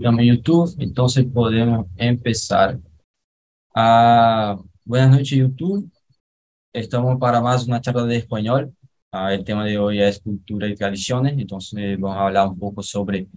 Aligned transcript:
En 0.00 0.18
YouTube, 0.18 0.74
entonces 0.78 1.24
podemos 1.32 1.86
empezar. 1.96 2.78
Ah, 3.74 4.56
buenas 4.84 5.10
noches 5.10 5.38
YouTube. 5.38 5.90
Estamos 6.72 7.18
para 7.20 7.40
más 7.40 7.66
una 7.68 7.80
charla 7.80 8.04
de 8.04 8.16
español. 8.18 8.74
Ah, 9.12 9.34
el 9.34 9.44
tema 9.44 9.64
de 9.66 9.78
hoy 9.78 10.02
es 10.02 10.20
cultura 10.20 10.68
y 10.68 10.76
tradiciones, 10.76 11.34
entonces 11.38 11.98
vamos 12.00 12.18
a 12.18 12.26
hablar 12.26 12.48
un 12.48 12.58
poco 12.58 12.82
sobre 12.82 13.28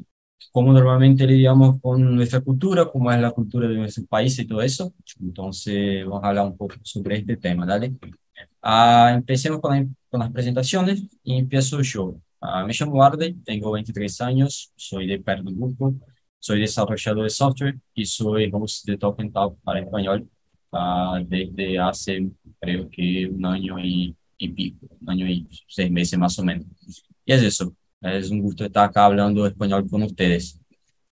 cómo 0.51 0.73
normalmente 0.73 1.27
lidiamos 1.27 1.79
con 1.81 2.15
nuestra 2.15 2.41
cultura, 2.41 2.85
cómo 2.91 3.11
es 3.11 3.19
la 3.21 3.31
cultura 3.31 3.67
de 3.67 3.75
nuestro 3.77 4.05
país 4.07 4.37
y 4.39 4.47
todo 4.47 4.61
eso. 4.61 4.93
Entonces 5.21 6.05
vamos 6.05 6.23
a 6.23 6.29
hablar 6.29 6.45
un 6.47 6.57
poco 6.57 6.75
sobre 6.83 7.17
este 7.19 7.37
tema, 7.37 7.65
¿dale? 7.65 7.93
Ah, 8.61 9.11
empecemos 9.15 9.59
con, 9.61 9.75
la- 9.75 9.87
con 10.09 10.19
las 10.19 10.31
presentaciones 10.31 11.03
y 11.23 11.37
empiezo 11.37 11.81
yo. 11.81 12.15
Ah, 12.41 12.63
me 12.65 12.73
llamo 12.73 13.03
Arde, 13.03 13.35
tengo 13.45 13.71
23 13.71 14.19
años, 14.21 14.71
soy 14.75 15.07
de 15.07 15.19
Pernambuco, 15.19 15.95
soy 16.39 16.61
desarrollador 16.61 17.23
de 17.23 17.29
software 17.29 17.79
y 17.93 18.05
soy 18.05 18.49
host 18.51 18.85
de 18.85 18.97
and 19.17 19.33
Talk 19.33 19.57
para 19.63 19.81
español 19.81 20.27
ah, 20.71 21.19
desde 21.25 21.77
hace 21.79 22.29
creo 22.59 22.89
que 22.89 23.27
un 23.27 23.45
año 23.45 23.77
y, 23.79 24.15
y 24.37 24.49
pico, 24.49 24.87
un 25.01 25.09
año 25.09 25.27
y 25.27 25.47
seis 25.67 25.91
meses 25.91 26.17
más 26.17 26.37
o 26.39 26.43
menos. 26.43 26.65
Y 27.25 27.33
es 27.33 27.43
eso, 27.43 27.73
es 28.01 28.29
un 28.31 28.41
gusto 28.41 28.65
estar 28.65 28.89
acá 28.89 29.05
hablando 29.05 29.45
español 29.45 29.87
con 29.89 30.03
ustedes. 30.03 30.59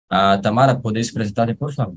Ah, 0.08 0.40
Tamara, 0.42 0.80
¿podés 0.80 1.12
presentarte, 1.12 1.54
por 1.54 1.72
favor? 1.72 1.96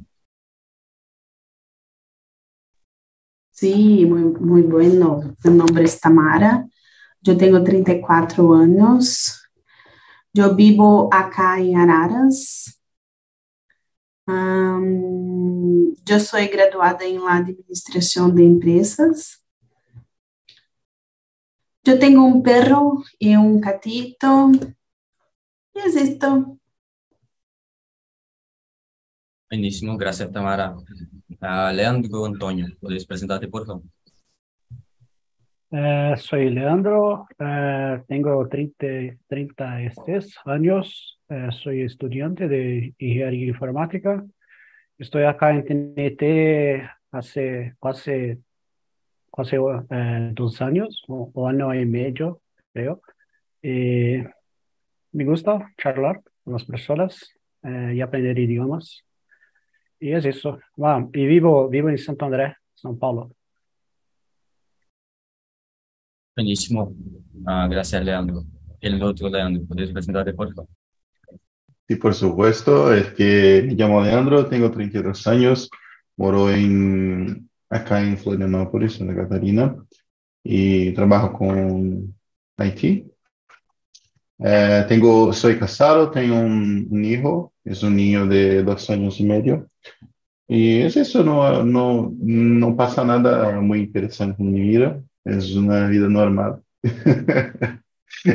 Sí, 3.52 4.06
muy, 4.06 4.24
muy 4.40 4.62
bueno. 4.62 5.36
Mi 5.44 5.52
nombre 5.52 5.84
es 5.84 6.00
Tamara. 6.00 6.66
Yo 7.22 7.36
tengo 7.38 7.62
34 7.62 8.56
años. 8.56 9.44
Yo 10.34 10.56
vivo 10.56 11.10
acá 11.14 11.60
en 11.60 11.78
Araras. 11.78 12.79
Am, 14.30 15.96
yo 16.06 16.20
soy 16.20 16.48
graduada 16.48 17.04
en 17.04 17.24
la 17.26 17.38
Administración 17.38 18.36
de 18.36 18.44
Empresas. 18.44 19.44
Yo 21.84 21.98
tengo 21.98 22.24
un 22.24 22.44
perro 22.44 23.04
y 23.18 23.36
un 23.36 23.60
gatito. 23.60 24.52
Y 25.74 25.80
es 25.80 25.96
esto. 25.96 26.60
Buenísimo, 29.50 29.98
gracias, 29.98 30.32
Tamara. 30.32 30.76
Ah, 31.42 31.72
Leandro 31.74 32.26
Antonio, 32.26 32.68
¿podés 32.80 33.08
presentarte, 33.08 33.48
por 33.48 33.66
favor? 33.66 33.84
Eh, 35.72 36.14
soy 36.18 36.50
Leandro, 36.50 37.28
eh, 37.40 38.04
tengo 38.08 38.48
30, 38.48 39.18
36 39.28 40.36
años, 40.46 41.19
eh, 41.30 41.50
soy 41.52 41.82
estudiante 41.82 42.48
de 42.48 42.94
ingeniería 42.98 43.48
informática. 43.48 44.26
Estoy 44.98 45.24
acá 45.24 45.52
en 45.52 45.64
TNT 45.64 46.90
hace 47.12 47.76
casi, 47.82 48.38
casi 49.32 49.56
eh, 49.56 50.32
dos 50.34 50.62
años, 50.62 51.04
o, 51.08 51.48
año 51.48 51.74
y 51.74 51.86
medio, 51.86 52.42
creo. 52.74 53.02
Me 55.12 55.26
gusta 55.26 55.74
charlar 55.78 56.22
con 56.44 56.54
las 56.54 56.66
personas 56.66 57.34
eh, 57.64 57.94
y 57.96 58.02
aprender 58.02 58.38
idiomas. 58.38 59.04
Y 60.00 60.14
es 60.14 60.26
eso. 60.26 60.60
Y 61.14 61.26
vivo, 61.26 61.68
vivo 61.68 61.90
en 61.90 61.98
Santo 61.98 62.26
André, 62.26 62.56
São 62.76 62.98
Paulo. 62.98 63.32
Buenísimo. 66.36 66.94
Ah, 67.46 67.68
gracias, 67.70 68.04
Leandro. 68.04 68.44
El 68.80 69.02
otro 69.04 69.30
Leandro, 69.30 69.66
¿podés 69.68 69.92
presentarte, 69.92 70.34
por 70.34 70.54
favor? 70.54 70.79
Sí, 71.90 71.96
por 71.96 72.14
supuesto, 72.14 72.94
es 72.94 73.14
que 73.14 73.64
me 73.66 73.74
llamo 73.74 74.04
Leandro, 74.04 74.46
tengo 74.46 74.70
32 74.70 75.26
años, 75.26 75.72
moro 76.18 76.52
en, 76.52 77.50
acá 77.68 78.00
en 78.00 78.16
Florianópolis, 78.16 78.94
Santa 78.94 79.16
Catarina, 79.16 79.76
y 80.44 80.94
trabajo 80.94 81.34
con 81.34 82.16
Haití. 82.58 83.12
Eh, 84.38 84.86
tengo, 84.88 85.34
soy 85.34 85.58
casado, 85.58 86.12
tengo 86.12 86.36
un, 86.40 86.88
un 86.92 87.06
hijo, 87.06 87.54
es 87.64 87.82
un 87.82 87.96
niño 87.96 88.28
de 88.28 88.62
dos 88.62 88.88
años 88.92 89.20
y 89.20 89.24
medio. 89.24 89.68
Y 90.48 90.82
es 90.82 90.96
eso, 90.96 91.24
no, 91.24 91.64
no, 91.64 92.14
no 92.20 92.76
pasa 92.78 93.04
nada 93.04 93.60
muy 93.62 93.80
interesante 93.80 94.44
en 94.44 94.52
mi 94.54 94.62
vida, 94.62 95.02
es 95.26 95.56
una 95.56 95.88
vida 95.88 96.08
normal. 96.08 96.62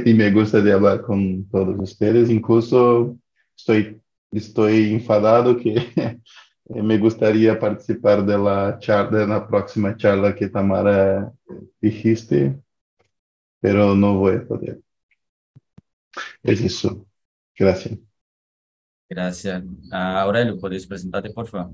Y 0.06 0.14
me 0.14 0.30
gusta 0.30 0.60
de 0.60 0.72
hablar 0.72 1.02
con 1.02 1.48
todos 1.50 1.76
ustedes, 1.78 2.30
incluso 2.30 3.18
estoy, 3.56 4.00
estoy 4.30 4.94
enfadado 4.94 5.56
que 5.56 5.74
me 6.66 6.98
gustaría 6.98 7.58
participar 7.58 8.24
de 8.24 8.38
la 8.38 8.78
charla, 8.78 9.18
de 9.18 9.26
la 9.26 9.46
próxima 9.46 9.96
charla 9.96 10.34
que 10.34 10.48
Tamara 10.48 11.32
dijiste, 11.80 12.58
pero 13.60 13.94
no 13.94 14.18
voy 14.18 14.36
a 14.36 14.46
poder. 14.46 14.80
Es 16.42 16.60
eso. 16.60 17.06
Gracias. 17.56 17.98
Gracias. 19.08 19.62
Aurelio, 19.92 20.58
¿podés 20.58 20.86
presentarte, 20.86 21.30
por 21.30 21.46
favor? 21.46 21.72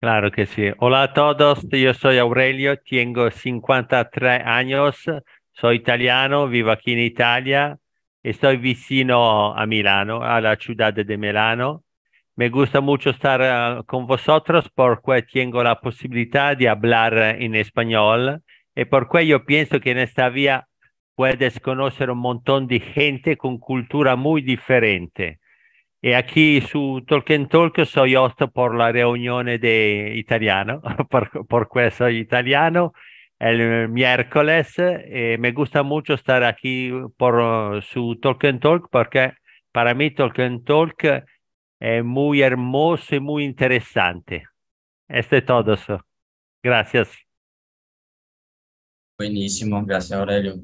Claro 0.00 0.30
que 0.30 0.46
sí. 0.46 0.62
Hola 0.78 1.02
a 1.02 1.12
todos, 1.12 1.66
yo 1.70 1.92
soy 1.92 2.18
Aurelio, 2.18 2.78
tengo 2.78 3.30
53 3.30 4.42
años, 4.44 4.96
soy 5.52 5.76
italiano, 5.76 6.46
vivo 6.46 6.70
aquí 6.70 6.92
en 6.92 7.00
Italia, 7.00 7.78
estoy 8.22 8.56
vecino 8.56 9.54
a 9.56 9.66
Milano, 9.66 10.22
a 10.22 10.40
la 10.40 10.56
ciudad 10.56 10.92
de 10.92 11.16
Milano. 11.16 11.84
Me 12.36 12.50
gusta 12.50 12.80
mucho 12.80 13.10
estar 13.10 13.40
eh, 13.42 13.82
con 13.86 14.06
vosotros 14.06 14.70
porque 14.74 15.22
tengo 15.22 15.62
la 15.62 15.80
posibilidad 15.80 16.56
de 16.56 16.68
hablar 16.68 17.14
en 17.40 17.54
español 17.54 18.42
y 18.74 18.84
porque 18.84 19.26
yo 19.26 19.44
pienso 19.44 19.80
que 19.80 19.90
en 19.90 19.98
esta 19.98 20.28
vía 20.28 20.68
puedes 21.16 21.58
conocer 21.58 22.10
un 22.10 22.18
montón 22.18 22.68
de 22.68 22.78
gente 22.78 23.36
con 23.36 23.58
cultura 23.58 24.14
muy 24.14 24.40
diferente. 24.40 25.40
Y 26.00 26.12
aquí 26.12 26.60
su 26.60 27.04
Talk 27.08 27.26
Talk 27.50 27.84
soy 27.84 28.14
host 28.14 28.40
por 28.54 28.76
la 28.76 28.92
reunión 28.92 29.46
de 29.46 30.12
italiano, 30.14 30.80
por, 31.10 31.44
porque 31.48 31.90
soy 31.90 32.18
italiano, 32.18 32.92
el 33.38 33.88
miércoles. 33.88 34.74
eh, 34.78 35.36
me 35.38 35.52
gusta 35.52 35.82
mucho 35.82 36.14
estar 36.14 36.44
aquí 36.44 36.90
por 37.16 37.34
uh, 37.36 37.82
su 37.82 38.18
Talk 38.20 38.44
and 38.44 38.60
Talk 38.60 38.88
porque 38.90 39.32
para 39.72 39.94
mí 39.94 40.10
Talk 40.10 40.38
and 40.40 40.64
Talk 40.64 41.24
es 41.80 42.04
muy 42.04 42.42
hermoso 42.42 43.14
y 43.14 43.20
muy 43.20 43.44
interesante. 43.44 44.44
Esto 45.08 45.36
es 45.36 45.44
todo. 45.44 45.76
Gracias. 46.62 47.10
Buenísimo, 49.16 49.84
gracias, 49.84 50.18
Aurelio. 50.18 50.54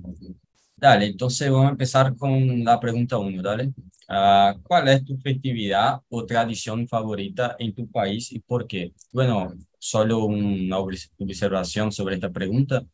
Dale, 0.84 1.06
entonces 1.06 1.50
vamos 1.50 1.68
a 1.68 1.70
empezar 1.70 2.14
con 2.16 2.62
la 2.62 2.78
pregunta 2.78 3.16
uno, 3.16 3.40
dale. 3.42 3.72
Ah, 4.06 4.54
¿cuál 4.62 4.88
es 4.88 5.02
tu 5.04 5.16
festividad 5.16 6.00
o 6.10 6.26
tradición 6.26 6.86
favorita 6.86 7.56
en 7.58 7.74
tu 7.74 7.90
país 7.90 8.30
y 8.32 8.38
por 8.40 8.66
qué? 8.66 8.92
Bueno, 9.10 9.54
solo 9.78 10.18
una 10.26 10.76
obs- 10.78 11.10
observación 11.18 11.90
sobre 11.90 12.16
esta 12.16 12.30
pregunta, 12.30 12.84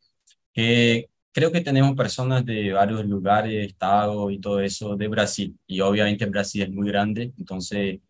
que 0.53 1.09
creo 1.33 1.53
que 1.53 1.63
tenemos 1.63 1.97
personas 1.97 2.45
de 2.47 2.73
varios 2.73 3.05
lugares, 3.07 3.67
estados 3.69 4.33
y 4.33 4.41
todo 4.41 4.61
eso 4.61 4.97
de 4.97 5.09
Brasil, 5.09 5.59
y 5.67 5.81
obviamente 5.81 6.27
Brasil 6.27 6.63
es 6.63 6.71
muy 6.73 6.89
grande, 6.89 7.33
entonces 7.39 8.01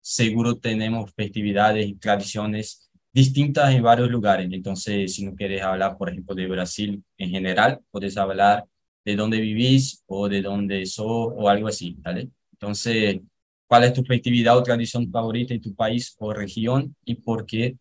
seguro 0.00 0.56
tenemos 0.58 1.12
festividades 1.14 1.86
y 1.86 1.94
tradiciones 1.96 2.90
distintas 3.12 3.74
en 3.74 3.82
varios 3.82 4.10
lugares. 4.10 4.48
Entonces, 4.52 5.14
si 5.14 5.24
no 5.24 5.34
quieres 5.34 5.62
hablar, 5.62 5.96
por 5.96 6.10
ejemplo, 6.10 6.34
de 6.34 6.46
Brasil 6.48 7.02
en 7.18 7.30
general, 7.30 7.80
puedes 7.90 8.16
hablar 8.16 8.64
de 9.04 9.16
dónde 9.16 9.40
vivís 9.40 10.02
o 10.06 10.28
de 10.28 10.40
dónde 10.42 10.86
sos 10.86 11.32
o 11.36 11.48
algo 11.48 11.68
así, 11.68 11.96
¿vale? 12.00 12.30
Entonces, 12.52 13.20
¿cuál 13.66 13.84
es 13.84 13.92
tu 13.92 14.02
festividad 14.04 14.56
o 14.56 14.62
tradición 14.62 15.10
favorita 15.10 15.54
en 15.54 15.60
tu 15.60 15.74
país 15.74 16.14
o 16.18 16.32
región 16.32 16.94
y 17.04 17.16
por 17.16 17.44
qué, 17.44 17.76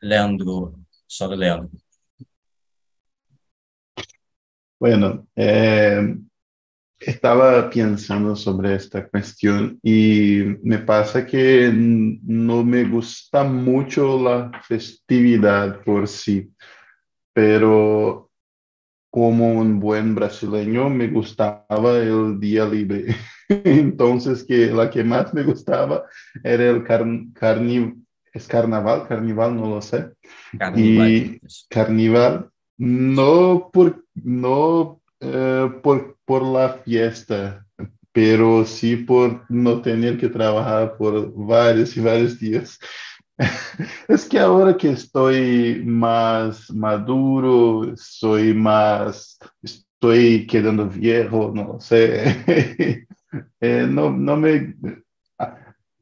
Leandro? 0.00 0.74
Solo 1.06 1.36
Leandro. 1.36 1.70
Bueno, 4.78 5.28
eh, 5.36 6.16
estaba 6.98 7.70
pensando 7.70 8.34
sobre 8.34 8.74
esta 8.74 9.08
cuestión 9.08 9.78
y 9.82 10.40
me 10.62 10.78
pasa 10.78 11.24
que 11.24 11.70
no 11.72 12.64
me 12.64 12.84
gusta 12.84 13.44
mucho 13.44 14.20
la 14.20 14.50
festividad 14.66 15.82
por 15.84 16.08
sí, 16.08 16.52
pero 17.32 18.31
como 19.12 19.52
un 19.52 19.78
buen 19.78 20.14
brasileño 20.14 20.88
me 20.88 21.08
gustaba 21.08 21.98
el 21.98 22.40
día 22.40 22.64
libre. 22.64 23.14
Entonces, 23.48 24.42
que 24.42 24.68
la 24.68 24.88
que 24.88 25.04
más 25.04 25.34
me 25.34 25.42
gustaba 25.42 26.04
era 26.42 26.70
el 26.70 26.82
carn 26.82 27.30
carni 27.34 27.92
es 28.32 28.48
carnaval, 28.48 29.06
carnaval, 29.06 29.54
no 29.54 29.68
lo 29.68 29.82
sé. 29.82 30.08
Carnaval. 30.58 31.10
Y 31.10 31.40
carnaval, 31.68 32.48
no 32.78 33.68
por, 33.70 34.02
no, 34.14 35.02
eh, 35.20 35.70
por, 35.82 36.16
por 36.24 36.42
la 36.42 36.70
fiesta, 36.70 37.66
pero 38.12 38.64
sí 38.64 38.96
por 38.96 39.44
no 39.50 39.82
tener 39.82 40.16
que 40.16 40.28
trabajar 40.28 40.96
por 40.96 41.34
varios 41.34 41.94
y 41.98 42.00
varios 42.00 42.40
días. 42.40 42.78
Es 44.08 44.26
que 44.26 44.38
ahora 44.38 44.76
que 44.76 44.90
estoy 44.90 45.82
más 45.84 46.70
maduro, 46.70 47.92
soy 47.96 48.54
más, 48.54 49.38
estoy 49.62 50.46
quedando 50.46 50.88
viejo, 50.88 51.52
no 51.54 51.80
sé, 51.80 52.44
eh, 53.60 53.86
no, 53.88 54.10
no 54.10 54.36
me... 54.36 54.74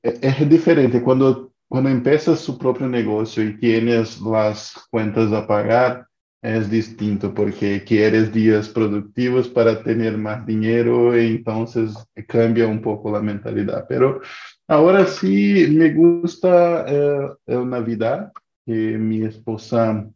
Eh, 0.02 0.18
es 0.22 0.48
diferente 0.48 1.02
cuando, 1.02 1.52
cuando 1.68 1.90
empiezas 1.90 2.40
su 2.40 2.58
propio 2.58 2.88
negocio 2.88 3.44
y 3.44 3.58
tienes 3.58 4.20
las 4.20 4.74
cuentas 4.90 5.32
a 5.32 5.46
pagar, 5.46 6.06
es 6.42 6.70
distinto 6.70 7.34
porque 7.34 7.84
quieres 7.84 8.32
días 8.32 8.70
productivos 8.70 9.46
para 9.48 9.82
tener 9.82 10.16
más 10.16 10.46
dinero 10.46 11.14
y 11.20 11.36
entonces 11.36 11.94
cambia 12.26 12.66
un 12.66 12.80
poco 12.80 13.12
la 13.12 13.20
mentalidad. 13.20 13.84
Pero 13.86 14.22
ahora 14.70 15.06
sí 15.06 15.66
me 15.70 15.92
gusta 15.92 16.84
eh, 16.88 17.28
el 17.46 17.68
Navidad, 17.68 18.32
que 18.64 18.96
mi 18.98 19.22
esposa 19.22 20.08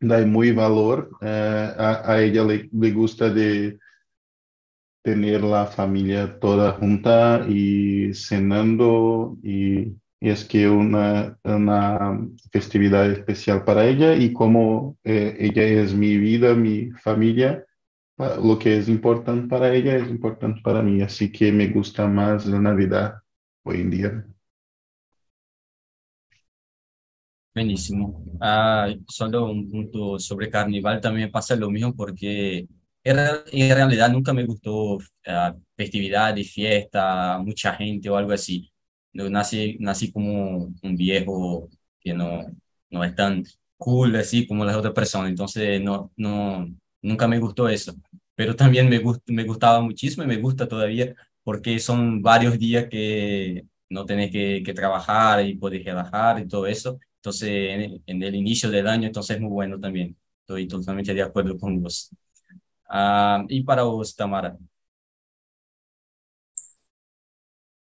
da 0.00 0.26
muy 0.26 0.52
valor. 0.52 1.10
Eh, 1.22 1.74
a, 1.78 2.20
ella 2.20 2.44
le, 2.44 2.68
gusta 2.92 3.32
tener 5.02 5.42
la 5.42 5.66
familia 5.66 6.38
toda 6.38 6.72
junta 6.72 7.46
y 7.48 8.12
cenando 8.12 9.38
y 9.42 9.94
y 10.20 10.28
es 10.28 10.44
que 10.44 10.68
una, 10.68 11.38
una 11.44 12.20
festividad 12.52 13.10
especial 13.10 13.64
para 13.64 13.86
ella 13.86 14.14
y 14.14 14.32
como 14.32 14.98
eh, 15.02 15.34
ella 15.40 15.62
es 15.62 15.94
mi 15.94 16.18
vida, 16.18 16.54
mi 16.54 16.90
familia, 16.90 17.64
lo 18.18 18.58
que 18.58 18.76
es 18.76 18.88
importante 18.90 19.48
para 19.48 19.72
ella 19.72 19.96
es 19.96 20.10
importante 20.10 20.60
para 20.62 20.82
mí, 20.82 21.00
así 21.00 21.32
que 21.32 21.50
me 21.50 21.68
gusta 21.68 22.06
más 22.06 22.44
la 22.44 22.60
Navidad 22.60 23.14
hoy 23.64 23.80
en 23.80 23.90
día. 23.90 24.26
Buenísimo. 27.54 28.24
Ah, 28.40 28.88
solo 29.08 29.50
un 29.50 29.68
punto 29.68 30.18
sobre 30.18 30.48
carnaval 30.48 31.00
también 31.00 31.30
pasa 31.30 31.56
lo 31.56 31.68
mismo 31.70 31.94
porque 31.94 32.66
en, 33.02 33.16
realidad 33.76 34.10
nunca 34.10 34.32
me 34.32 34.44
gustó 34.46 34.94
uh, 34.96 35.00
festividad 35.76 36.36
y 36.36 36.44
fiesta, 36.44 37.38
mucha 37.38 37.74
gente 37.74 38.08
o 38.08 38.16
algo 38.16 38.32
así 38.32 38.70
nací, 39.12 39.76
nací 39.80 40.12
como 40.12 40.72
un 40.82 40.96
viejo 40.96 41.68
que 42.00 42.14
no, 42.14 42.46
no 42.90 43.04
es 43.04 43.14
tan 43.14 43.44
cool 43.76 44.16
así 44.16 44.46
como 44.46 44.64
las 44.64 44.76
otras 44.76 44.94
personas, 44.94 45.30
entonces 45.30 45.80
no, 45.82 46.12
no, 46.16 46.68
nunca 47.02 47.26
me 47.28 47.38
gustó 47.38 47.68
eso, 47.68 47.94
pero 48.34 48.54
también 48.56 48.88
me, 48.88 48.98
gust, 48.98 49.22
me 49.28 49.44
gustaba 49.44 49.80
muchísimo 49.80 50.24
y 50.24 50.26
me 50.26 50.36
gusta 50.36 50.68
todavía 50.68 51.14
porque 51.44 51.78
son 51.78 52.22
varios 52.22 52.58
días 52.58 52.86
que 52.90 53.64
no 53.88 54.06
tenés 54.06 54.30
que, 54.30 54.62
que 54.64 54.74
trabajar 54.74 55.44
y 55.44 55.56
podés 55.56 55.84
relajar 55.84 56.40
y 56.40 56.48
todo 56.48 56.66
eso, 56.66 56.98
entonces 57.16 57.48
en, 57.48 58.02
en, 58.06 58.22
el 58.22 58.34
inicio 58.34 58.70
del 58.70 58.86
año 58.88 59.06
entonces 59.06 59.36
es 59.36 59.42
muy 59.42 59.50
bueno 59.50 59.78
también, 59.80 60.16
estoy 60.42 60.68
totalmente 60.68 61.14
de 61.14 61.22
acuerdo 61.22 61.58
con 61.58 61.82
vos. 61.82 62.10
Uh, 62.88 63.46
y 63.48 63.62
para 63.62 63.84
vos, 63.84 64.16
Tamara, 64.16 64.56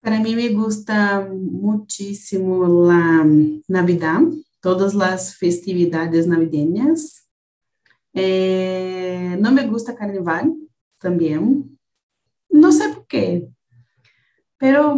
Para 0.02 0.20
mí 0.20 0.36
me 0.36 0.50
gusta 0.50 1.30
muchísimo 1.32 2.88
la 2.88 3.24
Navidad, 3.68 4.22
todas 4.60 4.96
las 4.96 5.36
festividades 5.36 6.26
navideñas. 6.26 7.30
Eh, 8.12 9.38
no 9.40 9.52
me 9.52 9.68
gusta 9.68 9.96
carnaval 9.96 10.56
también. 10.98 11.78
No 12.52 12.72
sé 12.72 12.90
por 12.90 13.08
qué, 13.08 13.48
pero 14.58 14.96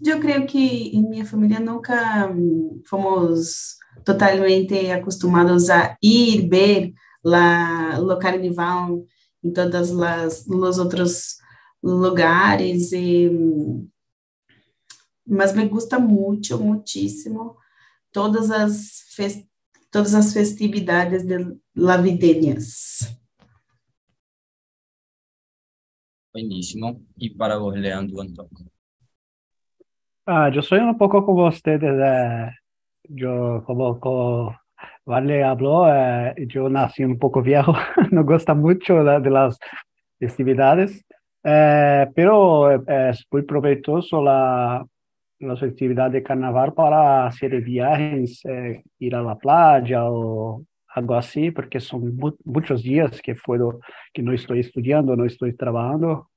yo 0.00 0.20
creo 0.20 0.46
que 0.46 0.90
en 0.94 1.10
mi 1.10 1.24
familia 1.24 1.60
nunca 1.60 2.34
fomos 2.86 3.78
totalmente 4.04 4.92
acostumados 4.92 5.68
a 5.68 5.96
ir 6.00 6.48
ver 6.48 6.94
la, 7.22 7.98
o 8.00 8.18
carnaval 8.18 9.04
em 9.42 9.52
todas 9.52 9.90
as 9.92 10.46
os 10.48 10.78
outros 10.78 11.38
lugares 11.82 12.90
mas 15.26 15.52
me 15.52 15.66
gusta 15.66 15.98
muito, 15.98 16.58
muitíssimo 16.58 17.56
todas 18.12 18.50
as 18.50 19.00
todas 19.90 20.14
as 20.14 20.32
festividades 20.32 21.24
de 21.26 21.56
lavideñas. 21.74 23.19
Buenísimo. 26.32 27.00
Y 27.16 27.30
para 27.30 27.56
vos, 27.56 27.76
Leandro 27.76 28.20
Antonio. 28.20 28.70
Ah, 30.26 30.50
yo 30.52 30.62
soy 30.62 30.78
un 30.80 30.96
poco 30.96 31.24
como 31.24 31.48
ustedes. 31.48 31.82
Eh, 31.82 32.50
yo, 33.04 33.62
como, 33.66 33.98
como 33.98 34.56
Vale 35.04 35.42
habló, 35.42 35.92
eh, 35.92 36.34
yo 36.46 36.68
nací 36.68 37.04
un 37.04 37.18
poco 37.18 37.42
viejo, 37.42 37.74
no 38.12 38.24
gusta 38.24 38.54
mucho 38.54 39.02
de, 39.02 39.20
de 39.20 39.30
las 39.30 39.58
festividades. 40.18 41.04
Eh, 41.42 42.06
pero 42.14 42.70
eh, 42.70 43.10
es 43.10 43.26
muy 43.30 43.42
provechoso 43.42 44.22
la, 44.22 44.86
la 45.40 45.56
festividad 45.56 46.10
de 46.10 46.22
carnaval 46.22 46.74
para 46.74 47.26
hacer 47.26 47.60
viajes, 47.62 48.44
eh, 48.44 48.82
ir 48.98 49.14
a 49.14 49.22
la 49.22 49.36
playa 49.36 50.04
o 50.04 50.64
algo 50.94 51.14
así, 51.14 51.50
porque 51.50 51.80
son 51.80 52.16
mu 52.16 52.32
días 52.82 53.20
que 53.22 53.34
puedo, 53.34 53.80
que 54.12 54.22
no 54.22 54.32
estoy 54.32 54.60
estudiando, 54.60 55.16
no 55.16 55.24
estoy 55.24 55.54
trabajando. 55.56 56.30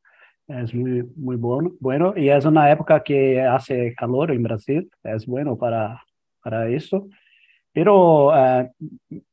Es 0.47 0.73
muy, 0.73 1.03
muy 1.15 1.37
bueno, 1.37 1.71
bueno. 1.79 2.13
Y 2.15 2.29
es 2.29 2.45
una 2.45 2.71
época 2.71 3.01
que 3.01 3.41
hace 3.41 3.93
calor 3.95 4.31
en 4.31 4.43
Brasil, 4.43 4.89
es 5.03 5.25
bueno 5.25 5.57
para, 5.57 6.01
para 6.41 6.67
eso. 6.69 7.07
Pero 7.73 8.27
uh, 8.27 8.69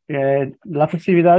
eh, 0.09 0.55
la 0.65 0.89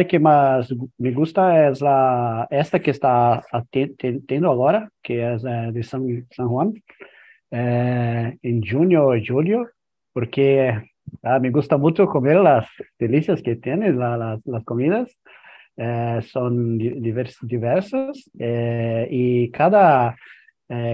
que 0.07 0.19
más 0.19 0.73
me 0.99 1.11
gusta 1.11 1.67
es 1.69 1.81
la, 1.81 2.47
esta 2.51 2.79
que 2.79 2.91
está 2.91 3.43
teniendo 3.71 4.49
ahora, 4.49 4.87
que 5.01 5.25
uh, 5.25 5.71
de 5.71 5.83
San, 5.83 6.27
San 6.29 6.47
Juan, 6.47 6.73
eh, 7.49 8.37
en 8.41 8.61
junio 8.63 9.07
o 9.07 9.15
julio, 9.25 9.67
porque 10.13 10.90
uh, 11.23 11.39
me 11.41 11.49
gusta 11.49 11.77
mucho 11.77 12.07
comer 12.07 12.37
las 12.37 12.67
delicias 12.99 13.41
que 13.41 13.55
tiene, 13.55 13.91
la, 13.93 14.17
las, 14.17 14.45
las 14.45 14.63
comidas. 14.63 15.17
son 16.31 16.77
divers, 16.77 17.37
diversas 17.41 18.29
y 19.09 19.49
cada, 19.51 20.15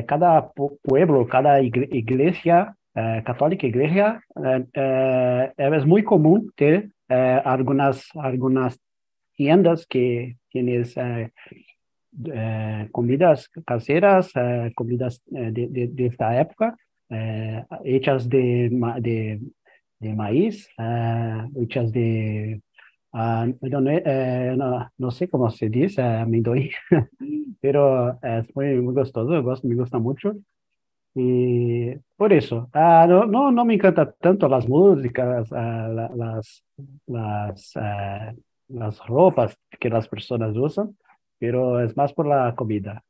cada 0.06 0.52
pueblo, 0.84 1.28
cada 1.28 1.62
iglesia 1.62 2.78
eh, 3.00 3.22
católica 3.24 3.68
iglesia, 3.68 4.24
eh, 4.44 4.66
eh, 4.74 5.52
es 5.56 5.86
muy 5.86 6.04
común 6.04 6.52
tener 6.56 6.90
algunas, 7.46 8.10
algunas 8.16 8.80
tiendas 9.36 9.86
que 9.86 10.38
tienes 10.50 10.96
comidas 12.92 13.50
caseras, 13.68 14.34
comidas 14.74 15.22
de, 15.28 15.68
de, 15.68 15.88
de, 15.90 16.06
esta 16.08 16.42
época, 16.42 16.76
hechas 17.84 18.28
de, 18.28 18.70
de, 19.00 19.42
de 20.00 20.14
maíz, 20.14 20.70
hechas 21.56 21.92
de 21.92 22.62
Uh, 23.14 23.52
no, 23.62 24.92
no, 24.98 25.12
sé 25.12 25.30
cómo 25.30 25.50
se 25.50 25.70
dice, 25.70 26.02
amendoim, 26.04 26.70
pero 27.62 28.20
es 28.22 28.56
muy, 28.56 28.76
muy 28.82 28.94
gostoso, 28.94 29.30
me 29.64 29.76
gusta 29.76 29.98
mucho. 29.98 30.34
Y 31.16 31.96
por 32.16 32.32
eso, 32.32 32.70
ah, 32.74 33.08
no, 33.10 33.52
no, 33.52 33.66
me 33.66 33.74
encanta 33.74 34.12
tanto 34.12 34.48
las 34.48 34.68
músicas, 34.70 35.52
ah, 35.52 35.88
la, 35.92 36.10
las, 36.16 36.64
las, 37.08 37.72
ah, 37.78 38.34
las 38.68 39.00
ropas 39.08 39.58
que 39.80 39.90
las 39.90 40.08
personas 40.08 40.56
usan, 40.56 40.96
pero 41.40 41.80
es 41.80 41.98
más 41.98 42.14
por 42.14 42.28
la 42.28 42.54
comida. 42.56 43.04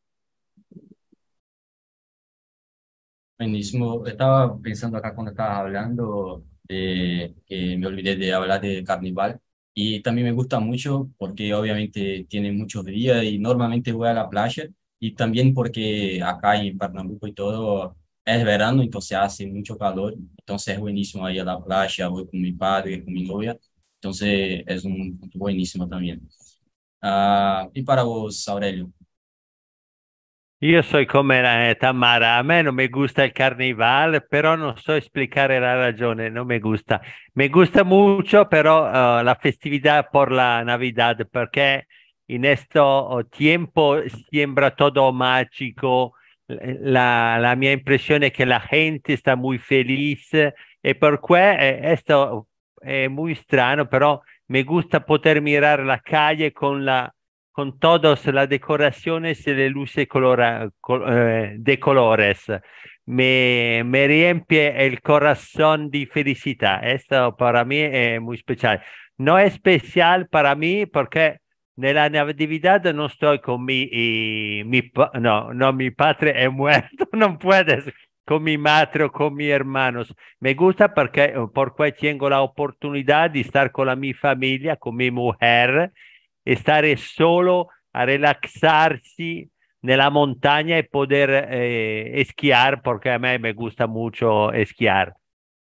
Buenísimo. 3.37 4.05
Estaba 4.05 4.57
pensando 4.57 4.97
acá 4.97 5.13
cuando 5.13 5.31
estabas 5.31 5.59
hablando, 5.59 6.43
eh, 6.69 7.33
que 7.45 7.77
me 7.77 7.87
olvidé 7.87 8.15
de 8.15 8.33
hablar 8.33 8.61
de 8.61 8.83
carnaval. 8.83 9.39
Y 9.73 10.01
también 10.01 10.25
me 10.27 10.33
gusta 10.33 10.59
mucho 10.59 11.09
porque 11.17 11.53
obviamente 11.53 12.25
tiene 12.29 12.51
muchos 12.51 12.83
días 12.85 13.23
y 13.23 13.37
normalmente 13.39 13.91
voy 13.91 14.07
a 14.07 14.13
la 14.13 14.29
playa 14.29 14.67
y 14.99 15.13
también 15.13 15.53
porque 15.53 16.21
acá 16.23 16.59
en 16.61 16.77
Pernambuco 16.77 17.27
y 17.27 17.33
todo 17.33 17.95
es 18.25 18.43
verano, 18.43 18.81
entonces 18.81 19.17
hace 19.17 19.45
mucho 19.47 19.77
calor, 19.77 20.15
entonces 20.39 20.73
es 20.73 20.79
buenísimo 20.79 21.25
ahí 21.25 21.37
a 21.39 21.43
la 21.45 21.63
playa, 21.63 22.07
voy 22.07 22.25
con 22.27 22.41
mi 22.41 22.51
padre, 22.53 23.03
con 23.03 23.13
mi 23.13 23.23
novia, 23.23 23.57
entonces 23.95 24.63
es 24.65 24.83
un 24.85 25.17
punto 25.19 25.37
buenísimo 25.39 25.87
también. 25.87 26.27
Uh, 27.01 27.69
y 27.73 27.83
para 27.83 28.03
vos, 28.03 28.47
Aurelio. 28.49 28.91
Io 30.61 30.81
soy 30.81 31.05
come 31.05 31.75
Tamara, 31.77 32.37
a 32.37 32.41
me 32.41 32.63
non 32.63 32.73
mi 32.73 32.87
gusta 32.87 33.23
il 33.23 33.31
carnaval, 33.31 34.25
però 34.27 34.55
non 34.55 34.75
so 34.75 34.99
spiegare 34.99 35.59
la 35.59 35.75
ragione, 35.75 36.29
non 36.29 36.47
mi 36.47 36.57
gusta. 36.57 36.99
Mi 37.33 37.47
gusta 37.47 37.83
mucho, 37.83 38.47
però 38.47 38.87
uh, 38.87 39.23
la 39.23 39.37
festividad 39.39 40.09
por 40.09 40.31
la 40.31 40.63
Navidad, 40.63 41.27
perché 41.29 41.85
in 42.29 42.41
questo 42.41 43.27
tempo 43.29 44.01
sembra 44.31 44.71
tutto 44.71 45.11
magico, 45.11 46.13
la, 46.45 47.37
la 47.37 47.53
mia 47.53 47.71
impressione 47.71 48.27
è 48.27 48.31
che 48.31 48.45
la 48.45 48.65
gente 48.67 49.15
sta 49.15 49.35
molto 49.35 49.61
felice 49.61 50.55
e 50.81 50.95
per 50.95 51.19
cui 51.19 51.37
è, 51.37 52.01
è 52.79 53.07
molto 53.07 53.39
strano, 53.41 53.85
però 53.85 54.19
mi 54.47 54.63
gusta 54.63 55.01
poter 55.01 55.39
mirar 55.39 55.83
la 55.83 55.99
calle 55.99 56.51
con 56.51 56.83
la 56.83 57.11
con 57.57 57.79
todas 57.79 58.23
las 58.27 58.47
decoraciones 58.47 59.47
y 59.47 59.51
las 59.55 59.71
luces 59.71 60.07
colora, 60.07 60.69
eh, 61.07 61.55
de 61.57 61.79
colores. 61.79 62.45
Me, 63.07 63.81
me 63.83 64.05
riempie 64.05 64.85
el 64.85 65.01
corazón 65.01 65.89
de 65.89 66.05
felicidad. 66.05 66.87
Esto 66.87 67.35
para 67.35 67.65
mí 67.65 67.79
es 67.79 68.21
muy 68.21 68.37
especial. 68.37 68.83
No 69.17 69.39
es 69.39 69.55
especial 69.55 70.27
para 70.27 70.53
mí 70.53 70.85
porque 70.85 71.39
nella 71.77 72.07
Natividad 72.11 72.83
no 72.93 73.07
estoy 73.07 73.39
con 73.39 73.65
mi, 73.65 73.89
y, 73.91 74.63
mi 74.63 74.91
no, 75.19 75.51
no, 75.51 75.73
mi 75.73 75.89
padre 75.89 76.35
es 76.43 76.51
muerto, 76.51 77.09
no 77.13 77.39
puedes 77.39 77.85
con 78.23 78.43
mi 78.43 78.59
madre 78.59 79.05
o 79.05 79.11
con 79.11 79.33
mis 79.33 79.49
hermanos. 79.49 80.13
Me 80.39 80.53
gusta 80.53 80.93
porque, 80.93 81.33
porque 81.55 81.91
tengo 81.93 82.29
la 82.29 82.41
oportunidad 82.41 83.31
de 83.31 83.39
estar 83.39 83.71
con 83.71 83.87
la 83.87 83.95
mi 83.95 84.13
familia, 84.13 84.75
con 84.75 84.95
mi 84.95 85.09
mujer, 85.09 85.91
stare 86.55 86.95
solo 86.95 87.69
a 87.91 88.03
relaxarsi 88.03 89.49
nella 89.79 90.09
montagna 90.09 90.77
e 90.77 90.83
poter 90.83 91.29
eh, 91.49 92.11
esquiar, 92.15 92.81
porque 92.81 93.09
a 93.09 93.19
me 93.19 93.37
me 93.39 93.53
gusta 93.53 93.87
mucho 93.87 94.51
esquiar. 94.51 95.15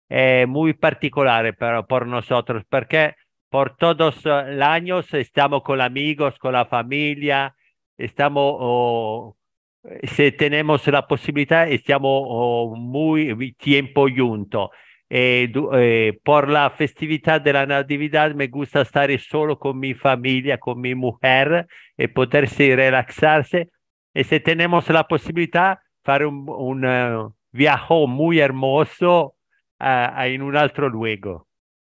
Es 0.09 0.47
muy 0.47 0.75
particular 0.75 1.57
para, 1.57 1.83
por 1.85 2.07
nosotros, 2.07 2.62
porque 2.69 3.15
por 3.49 3.77
todos 3.77 4.25
los 4.25 4.62
años 4.62 5.12
estamos 5.15 5.62
con 5.62 5.81
amigos, 5.81 6.39
con 6.39 6.53
la 6.53 6.67
familia, 6.67 7.55
estamos, 7.97 8.57
oh, 8.59 9.37
si 10.03 10.33
tenemos 10.33 10.87
la 10.87 11.07
posibilidad, 11.07 11.69
estamos 11.69 12.23
oh, 12.27 12.75
muy 12.77 13.55
tiempo 13.55 14.07
juntos. 14.09 14.71
Eh, 15.14 15.52
eh, 15.75 16.19
por 16.25 16.49
la 16.49 16.71
festividad 16.71 17.38
de 17.38 17.52
la 17.52 17.66
Natividad 17.66 18.35
me 18.35 18.47
gusta 18.47 18.81
estar 18.81 19.11
solo 19.19 19.59
con 19.59 19.78
mi 19.78 19.92
familia, 19.92 20.57
con 20.57 20.81
mi 20.81 20.95
mujer 20.95 21.66
y 21.99 22.07
poderse 22.07 22.75
relaxarse. 22.75 23.69
Y 24.14 24.25
si 24.25 24.40
tenemos 24.40 24.88
la 24.88 25.07
posibilidad, 25.07 25.81
hacer 26.02 26.25
un, 26.25 26.49
un 26.49 26.87
uh, 26.87 27.35
viaje 27.50 28.07
muy 28.09 28.38
hermoso 28.40 29.35
uh, 29.81 30.21
en 30.23 30.40
un 30.40 30.57
otro 30.57 30.88
lugar. 30.88 31.42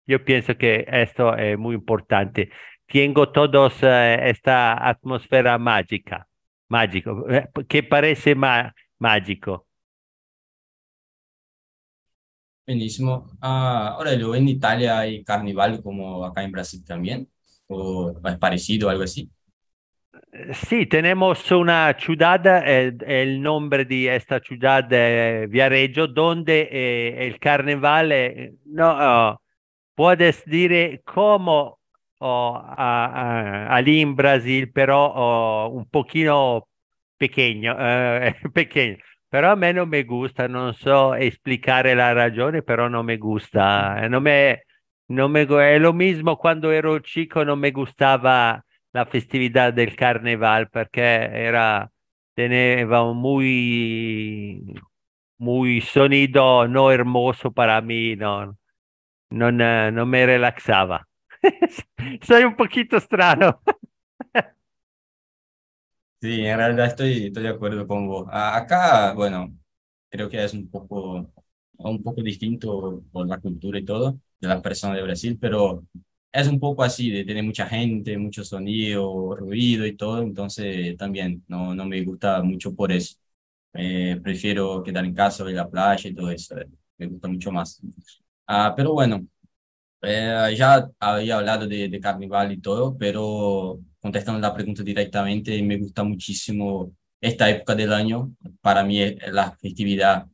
Yo 0.07 0.25
pienso 0.25 0.57
que 0.57 0.87
esto 0.89 1.37
es 1.37 1.59
muy 1.59 1.75
importante. 1.75 2.49
Tengo 2.87 3.29
todos 3.29 3.83
uh, 3.83 3.87
esta 3.87 4.89
atmósfera 4.89 5.59
mágica, 5.59 6.27
mágico, 6.71 7.27
que 7.69 7.83
parece 7.83 8.35
ma 8.35 8.75
mágico. 8.99 9.67
Buenísimo. 12.67 13.26
Ah, 13.40 13.99
luego 14.05 14.35
en 14.35 14.49
Italia 14.49 15.00
hay 15.00 15.25
carnaval 15.25 15.83
como 15.83 16.25
acá 16.25 16.43
en 16.45 16.52
Brasil 16.52 16.85
también, 16.85 17.29
o 17.67 18.12
es 18.25 18.38
parecido, 18.38 18.88
algo 18.88 19.02
así. 19.02 19.31
Sí, 20.69 20.87
tenemos 20.87 21.50
una 21.50 21.97
ciudad, 21.99 22.40
eh, 22.64 22.97
el 23.07 23.43
nombre 23.43 23.85
de 23.85 24.14
esta 24.14 24.38
ciudad 24.40 24.93
es 24.93 25.49
Viareggio, 25.50 26.07
donde 26.07 26.69
eh, 26.71 27.26
el 27.26 27.38
carnaval, 27.40 28.12
eh, 28.12 28.55
no, 28.67 28.97
oh, 29.33 29.40
puedes 29.95 30.45
decir 30.45 31.02
como 31.05 31.81
oh, 32.19 32.55
a, 32.57 33.67
a, 33.67 33.76
allí 33.76 34.00
en 34.00 34.14
Brasil, 34.17 34.71
pero 34.73 35.05
oh, 35.07 35.69
un 35.71 35.87
poquito 35.88 36.69
pequeño, 37.19 37.76
pequeño. 38.55 38.99
Pero 39.31 39.51
a 39.51 39.57
mí 39.57 39.73
no 39.73 39.87
me 39.87 40.03
gusta, 40.05 40.49
no 40.49 40.73
sé 40.75 40.91
explicar 41.21 41.87
la 41.87 42.15
razón, 42.15 42.63
pero 42.67 42.91
no 42.91 43.03
me 43.05 43.17
gusta. 43.17 44.09
No 44.09 44.21
me, 44.21 44.63
no 45.09 45.29
me, 45.29 45.43
es 45.43 45.81
lo 45.81 45.93
mismo 45.93 46.37
cuando 46.37 46.73
era 46.73 47.01
chico, 47.03 47.45
no 47.45 47.57
me 47.57 47.71
gustaba 47.71 48.65
la 48.93 49.07
festividad 49.07 49.73
del 49.73 49.95
carnaval 49.97 50.69
porque 50.71 51.01
era, 51.03 51.91
tenía 52.35 52.85
muy, 53.15 54.75
muy 55.39 55.81
sonido 55.81 56.67
no 56.69 56.91
hermoso 56.91 57.53
para 57.53 57.81
mí, 57.81 58.17
no, 58.17 58.57
no, 59.31 59.53
no 59.93 60.07
me 60.07 60.27
relaxaba. 60.27 61.07
Soy 62.23 62.45
un 62.45 62.57
poquito 62.57 62.97
extraño. 62.97 63.61
Sí, 66.21 66.45
en 66.45 66.59
realidad 66.59 66.87
estoy, 66.87 67.27
estoy 67.29 67.45
de 67.45 67.49
acuerdo 67.49 67.87
con 67.87 68.07
vos. 68.07 68.27
Acá, 68.31 69.15
bueno, 69.15 69.57
creo 70.11 70.29
que 70.29 70.45
es 70.45 70.53
un 70.53 70.69
poco, 70.71 71.33
un 71.79 72.03
poco 72.03 72.23
distinto 72.23 73.03
por 73.11 73.27
la 73.27 73.39
cultura 73.41 73.79
y 73.79 73.85
todo 73.87 74.21
de 74.39 74.49
las 74.49 74.61
personas 74.61 74.97
de 74.99 75.03
Brasil, 75.03 75.39
pero 75.41 75.87
es 76.31 76.47
un 76.49 76.61
poco 76.61 76.83
así, 76.83 77.11
de 77.11 77.25
tener 77.25 77.43
mucha 77.43 77.67
gente, 77.67 78.19
mucho 78.19 78.45
sonido, 78.45 79.35
ruido 79.35 79.87
y 79.87 79.97
todo, 79.97 80.21
entonces 80.23 80.95
también 80.99 81.43
no, 81.49 81.75
no 81.75 81.87
me 81.87 82.03
gusta 82.05 82.43
mucho 82.43 82.75
por 82.75 82.93
eso. 82.93 83.17
Eh, 83.73 84.21
prefiero 84.23 84.83
quedar 84.83 85.05
en 85.07 85.15
casa, 85.15 85.45
ver 85.45 85.55
la 85.55 85.69
playa 85.71 86.11
y 86.11 86.15
todo 86.15 86.31
eso, 86.31 86.59
eh, 86.59 86.67
me 86.99 87.07
gusta 87.07 87.29
mucho 87.29 87.50
más. 87.53 87.81
Ah, 88.47 88.75
pero 88.77 88.93
bueno, 88.93 89.27
eh, 90.03 90.55
ya 90.57 90.91
había 90.99 91.37
hablado 91.39 91.67
de, 91.67 91.89
de 91.89 92.00
carnaval 92.00 92.53
y 92.53 92.61
todo, 92.61 92.97
pero 92.99 93.81
contestando 94.00 94.40
la 94.40 94.54
pregunta 94.54 94.83
directamente, 94.83 95.62
me 95.62 95.78
gusta 95.78 96.02
muchísimo 96.04 96.92
esta 97.21 97.49
época 97.50 97.75
del 97.75 97.92
año. 97.92 98.35
Para 98.61 98.83
mí 98.85 99.00
es 99.00 99.16
la 99.33 99.52
festividad 99.52 100.26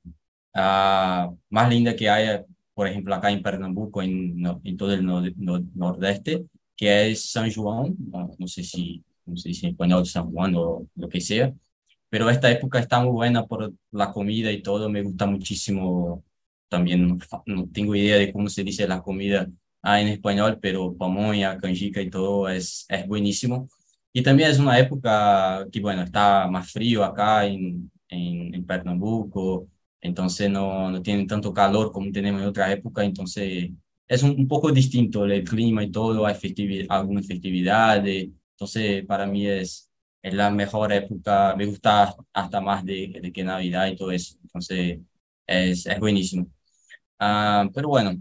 uh, 0.55 1.37
más 1.51 1.69
linda 1.69 1.97
que 1.97 2.09
hay, 2.09 2.41
por 2.75 2.89
ejemplo, 2.89 3.15
acá 3.15 3.31
en 3.31 3.43
Pernambuco, 3.43 4.03
en, 4.03 4.43
en 4.65 4.77
todo 4.77 4.93
el 4.95 5.05
no, 5.05 5.23
no, 5.37 5.65
nordeste, 5.75 6.47
que 6.77 7.11
es 7.11 7.31
San 7.31 7.53
Juan. 7.53 7.97
No, 8.13 8.31
no, 8.39 8.49
sé 8.49 8.63
si, 8.63 9.05
no 9.25 9.37
sé 9.37 9.53
si 9.53 9.67
en 9.67 9.73
español 9.73 10.07
San 10.07 10.31
Juan 10.31 10.55
o 10.57 10.87
lo 10.95 11.09
que 11.09 11.21
sea. 11.21 11.53
Pero 12.09 12.31
esta 12.31 12.51
época 12.51 12.79
está 12.79 13.01
muy 13.03 13.13
buena 13.13 13.47
por 13.47 13.73
la 13.91 14.13
comida 14.13 14.53
y 14.53 14.63
todo. 14.63 14.89
Me 14.89 15.03
gusta 15.03 15.27
muchísimo. 15.27 16.25
También 16.69 17.19
no 17.47 17.69
tengo 17.73 17.95
idea 17.95 18.17
de 18.17 18.33
cómo 18.33 18.49
se 18.49 18.65
dice 18.65 18.89
la 18.89 19.03
comida 19.03 19.49
ah, 19.87 20.01
en 20.01 20.09
español, 20.09 20.59
pero 20.61 20.95
pamonha, 20.97 21.59
canjica 21.59 22.01
y 22.03 22.11
todo 22.11 22.49
es, 22.49 22.87
es 22.89 23.07
buenísimo. 23.07 23.69
Y 24.13 24.23
también 24.23 24.51
es 24.51 24.59
una 24.59 24.79
época 24.79 25.67
que, 25.71 25.81
bueno, 25.81 26.03
está 26.03 26.49
más 26.49 26.73
frío 26.73 27.05
acá 27.05 27.47
en, 27.47 27.91
en, 28.09 28.55
en 28.55 28.67
Pernambuco, 28.67 29.69
entonces 30.01 30.51
no, 30.51 30.91
no 30.91 31.03
tiene 31.03 31.27
tanto 31.27 31.53
calor 31.53 31.93
como 31.93 32.11
tenemos 32.13 32.41
en 32.41 32.49
otra 32.49 32.73
época, 32.73 33.05
entonces 33.05 33.71
es 34.09 34.23
un, 34.23 34.31
un 34.31 34.49
poco 34.49 34.73
distinto 34.73 35.25
el 35.25 35.45
clima 35.45 35.83
y 35.85 35.91
todo, 35.91 36.25
hay 36.27 36.37
algunas 36.89 37.27
festividades, 37.27 38.29
entonces 38.53 39.05
para 39.07 39.27
mí 39.27 39.47
es, 39.47 39.91
es 40.23 40.35
la 40.35 40.51
mejor 40.51 40.93
época, 40.93 41.55
me 41.57 41.67
gusta 41.67 42.15
hasta 42.33 42.61
más 42.61 42.85
de, 42.85 43.19
de 43.23 43.33
que 43.33 43.45
Navidad 43.45 43.87
y 43.89 43.97
todo 43.97 44.11
eso, 44.13 44.37
entonces 44.43 45.01
es, 45.47 45.87
es 45.87 46.01
buenísimo. 46.01 46.47
Uh, 47.21 47.71
pero 47.75 47.89
bueno, 47.89 48.13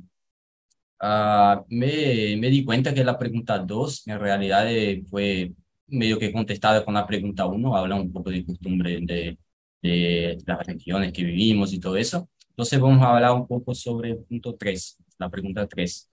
Uh, 1.01 1.63
me, 1.69 2.37
me, 2.37 2.49
di 2.49 2.63
cuenta 2.63 2.93
que 2.93 3.03
la 3.03 3.17
pregunta 3.17 3.59
2 3.59 4.07
en 4.07 4.19
realidad 4.19 4.65
eh, 4.71 5.03
fue 5.09 5.53
medio 5.87 6.17
que 6.17 6.31
contestada 6.31 6.85
con 6.85 6.93
la 6.93 7.05
pregunta 7.05 7.45
1, 7.45 7.75
habla 7.75 7.95
un 7.95 8.11
poco 8.11 8.29
de 8.29 8.45
costumbre 8.45 8.99
de, 9.01 9.37
de, 9.81 10.37
las 10.45 10.65
regiones 10.65 11.11
que 11.11 11.23
vivimos 11.23 11.73
y 11.73 11.79
todo 11.79 11.97
eso. 11.97 12.29
Entonces 12.49 12.79
vamos 12.79 13.01
a 13.03 13.13
hablar 13.15 13.33
un 13.33 13.47
poco 13.47 13.75
sobre 13.75 14.11
el 14.11 14.19
punto 14.19 14.55
3, 14.55 14.97
la 15.19 15.29
pregunta 15.29 15.67
3. 15.67 16.09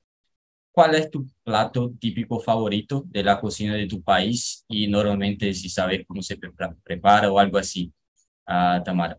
¿Cuál 0.73 0.95
es 0.97 1.11
tu 1.11 1.27
plato 1.45 1.93
típico 2.01 2.41
favorito 2.41 3.05
de 3.07 3.23
la 3.23 3.41
cocina 3.41 3.75
de 3.75 3.87
tu 3.87 4.03
país? 4.03 4.65
Y 4.69 4.89
normalmente 4.89 5.53
si 5.55 5.69
sabes 5.69 6.05
cómo 6.07 6.23
se 6.23 6.39
prepara 6.83 7.31
o 7.31 7.39
algo 7.39 7.59
así, 7.59 7.93
uh, 8.49 8.83
Tamara. 8.83 9.19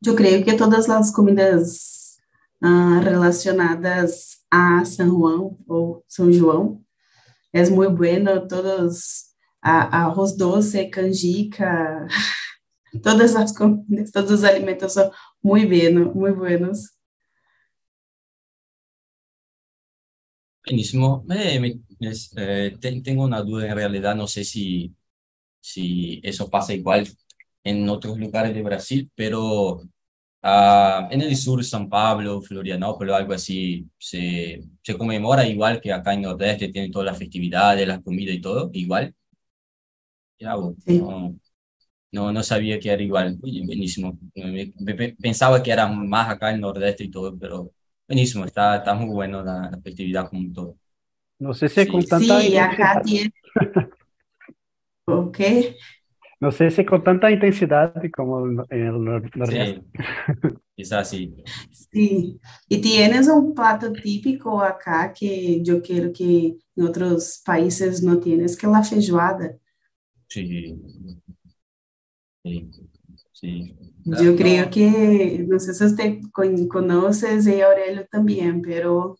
Yo 0.00 0.16
creo 0.16 0.44
que 0.44 0.54
todas 0.54 0.88
las 0.88 1.12
comidas 1.12 2.01
uh, 2.62 3.00
relacionadas 3.02 4.38
a 4.50 4.84
San 4.84 5.08
Juan 5.10 5.56
ou 5.66 6.04
São 6.08 6.32
João. 6.32 6.82
É 7.52 7.68
muito 7.68 7.94
bueno, 7.96 8.46
todos 8.48 9.32
a, 9.60 10.04
arroz 10.04 10.36
doce, 10.36 10.88
canjica, 10.88 12.06
todas 13.02 13.36
as 13.36 13.52
comidas, 13.56 14.10
todos 14.10 14.30
os 14.30 14.44
alimentos 14.44 14.92
são 14.92 15.10
muito 15.42 15.68
bueno, 15.68 16.14
muito 16.14 16.38
buenos. 16.38 16.90
Buenísimo. 20.64 21.24
Me, 21.26 21.58
me, 21.58 21.80
eh, 22.36 22.78
tengo 23.02 23.24
una 23.24 23.42
duda 23.42 23.66
en 23.66 23.74
realidad, 23.74 24.14
no 24.14 24.28
sé 24.28 24.44
si, 24.44 24.94
si 25.60 26.20
eso 26.22 26.48
pasa 26.48 26.72
igual 26.72 27.08
en 27.64 27.88
otros 27.88 28.18
lugares 28.18 28.54
de 28.54 28.62
Brasil, 28.62 29.10
pero 29.14 29.82
Uh, 30.44 31.06
en 31.10 31.22
el 31.22 31.36
sur, 31.36 31.62
San 31.64 31.88
Pablo, 31.88 32.42
Florianópolis, 32.42 33.14
algo 33.14 33.32
así, 33.32 33.86
se, 33.96 34.60
se 34.82 34.98
conmemora 34.98 35.46
igual 35.46 35.80
que 35.80 35.92
acá 35.92 36.14
en 36.14 36.22
Nordeste, 36.22 36.68
tiene 36.68 36.90
todas 36.90 37.06
las 37.06 37.18
festividades, 37.18 37.86
las 37.86 38.02
comidas 38.02 38.34
y 38.34 38.40
todo, 38.40 38.70
igual. 38.72 39.14
Sí. 40.84 41.02
no, 42.10 42.32
no 42.32 42.42
sabía 42.42 42.80
que 42.80 42.90
era 42.90 43.02
igual. 43.02 43.38
Oye, 43.42 43.62
buenísimo. 43.64 44.18
Pensaba 45.20 45.62
que 45.62 45.70
era 45.70 45.86
más 45.88 46.28
acá 46.30 46.50
en 46.52 46.60
nordeste 46.60 47.04
y 47.04 47.10
todo, 47.10 47.38
pero 47.38 47.70
buenísimo, 48.08 48.44
está, 48.44 48.76
está 48.76 48.94
muy 48.94 49.08
bueno 49.08 49.42
la, 49.42 49.70
festividad 49.82 50.28
como 50.28 50.52
todo. 50.52 50.76
No 51.38 51.54
sé 51.54 51.68
si 51.68 51.86
con 51.86 52.04
tanta 52.04 52.40
Sí, 52.40 52.56
acá 52.56 53.00
tiene. 53.04 53.32
ok. 55.06 55.38
No 56.42 56.50
sé 56.50 56.72
si 56.72 56.84
con 56.84 57.04
tanta 57.04 57.30
intensidad 57.30 57.94
como 58.12 58.64
en 58.68 58.86
el 58.86 59.04
nordeste. 59.36 59.80
Sí, 59.80 59.82
es 60.76 60.92
así. 60.92 61.32
Sí, 61.70 62.40
y 62.68 62.80
tienes 62.80 63.28
un 63.28 63.54
plato 63.54 63.92
típico 63.92 64.60
acá 64.60 65.12
que 65.12 65.62
yo 65.62 65.80
quiero 65.80 66.12
que 66.12 66.56
en 66.74 66.84
otros 66.84 67.40
países 67.46 68.02
no 68.02 68.18
tienes, 68.18 68.56
que 68.56 68.66
es 68.66 68.72
la 68.72 68.82
feijoada. 68.82 69.56
Sí, 70.26 70.76
sí, 72.42 72.70
sí. 73.30 73.76
Yo 74.04 74.34
creo 74.34 74.68
que, 74.68 75.46
no 75.48 75.60
sé 75.60 75.74
si 75.74 75.84
usted 75.84 76.20
conoces 76.32 77.46
y 77.46 77.60
Aurelio 77.60 78.04
también, 78.10 78.62
pero 78.62 79.16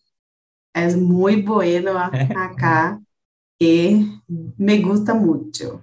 es 0.73 0.97
muy 0.97 1.41
bueno 1.41 1.97
acá 1.97 2.99
y 3.57 4.11
me 4.57 4.81
gusta 4.81 5.13
mucho. 5.13 5.81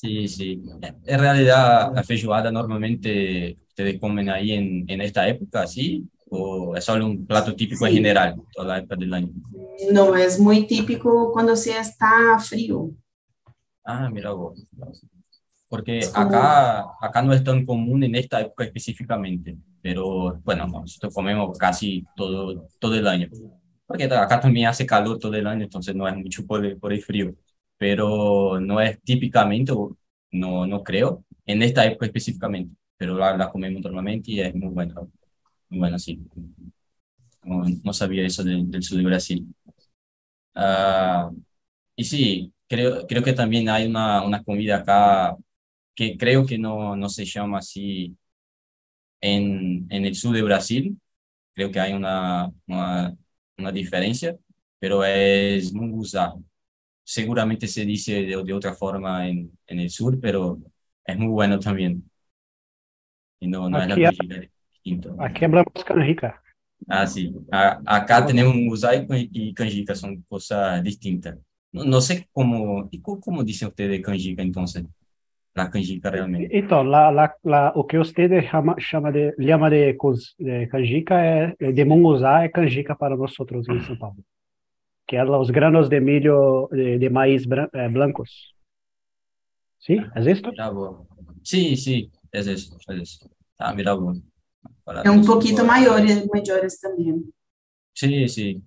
Sí, 0.00 0.28
sí. 0.28 0.62
En 1.06 1.18
realidad, 1.18 1.92
la 1.92 2.04
feijoada 2.04 2.52
normalmente 2.52 3.58
ustedes 3.68 3.98
comen 3.98 4.30
ahí 4.30 4.52
en, 4.52 4.84
en 4.86 5.00
esta 5.00 5.26
época, 5.26 5.66
¿sí? 5.66 6.08
¿O 6.30 6.76
es 6.76 6.84
solo 6.84 7.04
un 7.04 7.26
plato 7.26 7.52
típico 7.56 7.84
en 7.84 7.94
general, 7.94 8.36
toda 8.54 8.68
la 8.68 8.78
época 8.78 8.94
del 8.94 9.12
año? 9.12 9.30
No, 9.90 10.14
es 10.14 10.38
muy 10.38 10.68
típico 10.68 11.32
cuando 11.32 11.56
se 11.56 11.76
está 11.76 12.38
frío. 12.38 12.92
Ah, 13.84 14.08
mira 14.08 14.30
vos. 14.30 14.64
Porque 15.68 16.00
acá, 16.14 16.86
acá 17.00 17.20
no 17.20 17.32
es 17.32 17.42
tan 17.42 17.66
común 17.66 18.04
en 18.04 18.14
esta 18.14 18.40
época 18.40 18.64
específicamente, 18.64 19.56
pero 19.82 20.38
bueno, 20.44 20.68
nosotros 20.68 21.12
comemos 21.12 21.58
casi 21.58 22.06
todo, 22.14 22.68
todo 22.78 22.94
el 22.94 23.08
año. 23.08 23.28
Porque 23.84 24.04
acá 24.04 24.38
también 24.38 24.68
hace 24.68 24.86
calor 24.86 25.18
todo 25.18 25.34
el 25.34 25.46
año, 25.46 25.64
entonces 25.64 25.92
no 25.96 26.06
es 26.06 26.14
mucho 26.14 26.46
por 26.46 26.64
el, 26.64 26.78
por 26.78 26.92
el 26.92 27.02
frío, 27.02 27.34
pero 27.78 28.60
no 28.60 28.80
es 28.80 29.00
típicamente, 29.02 29.72
no, 30.32 30.66
no 30.66 30.82
creo, 30.82 31.24
en 31.46 31.62
esta 31.62 31.86
época 31.86 32.06
específicamente, 32.06 32.74
pero 32.96 33.16
la, 33.18 33.36
la 33.36 33.50
comemos 33.50 33.82
normalmente 33.82 34.32
y 34.32 34.40
es 34.40 34.54
muy 34.54 34.70
buena, 34.70 34.94
muy 35.70 35.78
buena, 35.80 35.98
sí. 35.98 36.20
No, 37.42 37.64
no 37.84 37.92
sabía 37.92 38.24
eso 38.26 38.44
del, 38.44 38.70
del 38.70 38.82
sur 38.82 38.98
de 38.98 39.04
Brasil. 39.04 39.46
Uh, 40.54 41.30
y 41.96 42.04
sí, 42.04 42.54
creo, 42.68 43.06
creo 43.06 43.22
que 43.24 43.32
también 43.34 43.68
hay 43.68 43.86
una, 43.86 44.22
una 44.24 44.42
comida 44.44 44.78
acá 44.78 45.36
que 45.94 46.16
creo 46.18 46.46
que 46.46 46.58
no, 46.58 46.96
no 46.96 47.08
se 47.10 47.24
llama 47.26 47.58
así 47.58 48.16
en, 49.20 49.86
en 49.90 50.04
el 50.06 50.14
sur 50.14 50.34
de 50.34 50.42
Brasil. 50.42 50.98
Creo 51.54 51.70
que 51.72 51.80
hay 51.80 51.92
una, 51.94 52.50
una, 52.66 53.16
una 53.58 53.72
diferencia, 53.72 54.36
pero 54.78 55.04
es 55.04 55.72
munguzá. 55.74 56.34
Seguramente 57.10 57.66
se 57.66 57.86
dice 57.86 58.12
de, 58.22 58.44
de 58.44 58.52
otra 58.52 58.74
forma 58.74 59.26
en, 59.26 59.50
en, 59.66 59.80
el 59.80 59.88
sur, 59.88 60.20
pero 60.20 60.58
es 61.02 61.18
muy 61.18 61.28
bueno 61.28 61.58
también. 61.58 62.04
Y 63.40 63.48
no, 63.48 63.70
no 63.70 63.78
aquí, 63.78 64.04
es 64.04 64.18
la 64.28 64.40
distinto. 64.70 65.16
Aquí 65.18 65.46
hablamos 65.46 65.72
canjica. 65.86 66.42
Ah, 66.86 67.06
sí. 67.06 67.34
A, 67.50 67.80
acá 67.86 68.26
tenemos 68.26 68.54
munguzá 68.54 68.90
y, 68.94 69.54
canjica, 69.54 69.94
son 69.94 70.20
cosas 70.28 70.82
distintas. 70.82 71.38
No, 71.72 71.82
no 71.84 72.02
sé 72.02 72.28
cómo, 72.30 72.90
¿y 72.90 73.00
cómo, 73.00 73.42
dicen 73.42 73.68
ustedes 73.68 74.02
canjica 74.02 74.42
entonces? 74.42 74.84
la 75.54 75.70
canjica 75.70 76.10
realmente. 76.10 76.62
Lá, 76.70 77.10
lá, 77.10 77.34
lá, 77.42 77.72
o 77.74 77.86
que 77.86 77.98
ustedes 77.98 78.50
chama, 78.50 78.76
chama 78.78 79.10
de, 79.10 79.34
llama 79.38 79.70
de, 79.70 79.96
de 80.38 80.68
canjica 80.68 81.14
é, 81.18 81.72
de 81.72 81.84
munguzá 81.86 82.44
é 82.44 82.50
canjica 82.50 82.94
para 82.94 83.16
nós 83.16 83.32
outros 83.40 83.66
em 83.66 83.80
São 83.80 83.96
Paulo. 83.96 84.22
Que 85.08 85.16
é 85.16 85.24
os 85.24 85.50
granos 85.50 85.88
de 85.88 86.00
milho, 86.00 86.68
de, 86.70 86.98
de 86.98 87.08
maíz 87.08 87.44
eh, 87.48 87.88
blancos. 87.88 88.54
¿Sí? 89.78 89.96
¿Es 90.14 90.26
esto? 90.26 90.50
Sí, 91.42 91.76
sí, 91.76 92.10
es 92.30 92.46
eso, 92.46 92.76
es 92.88 93.00
eso. 93.02 93.30
Ah, 93.58 93.72
mira 93.74 93.94
vos. 93.94 94.20
Para 94.84 95.02
É 95.02 95.10
um 95.10 95.24
pouquinho 95.24 95.64
maiores, 95.64 96.26
maiores 96.26 96.78
também. 96.78 97.24
Sí, 97.94 98.28
sí. 98.28 98.62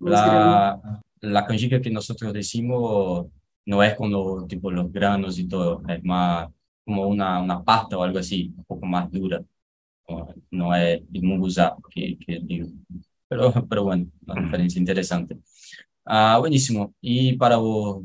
La, 0.00 1.00
la 1.22 1.46
canjica 1.46 1.80
que 1.80 1.90
nosotros 1.90 2.32
decimos 2.32 3.28
no 3.64 3.82
es 3.82 3.94
con 3.94 4.10
los, 4.10 4.46
tipo, 4.48 4.70
los 4.70 4.90
granos 4.92 5.38
y 5.38 5.46
todo, 5.46 5.82
es 5.88 6.02
más 6.04 6.48
como 6.84 7.06
una, 7.06 7.40
una 7.40 7.62
pasta 7.62 7.96
o 7.96 8.02
algo 8.02 8.18
así, 8.18 8.52
un 8.56 8.64
poco 8.64 8.86
más 8.86 9.10
dura. 9.10 9.42
No 10.50 10.74
es 10.74 11.02
el 11.12 11.22
munguzá 11.22 11.76
que, 11.90 12.16
que 12.18 12.40
digo. 12.42 12.68
Pero, 13.28 13.52
pero 13.68 13.84
bueno, 13.84 14.06
una 14.26 14.42
diferencia 14.42 14.78
interesante. 14.78 15.36
Ah, 16.06 16.38
buenísimo. 16.38 16.94
Y 17.00 17.36
para 17.36 17.56
vos, 17.56 18.04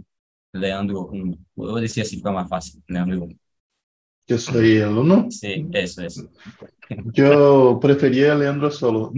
Leandro, 0.54 1.10
um, 1.12 1.32
eu 1.32 1.38
vou 1.56 1.80
descer 1.80 2.02
assim, 2.02 2.18
fica 2.18 2.32
más 2.32 2.50
fácil. 2.50 2.82
Leandro, 2.90 3.26
um. 3.26 3.36
Yo 4.28 4.38
soy 4.38 4.78
el 4.78 4.98
uno. 4.98 5.30
Sí, 5.30 5.68
eso, 5.74 6.04
eso. 6.04 6.30
Yo 7.14 7.80
prefería 7.80 8.34
a 8.34 8.36
Leandro 8.36 8.72
solo. 8.72 9.14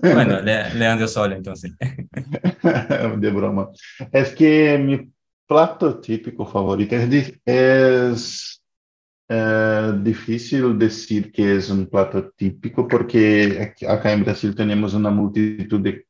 Bueno, 0.00 0.40
Le 0.40 0.74
Leandro 0.74 1.08
Solo, 1.08 1.34
entonces. 1.34 1.72
de 3.18 3.30
broma. 3.30 3.70
Es 4.12 4.34
que 4.34 4.78
mi 4.78 5.10
plato 5.46 5.98
típico 6.00 6.46
favorito 6.46 6.94
es, 6.94 7.40
es 7.44 8.62
eh, 9.28 9.92
difícil 10.02 10.78
decir 10.78 11.32
que 11.32 11.56
es 11.56 11.70
un 11.70 11.86
plato 11.86 12.30
típico 12.30 12.86
porque 12.86 13.74
acá 13.88 14.12
en 14.12 14.24
Brasil 14.24 14.54
tenemos 14.54 14.94
una 14.94 15.10
multitud 15.10 15.80
de 15.80 16.07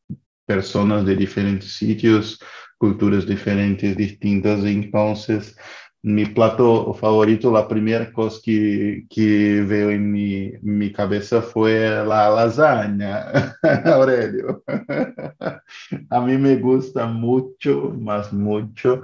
personas 0.48 1.04
de 1.04 1.14
diferentes 1.14 1.74
sitios, 1.74 2.40
culturas 2.78 3.26
diferentes, 3.26 3.96
distintas, 3.96 4.64
entonces 4.64 5.54
mi 6.02 6.26
plato 6.26 6.94
favorito, 6.94 7.50
la 7.52 7.66
primera 7.68 8.12
cosa 8.12 8.40
que, 8.42 9.04
que 9.10 9.62
veo 9.62 9.90
en 9.90 10.10
mi, 10.12 10.52
mi 10.62 10.92
cabeza 10.92 11.42
fue 11.42 11.88
la 12.04 12.30
lasaña, 12.30 13.26
Aurelio. 13.84 14.62
A 16.10 16.20
mí 16.20 16.38
me 16.38 16.56
gusta 16.56 17.06
mucho, 17.06 17.92
más 17.98 18.32
mucho, 18.32 19.02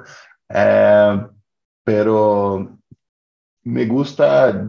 eh, 0.49 1.27
pero 1.85 2.79
me 3.65 3.87
gusta 3.87 4.69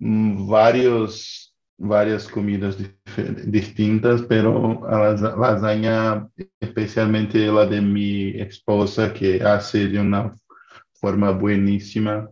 varios, 0.00 1.41
varias 1.82 2.28
comidas 2.28 2.78
distintas, 3.44 4.22
pero 4.22 4.80
la 4.88 5.14
lasaña, 5.36 6.28
especialmente 6.60 7.46
la 7.46 7.66
de 7.66 7.80
mi 7.80 8.40
esposa, 8.40 9.12
que 9.12 9.42
hace 9.42 9.88
de 9.88 9.98
una 9.98 10.36
forma 10.94 11.32
buenísima, 11.32 12.30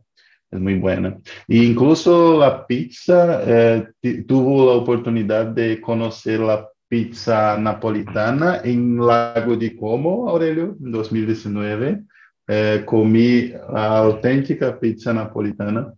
es 0.51 0.61
muy 0.61 0.77
buena. 0.79 1.19
E 1.49 1.57
incluso 1.65 2.39
la 2.39 2.65
pizza, 2.67 3.43
eh, 3.45 3.89
tuvo 4.27 4.67
la 4.67 4.79
oportunidad 4.79 5.47
de 5.47 5.81
conocer 5.81 6.41
la 6.41 6.69
pizza 6.89 7.57
napolitana 7.59 8.61
en 8.65 8.99
Lago 8.99 9.57
de 9.57 9.77
Como, 9.77 10.29
Aurelio, 10.29 10.77
en 10.81 10.93
2019. 10.93 12.03
Eh, 12.49 12.83
comí 12.85 13.49
la 13.73 13.99
auténtica 13.99 14.79
pizza 14.79 15.13
napolitana. 15.13 15.93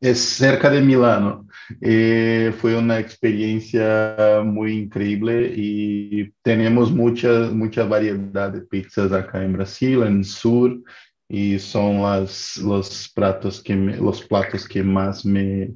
Es 0.00 0.18
cerca 0.20 0.70
de 0.70 0.80
Milano. 0.80 1.46
Eh, 1.80 2.54
fue 2.58 2.76
una 2.76 2.98
experiencia 2.98 4.42
muy 4.44 4.72
increíble 4.72 5.52
y 5.54 6.30
tenemos 6.42 6.90
mucha, 6.90 7.50
mucha 7.50 7.84
variedad 7.84 8.50
de 8.50 8.62
pizzas 8.62 9.12
acá 9.12 9.44
en 9.44 9.52
Brasil, 9.52 10.02
en 10.02 10.24
sur, 10.24 10.82
y 11.28 11.58
son 11.58 12.02
las, 12.02 12.56
los, 12.58 13.10
platos 13.14 13.62
que 13.62 13.76
me, 13.76 13.96
los 13.96 14.22
platos 14.22 14.66
que 14.66 14.82
más 14.82 15.24
me, 15.24 15.74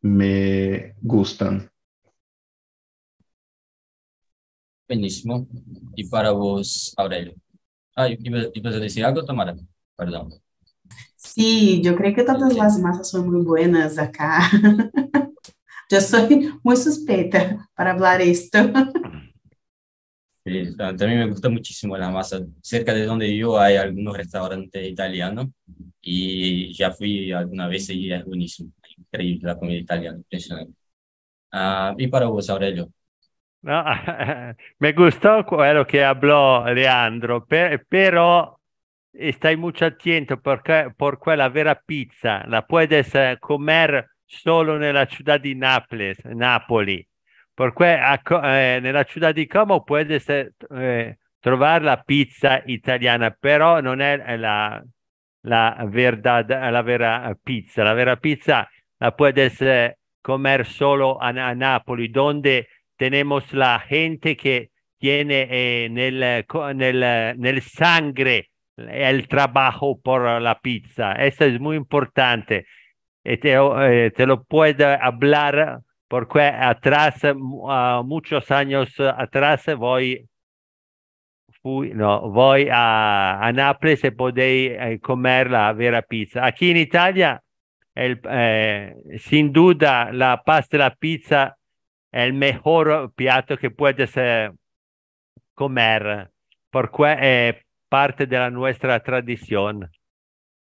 me 0.00 0.94
gustan. 1.00 1.70
Buenísimo. 4.88 5.46
Y 5.94 6.08
para 6.08 6.32
vos, 6.32 6.92
Aurelio. 6.96 7.34
Ah, 7.94 8.08
¿ibas 8.08 8.74
a 8.74 8.78
decir 8.78 9.04
algo, 9.04 9.24
Tamara? 9.24 9.56
Perdón. 9.96 10.40
Sí, 11.34 11.80
yo 11.80 11.94
creo 11.94 12.14
que 12.14 12.24
todas 12.24 12.54
las 12.56 12.78
masas 12.80 13.08
son 13.10 13.30
muy 13.30 13.42
buenas 13.44 13.98
acá. 13.98 14.50
yo 15.90 16.00
soy 16.00 16.50
muy 16.62 16.76
suspeita 16.76 17.68
para 17.74 17.92
hablar 17.92 18.20
esto. 18.20 18.58
Sí, 20.42 20.74
también 20.74 21.18
me 21.18 21.28
gusta 21.28 21.50
muchísimo 21.50 21.98
la 21.98 22.10
masa. 22.10 22.40
Cerca 22.62 22.94
de 22.94 23.04
donde 23.04 23.36
yo 23.36 23.60
hay 23.60 23.76
algunos 23.76 24.16
restaurantes 24.16 24.88
italianos 24.88 25.48
y 26.00 26.72
ya 26.72 26.90
fui 26.92 27.30
alguna 27.30 27.68
vez 27.68 27.90
y 27.90 28.10
es 28.10 28.24
buenísimo. 28.24 28.72
Increíble 28.96 29.46
la 29.46 29.58
comida 29.58 29.78
italiana, 29.78 30.16
impresionante. 30.16 30.72
Uh, 31.52 31.94
y 31.98 32.08
para 32.08 32.26
vos, 32.26 32.48
Aurelio. 32.48 32.90
No, 33.62 33.84
me 34.78 34.92
gustó 34.94 35.42
lo 35.42 35.86
que 35.86 36.02
habló 36.02 36.64
Leandro, 36.72 37.44
per, 37.46 37.86
pero 39.10 39.32
stai 39.32 39.56
mucho 39.56 39.84
atento 39.84 40.38
perché, 40.38 40.92
porque 40.96 41.34
la 41.36 41.48
vera 41.48 41.74
pizza 41.74 42.44
la 42.46 42.62
puedes 42.62 43.14
eh, 43.14 43.36
comer 43.38 44.16
solo 44.24 44.76
nella 44.76 45.06
città 45.06 45.36
di 45.36 45.54
Naples, 45.54 46.18
Napoli. 46.24 47.06
Perché 47.52 47.98
eh, 47.98 48.78
nella 48.80 49.04
città 49.04 49.32
di 49.32 49.46
Como 49.46 49.82
puedes 49.82 50.28
eh, 50.28 51.18
trovare 51.40 51.84
la 51.84 51.98
pizza 51.98 52.62
italiana, 52.64 53.30
però 53.30 53.80
non 53.80 54.00
è 54.00 54.36
la, 54.36 54.82
la, 55.42 55.86
verdad, 55.88 56.48
la 56.48 56.82
vera 56.82 57.36
pizza. 57.42 57.82
La 57.82 57.92
vera 57.92 58.16
pizza 58.16 58.68
la 58.98 59.12
puedes 59.12 59.60
eh, 59.60 59.98
comer 60.20 60.64
solo 60.64 61.16
a, 61.16 61.28
a 61.28 61.52
Napoli, 61.52 62.08
donde 62.08 62.68
tenemos 62.96 63.52
la 63.52 63.82
gente 63.86 64.36
que 64.36 64.70
tiene 64.96 65.48
eh, 65.48 65.88
nel, 65.90 66.44
nel, 66.74 67.34
nel 67.36 67.62
sangre 67.62 68.49
el 68.90 69.28
trabajo 69.28 70.00
por 70.00 70.40
la 70.40 70.60
pizza. 70.60 71.12
Eso 71.12 71.44
es 71.44 71.60
muy 71.60 71.76
importante. 71.76 72.66
te, 73.22 73.38
eh, 73.42 74.10
te 74.16 74.26
lo 74.26 74.44
puedo 74.44 74.86
hablar 74.86 75.80
porque 76.10 76.42
atrás, 76.42 77.22
uh, 77.22 78.02
muchos 78.04 78.50
años 78.50 78.92
atrás, 78.98 79.64
voy, 79.76 80.28
fui, 81.62 81.90
no, 81.94 82.28
voy 82.32 82.68
a, 82.68 83.38
a 83.40 83.52
Nápoles 83.52 84.02
y 84.02 84.10
podéis 84.10 84.72
eh, 84.72 84.98
comer 85.00 85.48
la 85.52 85.72
vera 85.72 86.02
pizza. 86.02 86.44
Aquí 86.44 86.72
en 86.72 86.78
Italia, 86.78 87.40
el, 87.94 88.20
eh, 88.28 88.96
sin 89.18 89.52
duda, 89.52 90.10
la 90.12 90.42
pasta 90.44 90.76
de 90.76 90.82
la 90.82 90.94
pizza 90.96 91.56
es 92.10 92.24
el 92.24 92.32
mejor 92.32 93.12
plato 93.14 93.56
que 93.56 93.70
puedes 93.70 94.12
eh, 94.16 94.50
comer, 95.54 96.28
porque 96.70 97.16
es 97.20 97.64
parte 97.90 98.26
de 98.26 98.38
la 98.38 98.50
nuestra 98.50 99.02
tradición. 99.02 99.90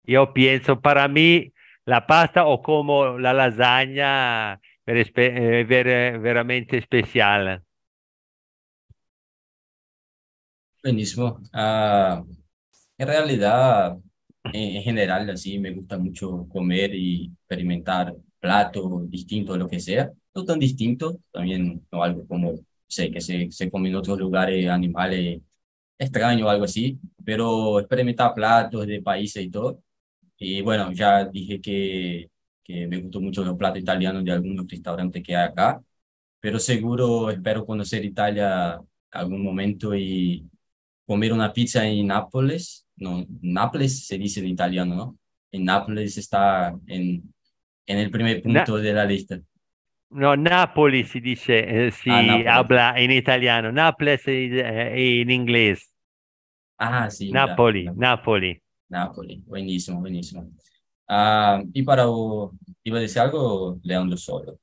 Yo 0.03 0.33
pienso, 0.33 0.81
para 0.81 1.07
mí, 1.07 1.53
la 1.85 2.07
pasta 2.07 2.45
o 2.45 2.61
como 2.61 3.19
la 3.19 3.33
lasagna 3.33 4.59
es 4.85 5.13
ver, 5.13 5.65
ver, 5.67 6.19
veramente 6.19 6.77
especial. 6.77 7.61
Buenísimo. 10.81 11.41
Uh, 11.53 12.25
en 12.97 13.07
realidad, 13.07 13.97
en, 14.45 14.77
en, 14.77 14.83
general, 14.83 15.29
así 15.29 15.59
me 15.59 15.71
gusta 15.71 15.97
mucho 15.97 16.47
comer 16.47 16.95
y 16.95 17.31
experimentar 17.41 18.15
platos 18.39 19.09
distintos, 19.09 19.57
lo 19.57 19.67
que 19.67 19.79
sea. 19.79 20.09
No 20.33 20.45
tan 20.45 20.59
distintos, 20.59 21.17
también 21.31 21.85
no 21.91 22.03
algo 22.03 22.25
como, 22.27 22.53
sé, 22.87 23.11
que 23.11 23.19
se, 23.19 23.51
se 23.51 23.69
come 23.69 23.89
en 23.89 23.95
otros 23.95 24.17
lugares 24.17 24.69
animales 24.69 25.41
extraños 25.97 26.47
o 26.47 26.49
algo 26.49 26.65
así, 26.65 26.99
pero 27.25 27.79
experimentar 27.79 28.33
platos 28.33 28.85
de 28.87 29.01
países 29.01 29.43
y 29.43 29.49
todo. 29.49 29.81
Y 30.37 30.61
bueno, 30.61 30.91
ya 30.91 31.25
dije 31.25 31.59
que, 31.61 32.29
que 32.63 32.87
me 32.87 32.99
gustó 33.01 33.21
mucho 33.21 33.43
los 33.43 33.57
platos 33.57 33.81
italianos 33.81 34.23
de 34.23 34.31
algunos 34.31 34.67
restaurantes 34.67 35.23
que 35.23 35.35
hay 35.35 35.47
acá, 35.47 35.81
pero 36.39 36.59
seguro 36.59 37.31
espero 37.31 37.65
conocer 37.65 38.05
Italia 38.05 38.79
algún 39.11 39.43
momento 39.43 39.95
y 39.95 40.45
comer 41.05 41.33
una 41.33 41.53
pizza 41.53 41.87
en 41.87 42.07
Nápoles, 42.07 42.85
no, 42.97 43.25
Nápoles 43.41 44.05
se 44.05 44.17
dice 44.17 44.41
en 44.41 44.47
italiano, 44.47 44.95
¿no? 44.95 45.17
En 45.51 45.65
Nápoles 45.65 46.17
está 46.17 46.77
en, 46.87 47.33
en 47.85 47.97
el 47.97 48.11
primer 48.11 48.41
punto 48.43 48.77
Na 48.77 48.83
de 48.83 48.93
la 48.93 49.05
lista. 49.05 49.39
No, 50.09 50.35
Napoli 50.35 51.03
si 51.03 51.19
dice, 51.19 51.87
eh, 51.87 51.91
si 51.91 52.09
ah, 52.09 52.59
habla 52.59 52.93
en 52.97 53.11
italiano, 53.11 53.71
Nápoles 53.71 54.21
eh, 54.27 55.21
en 55.21 55.29
inglés. 55.29 55.93
Ah, 56.77 57.09
sí. 57.09 57.31
Napoli, 57.31 57.85
ya, 57.85 57.93
Napoli. 57.95 58.61
Napoli, 58.89 59.43
buenísimo, 59.45 59.99
buenísimo. 59.99 60.49
Ah, 61.07 61.61
y 61.73 61.83
para, 61.83 62.05
¿iba 62.83 62.97
a 62.97 63.01
decir 63.01 63.21
algo, 63.21 63.79
Leandro 63.83 64.17
Solo? 64.17 64.59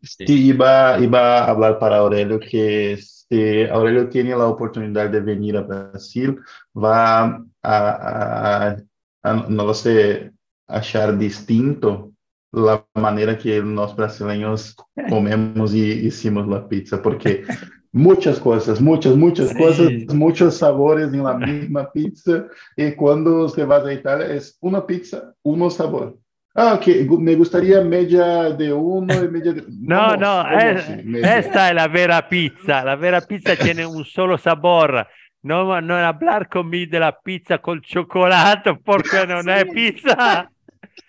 Sí, 0.00 0.46
iba, 0.46 0.98
iba 1.00 1.38
a 1.38 1.50
hablar 1.50 1.78
para 1.78 1.98
Aurelio 1.98 2.38
que 2.38 2.96
si 2.98 3.64
Aurelio 3.64 4.08
tiene 4.08 4.30
la 4.30 4.46
oportunidad 4.46 5.10
de 5.10 5.20
venir 5.20 5.56
a 5.56 5.62
Brasil, 5.62 6.38
va 6.74 7.24
a, 7.24 7.40
a, 7.62 8.76
a 9.22 9.34
no 9.48 9.64
lo 9.64 9.74
sé, 9.74 10.32
achar 10.66 11.18
distinto 11.18 12.12
la 12.52 12.84
manera 12.94 13.36
que 13.36 13.60
los 13.60 13.94
brasileños 13.94 14.76
comemos 15.08 15.74
y 15.74 16.06
hicimos 16.06 16.48
la 16.48 16.66
pizza, 16.66 17.02
porque 17.02 17.44
muchas 17.92 18.38
cosas, 18.38 18.80
muchas, 18.80 19.16
muchas 19.16 19.50
sí. 19.50 19.56
cosas, 19.56 20.14
muchos 20.14 20.56
sabores 20.56 21.12
en 21.12 21.24
la 21.24 21.34
misma 21.34 21.90
pizza, 21.92 22.46
y 22.76 22.92
cuando 22.92 23.48
se 23.48 23.64
va 23.64 23.76
a 23.76 23.92
Italia 23.92 24.34
es 24.34 24.56
una 24.60 24.86
pizza, 24.86 25.34
uno 25.42 25.70
sabor. 25.70 26.16
Ah, 26.54 26.80
que 26.82 27.06
me 27.08 27.36
gustaría 27.36 27.82
media 27.82 28.50
de 28.50 28.72
uno 28.72 29.14
y 29.14 29.28
media 29.28 29.52
de... 29.52 29.62
No, 29.68 30.16
no, 30.16 30.44
es, 30.58 30.88
esta 31.22 31.68
es 31.68 31.74
la 31.74 31.86
vera 31.86 32.28
pizza. 32.28 32.82
La 32.82 32.96
vera 32.96 33.20
pizza 33.20 33.54
tiene 33.54 33.86
un 33.86 34.04
solo 34.04 34.36
sabor. 34.38 35.06
No, 35.42 35.80
no 35.80 35.94
hablar 35.94 36.48
conmigo 36.48 36.90
de 36.90 36.98
la 36.98 37.16
pizza 37.16 37.58
con 37.58 37.80
chocolate 37.80 38.74
porque 38.74 39.24
no 39.28 39.40
sí. 39.42 39.50
es 39.50 39.64
pizza. 39.66 40.50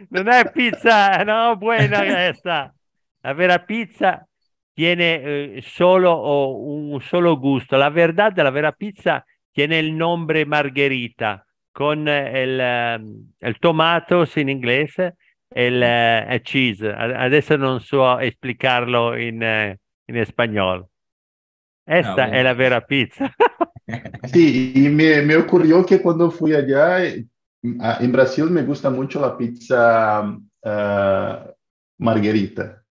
No 0.09 0.31
es 0.31 0.51
pizza, 0.51 1.23
no 1.25 1.57
buena 1.57 2.27
esta. 2.29 2.73
La 3.21 3.33
vera 3.33 3.65
pizza 3.65 4.25
tiene 4.73 5.21
eh, 5.23 5.61
solo 5.61 6.13
oh, 6.13 6.57
un 6.57 7.01
solo 7.01 7.37
gusto. 7.37 7.77
La 7.77 7.89
verdad, 7.89 8.35
la 8.37 8.49
vera 8.49 8.71
pizza 8.71 9.25
tiene 9.51 9.79
el 9.79 9.97
nombre 9.97 10.45
margherita 10.45 11.45
con 11.71 12.07
el, 12.07 12.59
um, 13.01 13.31
el 13.39 13.59
tomatos 13.59 14.35
en 14.37 14.49
inglés 14.49 14.95
el, 15.49 15.81
uh, 15.81 16.31
el, 16.31 16.41
cheese. 16.41 16.93
Adesso 16.93 17.55
non 17.57 17.81
so 17.81 18.19
explicarlo 18.19 19.15
in, 19.15 19.41
uh, 19.41 19.75
in 20.05 20.17
español. 20.17 20.87
Esta 21.85 22.27
no, 22.27 22.33
es 22.33 22.43
la 22.43 22.53
vera 22.53 22.81
pizza. 22.81 23.33
sí, 24.31 24.73
y 24.75 24.89
me, 24.89 25.21
me, 25.23 25.35
ocurrió 25.35 25.85
que 25.85 26.01
cuando 26.01 26.29
fui 26.29 26.53
allá, 26.53 26.99
en 27.61 28.11
Brasil 28.11 28.45
me 28.45 28.63
gusta 28.63 28.89
mucho 28.89 29.21
la 29.21 29.37
pizza 29.37 30.21
uh, 30.21 31.51
margarita, 31.97 32.83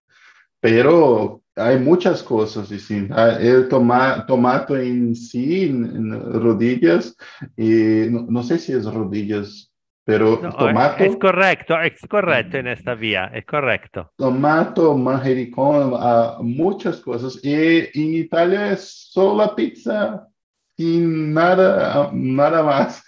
pero 0.59 1.41
hay 1.55 1.79
muchas 1.79 2.23
cosas 2.23 2.69
distintas. 2.69 3.17
Ah, 3.17 3.37
el 3.39 3.67
toma, 3.67 4.25
tomate 4.25 4.87
en 4.87 5.15
sí, 5.15 5.65
en, 5.65 5.85
en 5.85 6.33
rodillas, 6.41 7.15
y 7.57 8.07
no, 8.09 8.25
no, 8.29 8.43
sé 8.43 8.59
si 8.59 8.73
es 8.73 8.85
rodillas 8.85 9.69
pero 10.09 10.39
no, 10.41 10.51
tomato... 10.53 11.03
Es 11.03 11.15
correcto, 11.17 11.79
es 11.79 12.01
correcto 12.09 12.57
en 12.57 12.65
esta 12.65 12.95
vía, 12.95 13.29
es 13.31 13.45
correcto. 13.45 14.11
Tomato, 14.17 14.97
manjericón, 14.97 15.93
uh, 15.93 16.41
muchas 16.41 16.99
cosas. 16.99 17.39
Y 17.43 17.53
en 17.53 18.15
Italia 18.15 18.71
es 18.71 19.11
solo 19.11 19.37
la 19.37 19.55
pizza 19.55 20.27
sin 20.79 21.33
nada, 21.33 22.09
nada 22.13 22.63
más. 22.63 23.03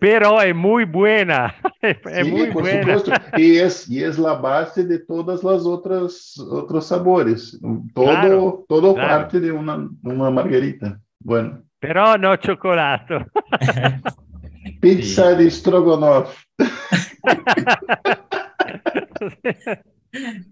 Pero 0.00 0.42
es 0.42 0.52
muy 0.54 0.84
buena. 0.84 1.54
Es 1.80 2.26
sí, 2.26 2.32
muy 2.32 2.50
por 2.50 2.62
buena. 2.62 2.98
supuesto. 2.98 3.12
Y 3.36 3.58
es, 3.58 3.88
y 3.88 4.02
es 4.02 4.18
la 4.18 4.32
base 4.34 4.84
de 4.84 4.98
todas 4.98 5.44
las 5.44 5.64
otras 5.64 6.36
otros 6.38 6.86
sabores. 6.86 7.60
Todo, 7.94 8.06
claro, 8.06 8.64
todo 8.68 8.94
claro. 8.94 9.08
parte 9.08 9.38
de 9.38 9.52
una, 9.52 9.88
una 10.02 10.30
margarita. 10.30 10.98
Bueno. 11.20 11.62
Pero 11.78 12.16
no 12.18 12.34
chocolate. 12.36 13.26
Pizza 14.80 15.36
sí. 15.36 15.44
de 15.44 15.50
Strogonoff. 15.50 16.42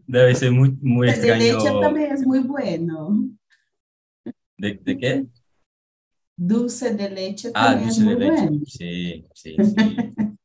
Debe 0.06 0.34
ser 0.34 0.52
muy, 0.52 0.76
muy 0.80 1.08
El 1.08 1.14
extraño. 1.14 1.42
de 1.42 1.52
leche 1.54 1.80
también 1.80 2.12
es 2.12 2.26
muy 2.26 2.40
bueno. 2.40 3.30
¿De, 4.58 4.74
de 4.74 4.98
qué? 4.98 5.26
Dulce 6.44 6.94
de 6.94 7.08
leche 7.10 7.50
Ah, 7.54 7.70
también 7.70 7.88
dulce 7.88 8.00
es 8.00 8.06
de 8.06 8.14
muy 8.16 8.20
leche. 8.20 8.42
bueno. 8.42 8.60
Sí, 8.66 9.24
sí, 9.34 9.56
sí. 9.62 9.96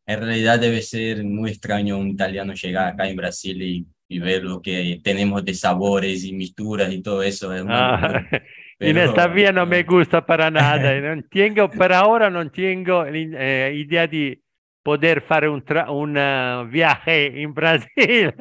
En 0.06 0.20
realidad 0.22 0.60
debe 0.60 0.82
ser 0.82 1.24
muy 1.24 1.50
extraño 1.52 1.98
un 1.98 2.08
italiano 2.10 2.54
llegar 2.54 2.88
acá 2.94 3.08
en 3.10 3.16
Brasil 3.18 3.62
y, 3.62 3.86
y 4.08 4.20
ver 4.20 4.44
lo 4.44 4.62
que 4.62 5.00
tenemos 5.04 5.44
de 5.44 5.54
sabores 5.54 6.24
y 6.24 6.34
mixturas 6.34 6.94
y 6.94 7.02
todo 7.02 7.24
eso. 7.24 7.52
Es 7.54 7.62
una 7.62 7.98
Ah, 7.98 8.24
en 8.32 8.42
Pero, 8.80 9.02
esta 9.02 9.28
vía 9.28 9.52
no 9.52 9.66
me 9.66 9.84
gusta 9.84 10.26
para 10.26 10.52
nada. 10.52 10.94
Non 11.02 11.28
tengo, 11.30 11.68
per 11.70 11.92
ora 11.92 12.30
non 12.30 12.52
tengo 12.52 13.06
eh, 13.06 13.74
idea 13.74 14.06
di 14.06 14.38
poter 14.84 15.22
fare 15.22 15.48
un, 15.48 15.64
un 15.90 16.16
eh, 16.18 16.66
viaje 16.70 17.26
in 17.42 17.52
Brasile 17.54 18.36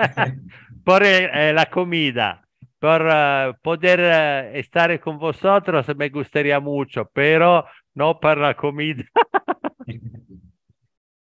por 0.85 1.03
eh, 1.03 1.53
la 1.53 1.67
comida. 1.67 2.46
Por 2.79 3.09
eh, 3.11 3.55
poder 3.63 4.01
eh, 4.03 4.59
estar 4.61 4.99
con 5.01 5.19
vosotros 5.19 5.87
me 5.97 6.09
gustaría 6.11 6.61
mucho, 6.61 7.11
pero 7.13 7.65
no 7.95 8.21
para 8.21 8.49
la 8.49 8.55
comida. 8.55 9.05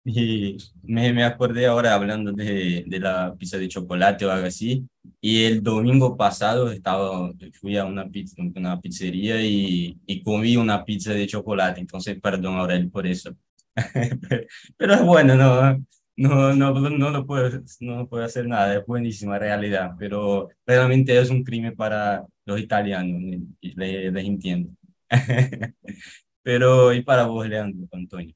Y 0.09 0.57
me, 0.83 1.11
me 1.11 1.25
acordé 1.25 1.65
ahora 1.65 1.93
hablando 1.93 2.31
de, 2.31 2.85
de 2.87 2.99
la 2.99 3.35
pizza 3.37 3.57
de 3.57 3.67
chocolate 3.67 4.25
o 4.25 4.31
algo 4.31 4.47
así, 4.47 4.87
y 5.19 5.43
el 5.43 5.61
domingo 5.61 6.15
pasado 6.15 6.71
estaba, 6.71 7.33
fui 7.59 7.75
a 7.75 7.83
una, 7.83 8.07
pizza, 8.07 8.41
una 8.55 8.79
pizzería 8.79 9.41
y, 9.41 9.99
y 10.05 10.23
comí 10.23 10.55
una 10.55 10.85
pizza 10.85 11.11
de 11.11 11.27
chocolate, 11.27 11.81
entonces 11.81 12.17
perdón 12.21 12.55
Aurel 12.55 12.89
por 12.89 13.05
eso. 13.05 13.35
Pero 14.77 14.93
es 14.93 15.03
bueno, 15.03 15.35
no, 15.35 15.85
no, 16.17 16.53
no, 16.53 16.73
no, 16.73 17.11
no, 17.11 17.25
puedo, 17.25 17.61
no 17.79 18.07
puedo 18.09 18.25
hacer 18.25 18.47
nada, 18.47 18.75
es 18.75 18.85
buenísima 18.85 19.39
realidad, 19.39 19.91
pero 19.97 20.49
realmente 20.65 21.17
es 21.17 21.29
un 21.29 21.43
crimen 21.43 21.75
para 21.75 22.25
los 22.45 22.59
italianos, 22.59 23.21
les, 23.61 24.13
les 24.13 24.25
entiendo. 24.25 24.71
Pero, 26.43 26.93
¿y 26.93 27.01
para 27.03 27.25
vos, 27.25 27.47
Leandro, 27.47 27.87
Antonio? 27.91 28.33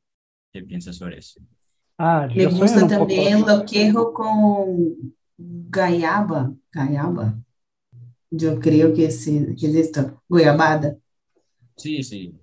¿Qué 0.51 0.61
piensas 0.63 0.97
sobre 0.97 1.19
eso? 1.19 1.39
Ah, 1.97 2.27
Me 2.35 2.45
gusta 2.47 2.87
también 2.87 3.41
lo 3.45 3.65
quejo 3.65 4.13
con 4.13 5.15
gaiaba, 5.37 6.53
gaiaba. 6.71 7.39
Yo 8.29 8.59
creo 8.59 8.93
que, 8.93 9.11
sí, 9.11 9.55
que 9.57 9.67
es 9.67 9.75
esto, 9.75 10.21
goiabada. 10.27 10.97
Sí, 11.77 12.03
sí. 12.03 12.33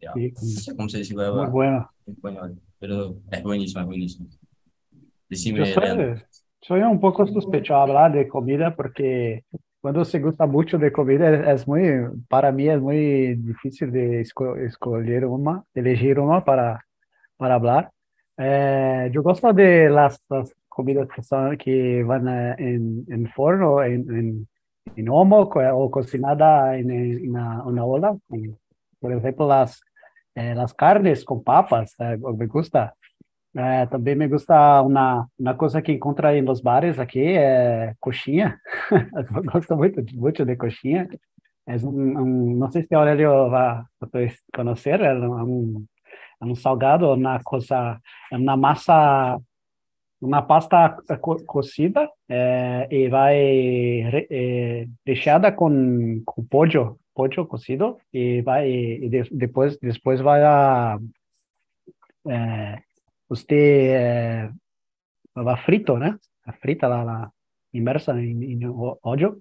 Ya. 0.00 0.12
sí. 0.14 0.32
No 0.34 0.60
sé 0.60 0.76
cómo 0.76 0.88
se 0.88 0.98
dice 0.98 1.14
goiabada. 1.14 1.50
Muy 1.50 2.16
bueno. 2.20 2.56
Pero 2.78 3.16
es 3.30 3.42
buenísimo, 3.42 3.80
es 3.80 3.86
buenísimo. 3.86 4.28
Soy, 6.60 6.80
un 6.80 7.00
poco 7.00 7.26
sospechoso 7.26 7.80
hablar 7.80 8.12
de 8.12 8.26
comida 8.26 8.74
porque 8.74 9.44
cuando 9.80 10.04
se 10.04 10.20
gusta 10.20 10.46
mucho 10.46 10.76
de 10.76 10.90
comida 10.90 11.52
es 11.52 11.66
muy, 11.68 11.82
para 12.28 12.50
mí 12.50 12.68
es 12.68 12.80
muy 12.80 13.34
difícil 13.36 13.92
de 13.92 14.20
escoger 14.20 15.24
una, 15.24 15.62
elegir 15.74 16.18
una 16.18 16.44
para, 16.44 16.84
para 17.36 17.54
hablar. 17.54 17.90
Eh, 18.36 19.10
yo 19.12 19.22
gosto 19.22 19.52
de 19.52 19.88
las, 19.90 20.20
las, 20.28 20.54
comidas 20.68 21.08
que, 21.08 21.22
son, 21.22 21.56
que 21.56 22.04
van 22.04 22.28
eh, 22.28 22.54
en, 22.58 23.04
en 23.08 23.28
forno, 23.32 23.82
en, 23.82 24.08
en, 24.14 24.48
en 24.94 25.08
homo 25.08 25.40
o 25.40 25.90
cocinada 25.90 26.76
en, 26.76 26.90
en 26.90 27.30
una, 27.30 27.62
una 27.64 27.84
ola. 27.84 28.16
Por 29.00 29.12
ejemplo, 29.12 29.48
las, 29.48 29.80
eh, 30.34 30.54
las 30.54 30.72
carnes 30.74 31.24
con 31.24 31.42
papas, 31.42 31.96
me 31.98 32.46
gusta. 32.46 32.94
É, 33.58 33.86
também 33.86 34.14
me 34.14 34.28
gusta 34.28 34.80
uma, 34.82 35.28
uma 35.36 35.52
coisa 35.52 35.82
que 35.82 35.90
encontra 35.90 36.36
em 36.36 36.42
los 36.42 36.60
bares 36.60 36.96
aqui 37.00 37.20
é 37.36 37.92
coxinha. 37.98 38.56
Gosto 39.52 39.76
muito, 39.76 40.00
muito 40.14 40.44
de 40.44 40.54
coxinha. 40.54 41.08
É 41.66 41.74
um, 41.84 42.20
um, 42.20 42.56
não 42.56 42.70
sei 42.70 42.84
se 42.84 42.94
a 42.94 42.98
Aurelio 42.98 43.50
vai 43.50 43.82
conhecer, 44.54 45.00
é 45.00 45.12
um, 45.12 45.84
é 46.40 46.44
um 46.44 46.54
salgado 46.54 47.16
na 47.16 47.42
coisa, 47.42 48.00
na 48.30 48.56
massa, 48.56 49.40
uma 50.20 50.40
pasta 50.40 50.96
co 51.20 51.44
cocida 51.44 52.08
é, 52.28 52.86
e 52.90 53.08
vai 53.08 53.36
é, 54.30 54.86
recheada 55.04 55.50
com, 55.50 56.22
com 56.24 56.44
pollo, 56.44 57.00
pollo 57.12 57.44
cocido 57.48 57.98
e 58.12 58.40
vai 58.42 58.70
e 58.70 59.08
de, 59.08 59.24
depois 59.32 59.76
depois 59.78 60.20
vai 60.20 60.44
a 60.44 60.98
é, 62.28 62.87
usted 63.28 63.56
eh, 63.56 64.50
va 65.36 65.56
frito, 65.56 65.98
¿no? 65.98 66.18
Frita 66.60 66.88
la, 66.88 67.04
la 67.04 67.32
inmersa 67.72 68.12
en, 68.12 68.42
en 68.42 68.72
hoyo. 69.02 69.38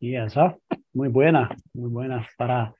Y 0.00 0.16
eso, 0.16 0.60
muy 0.92 1.08
buena, 1.08 1.54
muy 1.74 1.88
buena 1.88 2.26
para 2.36 2.74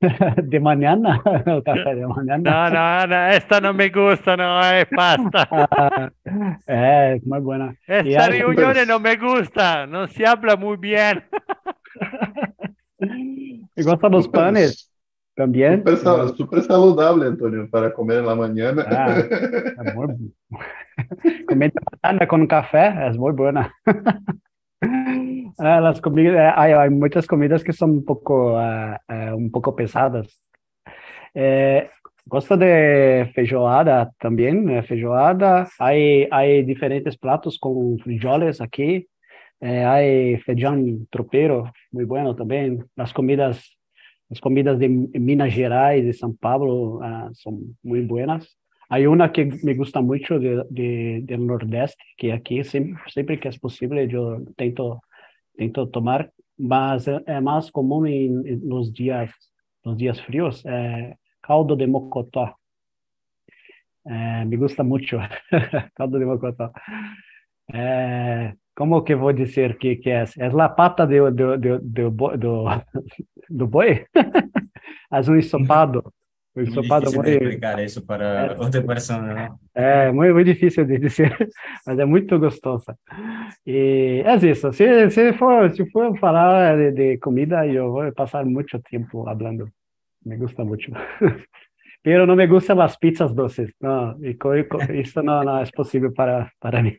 de 0.42 0.60
mañana, 0.60 1.22
el 1.46 1.62
café 1.62 1.94
de 1.94 2.06
mañana. 2.06 2.70
No, 2.70 2.70
no, 2.70 3.06
no, 3.06 3.28
esta 3.28 3.60
no 3.60 3.72
me 3.72 3.88
gusta, 3.88 4.36
no 4.36 4.60
es 4.60 4.86
pasta. 4.86 6.12
eh, 6.66 7.14
es 7.16 7.26
muy 7.26 7.40
buena. 7.40 7.74
Esta 7.86 8.28
reunión 8.28 8.74
no 8.86 9.00
me 9.00 9.16
gusta, 9.16 9.86
no 9.86 10.06
se 10.08 10.26
habla 10.26 10.56
muy 10.56 10.76
bien. 10.76 11.24
me 12.98 13.82
gustan 13.82 14.12
los 14.12 14.28
panes. 14.28 14.91
También. 15.34 15.82
Súper, 16.36 16.62
saludable, 16.62 17.26
Antonio, 17.26 17.68
para 17.70 17.92
comer 17.92 18.18
en 18.18 18.26
la 18.26 18.34
mañana. 18.34 18.84
Ah, 18.86 19.18
es 19.18 19.94
muy... 19.94 20.34
comer 21.48 21.72
banana 22.02 22.26
con 22.26 22.46
café 22.46 22.92
es 23.08 23.16
muy 23.16 23.32
buena. 23.32 23.72
ah, 25.58 25.80
las 25.80 26.00
comidas, 26.00 26.54
hay, 26.56 26.72
hay, 26.72 26.90
muchas 26.90 27.26
comidas 27.26 27.64
que 27.64 27.72
son 27.72 27.90
un 27.90 28.04
poco, 28.04 28.56
uh, 28.56 28.96
uh, 29.08 29.34
un 29.34 29.50
poco 29.50 29.74
pesadas. 29.74 30.28
Eh, 31.34 31.88
gosto 32.26 32.56
de 32.56 33.30
feijoada 33.34 34.12
también, 34.18 34.68
eh, 34.68 34.82
feijoada. 34.82 35.66
Hay, 35.78 36.28
hay 36.30 36.62
diferentes 36.62 37.16
platos 37.16 37.58
con 37.58 37.98
frijoles. 37.98 38.60
Eh, 39.60 39.84
hay 39.84 40.36
feijão 40.38 41.06
tropeiro, 41.08 41.72
muy 41.92 42.04
bueno 42.04 42.34
también. 42.34 42.84
Las 42.96 43.12
comidas 43.12 43.78
as 44.32 44.40
comidas 44.40 44.78
de 44.78 44.88
Minas 44.88 45.52
Gerais, 45.52 46.02
de 46.04 46.12
São 46.14 46.32
Paulo, 46.34 46.98
uh, 46.98 47.34
são 47.34 47.60
muito 47.84 48.08
boas. 48.08 48.48
Há 48.88 48.98
uma 49.08 49.28
que 49.28 49.44
me 49.44 49.74
gusta 49.74 50.00
muito 50.00 50.38
de, 50.38 50.64
de, 50.70 51.20
do 51.20 51.44
Nordeste, 51.44 52.02
que 52.16 52.30
aqui 52.30 52.64
sempre, 52.64 52.94
sempre 53.12 53.36
que 53.36 53.48
é 53.48 53.50
possível 53.60 53.98
eu 53.98 54.44
tento 54.56 54.98
tento 55.56 55.86
tomar, 55.86 56.30
mas 56.58 57.06
é, 57.06 57.22
é 57.26 57.40
mais 57.40 57.70
comum 57.70 58.06
em, 58.06 58.30
nos 58.64 58.90
dias 58.90 59.30
nos 59.84 59.98
dias 59.98 60.18
frios, 60.20 60.64
é 60.64 61.14
caldo 61.42 61.76
de 61.76 61.86
mocotó. 61.86 62.54
É, 64.06 64.44
me 64.44 64.56
gusta 64.56 64.82
muito 64.82 65.16
caldo 65.94 66.18
de 66.18 66.24
mocotó. 66.24 66.72
É, 67.72 68.54
como 68.74 69.02
que 69.04 69.14
vou 69.14 69.32
dizer 69.32 69.76
que 69.78 69.96
que 69.96 70.10
é? 70.10 70.24
É 70.38 70.46
a 70.46 70.68
pata 70.68 71.06
do 71.06 71.30
do 71.30 71.58
do, 71.58 71.78
do, 71.80 72.10
do 72.36 72.64
do 73.48 73.66
boi, 73.66 74.06
haz 75.10 75.28
un 75.28 75.38
hisopado. 75.38 76.12
Un 76.54 76.64
hisopado 76.64 77.10
muy... 77.12 77.24
de 77.24 77.32
explicar 77.36 77.80
eso 77.80 78.04
para 78.04 78.54
otra 78.58 78.82
persona, 78.82 79.48
¿no? 79.48 79.60
É 79.74 80.12
muito, 80.12 80.44
difícil 80.44 80.86
de 80.86 80.98
dizer, 80.98 81.32
mas 81.86 81.98
é 81.98 82.04
muito 82.04 82.38
gostosa. 82.38 82.96
E 83.66 84.22
é 84.24 84.36
isso. 84.36 84.70
Se, 84.72 85.10
se, 85.10 85.32
for, 85.32 85.70
se 85.74 85.86
for 85.86 86.18
falar 86.18 86.76
de, 86.76 86.92
de 86.92 87.18
comida, 87.18 87.66
eu 87.66 87.90
vou 87.90 88.12
passar 88.12 88.44
muito 88.44 88.78
tempo 88.80 89.24
falando. 89.24 89.68
Me 90.24 90.36
gusta 90.36 90.62
muito. 90.62 90.92
Pero 92.02 92.26
não 92.26 92.36
me 92.36 92.46
gustan 92.46 92.82
as 92.82 92.96
pizzas 92.98 93.32
doces. 93.32 93.72
No, 93.80 94.18
isso 94.22 95.22
não, 95.22 95.44
não 95.44 95.58
é 95.58 95.64
possível 95.70 96.12
para, 96.12 96.50
para 96.60 96.82
mim. 96.82 96.96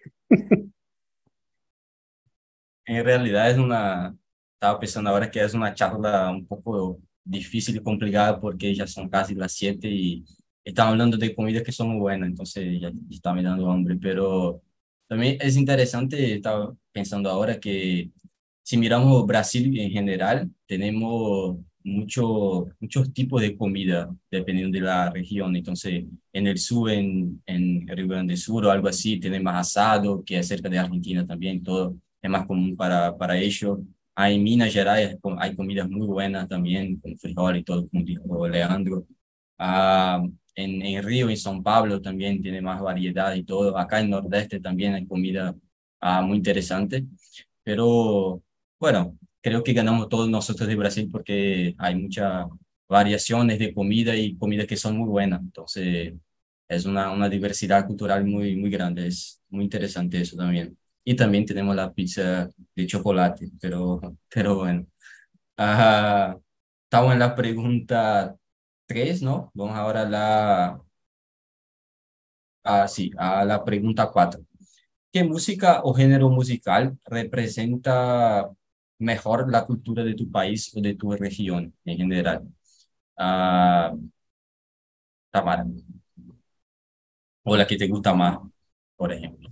En 2.86 3.04
realidad 3.06 3.50
es 3.50 3.58
una, 3.58 4.16
estaba 4.56 4.80
pensando 4.80 5.10
ahora 5.10 5.32
que 5.32 5.42
es 5.42 5.54
una 5.54 5.74
charla 5.74 6.32
un 6.32 6.46
poco 6.46 7.00
difícil 7.24 7.78
y 7.78 7.80
complicada 7.84 8.40
porque 8.40 8.76
ya 8.76 8.88
son 8.88 9.10
casi 9.10 9.36
las 9.36 9.54
7 9.54 9.88
y 9.90 10.26
estamos 10.64 10.92
hablando 10.92 11.18
de 11.18 11.36
comidas 11.36 11.64
que 11.64 11.72
son 11.72 11.90
muy 11.90 12.00
buenas, 12.00 12.30
entonces 12.30 12.80
ya, 12.82 12.92
está 13.10 13.34
me 13.34 13.44
dando 13.44 13.70
hambre, 13.72 13.96
pero 14.02 14.62
también 15.08 15.38
es 15.42 15.56
interesante, 15.58 16.36
estaba 16.36 16.76
pensando 16.92 17.30
ahora 17.30 17.60
que 17.60 18.12
si 18.64 18.78
miramos 18.78 19.26
Brasil 19.26 19.78
en 19.80 19.92
general, 19.92 20.50
tenemos 20.66 21.58
mucho, 21.84 22.68
muchos 22.80 23.14
tipos 23.14 23.42
de 23.42 23.58
comida 23.58 24.10
dependiendo 24.32 24.78
de 24.78 24.84
la 24.86 25.10
región. 25.10 25.56
Entonces, 25.56 26.06
en 26.32 26.48
el 26.48 26.58
sur, 26.58 26.90
en, 26.92 27.42
en 27.46 27.88
Río 27.88 28.08
Grande 28.08 28.36
do 28.36 28.38
Sur 28.38 28.66
o 28.66 28.72
algo 28.72 28.88
así, 28.88 29.20
tenemos 29.20 29.54
asado, 29.54 30.24
que 30.24 30.40
es 30.40 30.48
cerca 30.48 30.70
de 30.70 30.80
Argentina 30.80 31.26
también, 31.28 31.62
todo 31.64 31.98
es 32.24 32.30
más 32.32 32.48
común 32.48 32.76
para, 32.78 33.16
para 33.18 33.38
ellos. 33.38 33.80
Hay 34.16 34.36
en 34.36 34.44
Minas 34.44 34.74
Gerais 34.74 35.18
hay 35.40 35.56
comidas 35.56 35.90
muy 35.90 36.08
buenas 36.08 36.48
también, 36.48 37.00
con 37.00 37.18
frijol 37.18 37.58
y 37.58 37.64
todo, 37.64 37.88
como 37.90 38.04
dijo 38.06 38.48
Leandro. 38.48 39.06
Ah, 39.58 40.24
en, 40.56 40.82
en 40.84 41.04
Río, 41.04 41.30
en 41.30 41.36
São 41.36 41.64
Paulo 41.64 42.02
también 42.02 42.42
tiene 42.42 42.62
más 42.62 42.82
variedad 42.82 43.34
y 43.36 43.44
todo. 43.44 43.78
Acá 43.78 44.00
en 44.02 44.10
Nordeste 44.12 44.60
también 44.60 44.94
hay 44.96 45.06
comida 45.08 45.56
ah, 46.02 46.22
muy 46.22 46.38
interesante. 46.38 47.06
Pero 47.64 48.42
bueno, 48.80 49.18
creo 49.42 49.64
que 49.64 49.74
ganamos 49.74 50.10
todos 50.10 50.30
nosotros 50.30 50.68
de 50.68 50.76
Brasil 50.76 51.10
porque 51.12 51.76
hay 51.78 51.96
muchas 51.96 52.46
variaciones 52.88 53.60
de 53.60 53.74
comida 53.74 54.16
y 54.16 54.36
comidas 54.38 54.68
que 54.68 54.78
son 54.78 54.98
muy 54.98 55.10
buenas. 55.10 55.42
Entonces, 55.42 56.14
es 56.68 56.86
una, 56.86 57.12
una 57.12 57.30
diversidad 57.30 57.86
cultural 57.88 58.26
muy, 58.26 58.56
muy 58.56 58.70
grande. 58.70 59.08
Es 59.08 59.42
muy 59.50 59.66
interesante 59.66 60.22
eso 60.22 60.38
también. 60.38 60.78
Y 61.04 61.16
también 61.16 61.46
tenemos 61.46 61.76
la 61.76 61.92
pizza 61.94 62.50
de 62.76 62.88
chocolate, 62.88 63.50
pero, 63.62 64.00
pero 64.30 64.56
bueno. 64.58 64.86
Uh, 65.58 66.40
estamos 66.86 67.14
en 67.14 67.20
la 67.20 67.36
pregunta 67.36 68.38
3, 68.88 69.22
¿no? 69.24 69.52
Vamos 69.56 69.76
ahora 69.78 70.04
a 70.04 70.10
la, 70.10 70.82
ah, 72.64 72.88
sí, 72.88 73.12
a 73.18 73.46
la 73.46 73.64
pregunta 73.64 74.10
4. 74.12 74.42
¿Qué 75.12 75.24
música 75.24 75.82
o 75.84 75.94
género 75.94 76.30
musical 76.30 76.98
representa 77.06 78.50
mejor 79.00 79.52
la 79.52 79.66
cultura 79.66 80.04
de 80.04 80.16
tu 80.16 80.32
país 80.32 80.72
o 80.76 80.82
de 80.82 80.96
tu 80.96 81.12
región 81.14 81.76
en 81.86 81.98
general? 81.98 82.44
Uh, 83.18 83.98
Tamara. 85.32 85.66
O 87.44 87.56
la 87.58 87.66
que 87.68 87.78
te 87.78 87.88
gusta 87.88 88.14
más, 88.14 88.38
por 88.98 89.12
ejemplo. 89.14 89.43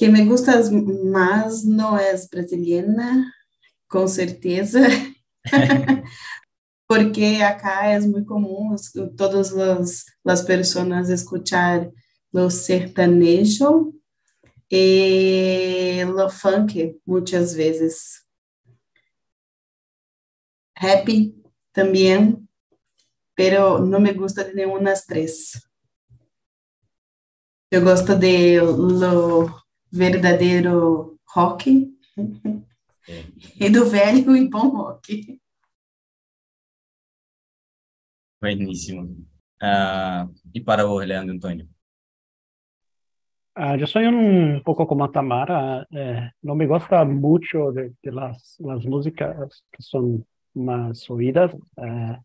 Que 0.00 0.08
me 0.08 0.24
gusta 0.24 0.58
más 1.04 1.66
no 1.66 1.98
es 1.98 2.26
brasileña, 2.30 3.34
con 3.86 4.08
certeza, 4.08 4.88
porque 6.88 7.42
acá 7.42 7.94
es 7.94 8.06
muy 8.06 8.24
común 8.24 8.78
todas 9.14 9.52
las 10.24 10.42
personas 10.42 11.10
escuchar 11.10 11.92
lo 12.32 12.48
sertanejo 12.48 13.92
y 14.70 16.00
lo 16.06 16.30
funk 16.30 16.72
muchas 17.04 17.54
veces. 17.54 18.26
Happy 20.76 21.42
también, 21.72 22.48
pero 23.34 23.80
no 23.80 24.00
me 24.00 24.14
gusta 24.14 24.44
de 24.44 24.54
ninguna 24.54 24.78
de 24.78 24.84
las 24.84 25.04
tres. 25.04 25.68
Yo 27.70 27.82
gosto 27.82 28.16
de 28.16 28.56
lo 28.56 29.69
verdadeiro 29.92 31.18
rock 31.34 31.92
e 33.60 33.70
do 33.70 33.86
velho 33.86 34.36
e 34.36 34.48
bom 34.48 34.68
rock. 34.68 35.40
Buenísimo. 38.40 39.02
Uh, 39.62 40.32
y 40.54 40.60
para 40.60 40.84
vos, 40.84 41.06
Leandro 41.06 41.34
Antonio. 41.34 41.68
Uh, 43.56 43.76
yo 43.76 43.86
soy 43.86 44.06
un 44.06 44.62
poco 44.64 44.86
como 44.86 45.10
Tamara, 45.10 45.86
eh, 45.90 46.30
no 46.42 46.54
me 46.54 46.66
gusta 46.66 47.04
mucho 47.04 47.72
de, 47.72 47.92
de 48.00 48.12
las, 48.12 48.56
las, 48.60 48.86
músicas 48.86 49.64
que 49.70 49.82
son 49.82 50.24
más 50.54 51.10
oídas, 51.10 51.54
eh, 51.76 52.18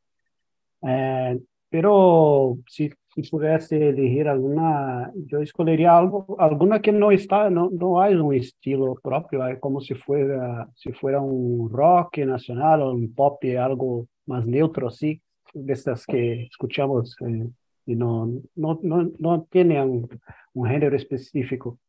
eh, 0.84 1.40
pero 1.70 2.58
si, 2.68 2.90
si 3.16 3.22
pudiese 3.30 3.90
elegir 3.90 4.28
alguna, 4.28 5.12
yo 5.16 5.40
escogería 5.40 5.98
algo, 5.98 6.36
alguna 6.38 6.82
que 6.82 6.92
no 6.92 7.12
está, 7.12 7.50
no, 7.50 7.70
no 7.72 8.02
hay 8.02 8.16
un 8.16 8.34
estilo 8.34 8.96
propio, 9.02 9.48
es 9.48 9.60
como 9.60 9.80
si 9.80 9.96
fuera, 9.96 10.68
si 10.76 10.92
fuera 10.92 11.22
un 11.22 11.70
rock 11.72 12.18
nacional 12.20 12.82
o 12.82 12.92
un 12.92 13.14
pop, 13.14 13.42
algo 13.58 14.08
más 14.26 14.46
neutro, 14.46 14.90
así, 14.90 15.22
de 15.54 15.74
estas 15.74 16.06
que 16.06 16.44
escuchamos 16.44 17.16
eh, 17.22 17.48
y 17.86 17.96
no, 17.96 18.28
no, 18.56 18.80
no, 18.84 19.12
no 19.18 19.48
tienen 19.50 20.10
un, 20.54 20.68
género 20.68 20.96
específico. 20.96 21.80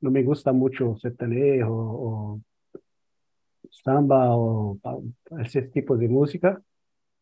No 0.00 0.10
me 0.10 0.22
gusta 0.22 0.52
mucho 0.52 0.96
sertanejo 0.96 1.72
o, 1.72 2.40
samba 3.70 4.36
o 4.36 4.78
ese 5.40 5.62
tipo 5.62 5.96
de 5.96 6.08
música, 6.08 6.60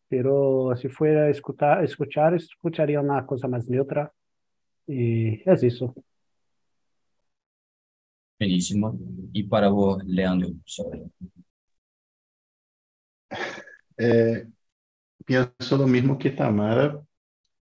pero 0.07 0.75
si 0.75 0.89
fuera 0.89 1.23
a 1.23 1.29
escuchar, 1.29 1.83
escuchar, 1.83 2.35
escucharía 2.35 3.01
una 3.01 3.25
cosa 3.25 3.47
más 3.47 3.67
neutra 3.69 4.11
y 4.87 5.41
es 5.49 5.63
eso. 5.63 5.93
Buenísimo. 8.39 8.97
Y 9.33 9.43
para 9.43 9.69
vos, 9.69 10.03
Leandro, 10.05 10.49
eh, 13.97 14.47
pienso 15.25 15.77
lo 15.77 15.87
mismo 15.87 16.17
que 16.17 16.31
Tamara. 16.31 17.01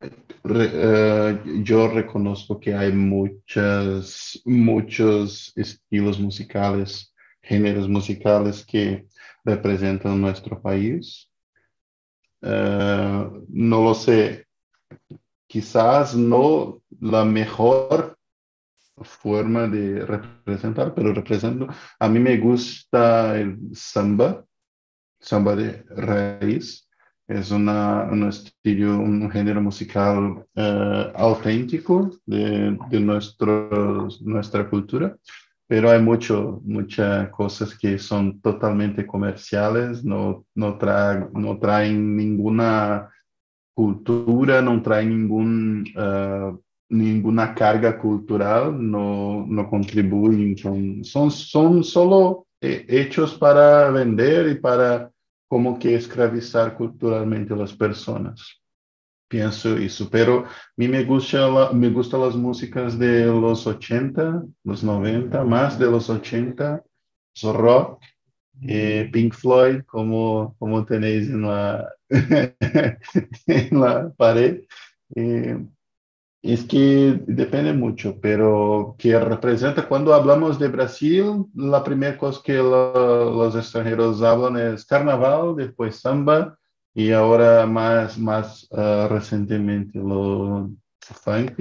Eh, 0.01 1.39
yo 1.63 1.87
reconozco 1.89 2.59
que 2.59 2.73
hay 2.73 2.91
muchas, 2.91 4.41
muchos 4.45 5.53
estilos 5.55 6.19
musicales, 6.19 7.13
géneros 7.41 7.87
musicales 7.87 8.65
que 8.65 9.07
representan 9.43 10.19
nuestro 10.21 10.61
país. 10.61 11.28
Eh, 12.41 13.29
no 13.49 13.83
lo 13.83 13.93
sé, 13.93 14.45
quizás 15.47 16.15
no 16.15 16.81
la 17.01 17.25
mejor 17.25 18.17
forma 19.01 19.67
de 19.67 20.05
representar, 20.05 20.93
pero 20.93 21.13
represento. 21.13 21.67
A 21.99 22.09
mí 22.09 22.19
me 22.19 22.37
gusta 22.37 23.39
el 23.39 23.57
samba, 23.73 24.43
samba 25.19 25.55
de 25.55 25.83
raíz. 25.89 26.85
Es 27.27 27.51
una, 27.51 28.09
un 28.11 28.27
estilo, 28.27 28.97
un 28.97 29.29
género 29.29 29.61
musical 29.61 30.45
uh, 30.55 31.11
auténtico 31.13 32.09
de, 32.25 32.75
de 32.89 32.99
nuestra 32.99 34.67
cultura, 34.67 35.15
pero 35.69 35.91
hay 35.91 36.01
mucho, 36.01 36.61
muchas 36.65 37.29
cosas 37.29 37.77
que 37.77 37.99
son 37.99 38.41
totalmente 38.41 39.05
comerciales, 39.05 40.03
no, 40.03 40.47
no, 40.55 40.79
traen, 40.79 41.29
no 41.33 41.59
traen 41.59 42.17
ninguna 42.17 43.07
cultura, 43.75 44.63
no 44.63 44.81
traen 44.81 45.29
uh, 45.29 46.59
ninguna 46.89 47.53
carga 47.53 47.99
cultural, 47.99 48.75
no, 48.79 49.45
no 49.47 49.69
contribuyen, 49.69 50.55
con, 50.55 51.03
son, 51.03 51.29
son 51.29 51.83
solo 51.83 52.47
hechos 52.59 53.35
para 53.35 53.91
vender 53.91 54.49
y 54.49 54.55
para 54.55 55.11
como 55.47 55.77
que 55.77 55.93
escravizar 55.93 56.75
culturalmente 56.75 57.53
a 57.53 57.57
las 57.57 57.73
personas. 57.73 58.59
Pienso 59.29 59.77
eso, 59.77 60.09
pero 60.09 60.45
a 60.45 60.49
mí 60.75 60.87
me, 60.87 61.03
gusta 61.03 61.71
me 61.71 61.89
gustan 61.91 62.21
las 62.21 62.35
músicas 62.35 62.97
de 62.97 63.27
los 63.27 63.67
80, 63.67 64.43
los 64.63 64.83
90, 64.83 65.43
más 65.43 65.77
de 65.77 65.85
los 65.85 66.09
80, 66.09 66.83
rock, 67.43 68.01
eh, 68.67 69.07
Pink 69.13 69.35
Floyd, 69.35 69.81
como, 69.85 70.55
como 70.57 70.83
tenéis 70.83 71.29
en 71.29 71.43
la, 71.43 71.87
en 72.09 73.79
la 73.79 74.11
pared. 74.17 74.63
Eh, 75.15 75.63
es 76.41 76.63
que 76.63 77.21
depende 77.27 77.73
mucho, 77.73 78.19
pero 78.19 78.95
que 78.97 79.19
representa, 79.19 79.87
cuando 79.87 80.13
hablamos 80.13 80.57
de 80.57 80.69
Brasil, 80.69 81.45
la 81.53 81.83
primera 81.83 82.17
cosa 82.17 82.41
que 82.43 82.53
los 82.53 83.55
extranjeros 83.55 84.23
hablan 84.23 84.57
es 84.57 84.85
carnaval, 84.85 85.55
después 85.55 85.97
samba 85.97 86.58
y 86.93 87.11
ahora 87.11 87.65
más, 87.65 88.17
más 88.17 88.67
uh, 88.71 89.07
recientemente 89.07 89.99
lo 89.99 90.71
funk, 90.99 91.59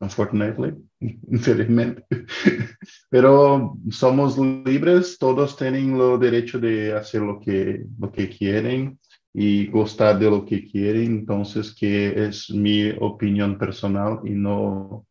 unfortunately, 0.00 0.74
infelizmente. 1.00 2.04
Pero 3.10 3.76
somos 3.90 4.38
libres, 4.38 5.18
todos 5.18 5.56
tienen 5.56 6.00
el 6.00 6.18
derecho 6.20 6.58
de 6.58 6.94
hacer 6.94 7.22
lo 7.22 7.40
que, 7.40 7.84
lo 7.98 8.10
que 8.10 8.28
quieren 8.28 8.98
y 9.32 9.66
gustar 9.66 10.18
de 10.18 10.30
lo 10.30 10.44
que 10.44 10.66
quieren, 10.66 11.18
entonces 11.18 11.74
que 11.74 12.26
es 12.26 12.50
mi 12.50 12.90
opinión 13.00 13.58
personal 13.58 14.20
y 14.24 14.30
no, 14.30 15.06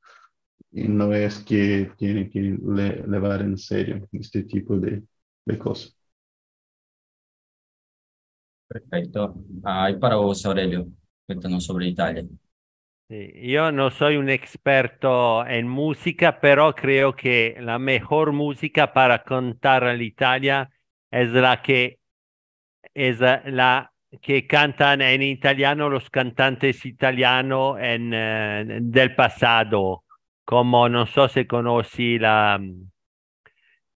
y 0.71 0.87
no 0.87 1.13
es 1.13 1.39
que 1.39 1.91
tienen 1.97 2.29
que 2.29 2.39
le, 2.41 3.03
llevar 3.07 3.41
en 3.41 3.57
serio 3.57 4.07
este 4.11 4.43
tipo 4.43 4.77
de, 4.77 5.03
de 5.45 5.57
cosas. 5.59 5.94
Perfecto. 8.67 9.35
Ah, 9.63 9.89
y 9.89 9.97
para 9.97 10.15
vos, 10.15 10.45
Aurelio, 10.45 10.87
cuéntanos 11.25 11.65
sobre 11.65 11.87
Italia. 11.87 12.25
Yo 13.07 13.71
no 13.71 13.91
soy 13.91 14.17
un 14.17 14.29
experto 14.29 15.45
en 15.45 15.67
música, 15.67 16.39
pero 16.39 16.73
creo 16.73 17.15
que 17.15 17.55
la 17.59 17.77
mejor 17.77 18.31
música 18.31 18.93
para 18.93 19.23
cantar 19.23 19.83
en 19.83 20.01
Italia 20.01 20.71
es 21.11 21.29
la 21.29 21.61
que 21.61 21.99
es 22.95 23.19
la 23.19 23.91
que 24.21 24.47
cantan 24.47 25.01
en 25.01 25.21
italiano 25.21 25.89
los 25.89 26.09
cantantes 26.09 26.83
italianos 26.85 27.77
en, 27.79 28.11
eh, 28.13 28.79
del 28.81 29.13
pasado, 29.13 30.03
como 30.43 30.89
no 30.89 31.05
sé 31.05 31.29
si 31.29 31.45
conocí 31.45 32.17
la 32.17 32.59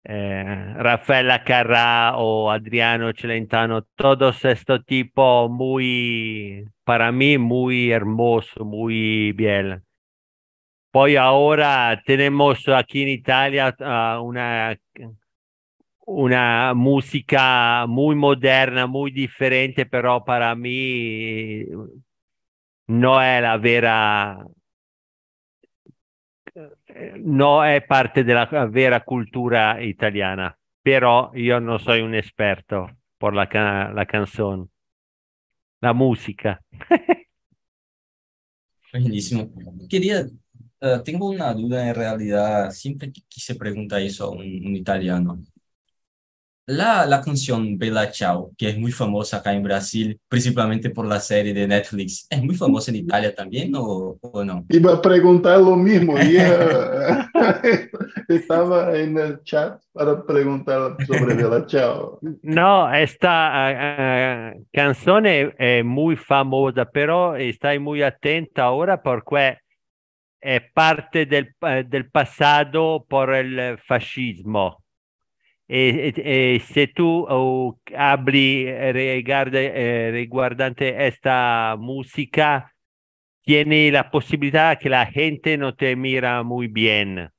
eh, 0.08 0.74
Rafaela 0.76 1.42
Carrà 1.42 2.16
o 2.16 2.50
Adriano 2.50 3.12
Celentano, 3.12 3.82
todos 3.96 4.44
estos 4.44 4.84
tipos 4.86 5.50
muy, 5.50 6.64
para 6.84 7.10
mí, 7.12 7.38
muy 7.38 7.90
hermoso, 7.90 8.64
muy 8.64 9.32
bien. 9.32 9.82
Poi 10.92 11.16
ahora 11.16 12.00
tenemos 12.06 12.66
aquí 12.68 13.02
en 13.02 13.08
Italia 13.08 13.74
uh, 13.80 14.22
una 14.22 14.78
una 16.06 16.72
música 16.74 17.84
muy 17.86 18.14
moderna, 18.14 18.86
muy 18.86 19.10
diferente, 19.10 19.86
pero 19.86 20.24
para 20.24 20.54
mí 20.54 21.64
no 22.86 23.20
es 23.20 23.42
la 23.42 23.56
vera, 23.58 24.46
no 27.18 27.64
es 27.64 27.82
parte 27.84 28.24
de 28.24 28.34
la 28.34 28.46
vera 28.66 29.04
cultura 29.04 29.82
italiana, 29.82 30.56
pero 30.82 31.32
yo 31.34 31.60
no 31.60 31.78
soy 31.78 32.00
un 32.00 32.14
experto 32.14 32.90
por 33.18 33.34
la, 33.34 33.48
la 33.94 34.06
canción, 34.06 34.70
la 35.80 35.92
música. 35.92 36.62
Buenísimo. 38.92 39.50
Quería, 39.88 40.26
uh, 40.80 41.02
tengo 41.02 41.28
una 41.28 41.52
duda 41.52 41.88
en 41.88 41.94
realidad, 41.94 42.70
siempre 42.70 43.12
quise 43.28 43.54
preguntar 43.54 44.00
eso 44.00 44.24
a 44.24 44.30
un, 44.30 44.40
un 44.40 44.76
italiano. 44.76 45.42
La, 46.68 47.06
la 47.06 47.20
canción 47.20 47.78
Bella 47.78 48.10
Ciao, 48.10 48.50
que 48.58 48.68
es 48.68 48.76
muy 48.76 48.90
famosa 48.90 49.36
acá 49.36 49.52
en 49.52 49.62
Brasil, 49.62 50.18
principalmente 50.28 50.90
por 50.90 51.06
la 51.06 51.20
serie 51.20 51.54
de 51.54 51.68
Netflix, 51.68 52.26
¿es 52.28 52.42
muy 52.42 52.56
famosa 52.56 52.90
en 52.90 52.96
Italia 52.96 53.32
también 53.32 53.72
o, 53.76 54.18
o 54.20 54.44
no? 54.44 54.64
Iba 54.68 54.94
a 54.94 55.00
preguntar 55.00 55.60
lo 55.60 55.76
mismo, 55.76 56.18
y 56.18 56.36
eh, 56.38 57.88
estaba 58.28 58.98
en 58.98 59.16
el 59.16 59.44
chat 59.44 59.80
para 59.92 60.26
preguntar 60.26 60.96
sobre 61.06 61.34
Bella 61.34 61.64
Ciao. 61.66 62.18
No, 62.42 62.92
esta 62.92 64.52
uh, 64.56 64.66
canción 64.72 65.26
es, 65.26 65.54
es, 65.58 65.84
muy 65.84 66.16
famosa, 66.16 66.84
pero 66.84 67.36
estai 67.36 67.78
muy 67.78 68.02
atenta 68.02 68.64
ahora 68.64 69.00
porque 69.00 69.58
è 70.40 70.60
parte 70.72 71.26
del, 71.26 71.54
del 71.86 72.10
passato 72.10 73.04
por 73.08 73.32
el 73.34 73.78
fascismo. 73.86 74.82
E, 75.68 76.12
e, 76.16 76.60
se 76.60 76.86
tu 76.86 77.26
oh, 77.28 77.78
riguarde, 77.86 79.72
eh, 79.74 80.10
riguardante 80.12 81.06
esta 81.06 81.76
música, 81.78 82.72
tiene 83.42 83.90
la 83.90 84.10
posibilidad 84.10 84.78
que 84.78 84.88
la 84.88 85.06
gente 85.06 85.58
no 85.58 85.74
te 85.74 85.96
mira 85.96 86.42
muy 86.44 86.68
bien. 86.68 87.30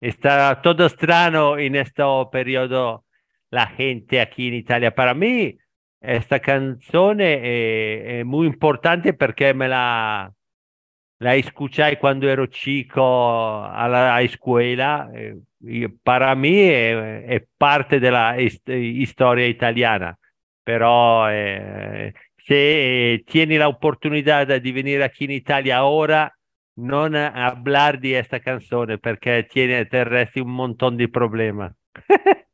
Está 0.00 0.60
todo 0.62 0.88
strano 0.88 1.58
en 1.58 1.76
este 1.76 2.02
periodo 2.32 3.04
la 3.50 3.66
gente 3.68 4.20
aquí 4.20 4.48
en 4.48 4.54
Italia. 4.54 4.94
Para 4.94 5.14
mí, 5.14 5.58
esta 6.00 6.40
canción 6.40 7.20
es 7.20 8.24
muy 8.24 8.46
importante 8.46 9.12
porque 9.12 9.52
me 9.54 9.68
la, 9.68 10.32
la 11.18 11.34
escuché 11.36 11.98
cuando 11.98 12.28
ero 12.28 12.46
chico 12.46 13.64
a 13.64 13.88
la 13.88 14.22
escuela. 14.22 15.10
Eh, 15.66 15.94
para 16.02 16.34
mí 16.34 16.56
è, 16.56 17.24
è, 17.24 17.46
parte 17.56 17.98
della 17.98 18.34
storia 19.04 19.46
italiana, 19.46 20.16
però 20.62 21.30
eh, 21.30 22.12
se 22.36 23.22
tieni 23.26 23.56
la 23.56 23.68
oportunidad 23.68 24.56
di 24.56 24.72
venire 24.72 25.04
aquí 25.04 25.24
in 25.24 25.30
Italia 25.30 25.84
ora, 25.84 26.32
non 26.80 27.14
hablar 27.14 27.98
di 27.98 28.12
questa 28.12 28.38
canzone 28.38 28.98
perché 28.98 29.46
tiene, 29.48 29.86
te 29.86 30.04
resti 30.04 30.40
un 30.40 30.52
montón 30.52 30.96
di 30.96 31.08
problemi. 31.10 31.68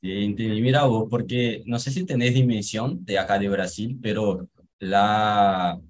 sí, 0.00 0.24
entendí. 0.24 0.60
Mira 0.60 0.84
vos, 0.84 1.08
porque 1.10 1.62
no 1.66 1.78
sé 1.78 1.90
si 1.90 2.04
tenés 2.06 2.34
dimensión 2.34 3.04
de 3.04 3.18
acá 3.18 3.38
de 3.38 3.48
Brasil, 3.48 3.98
pero 4.00 4.48
la, 4.78 5.80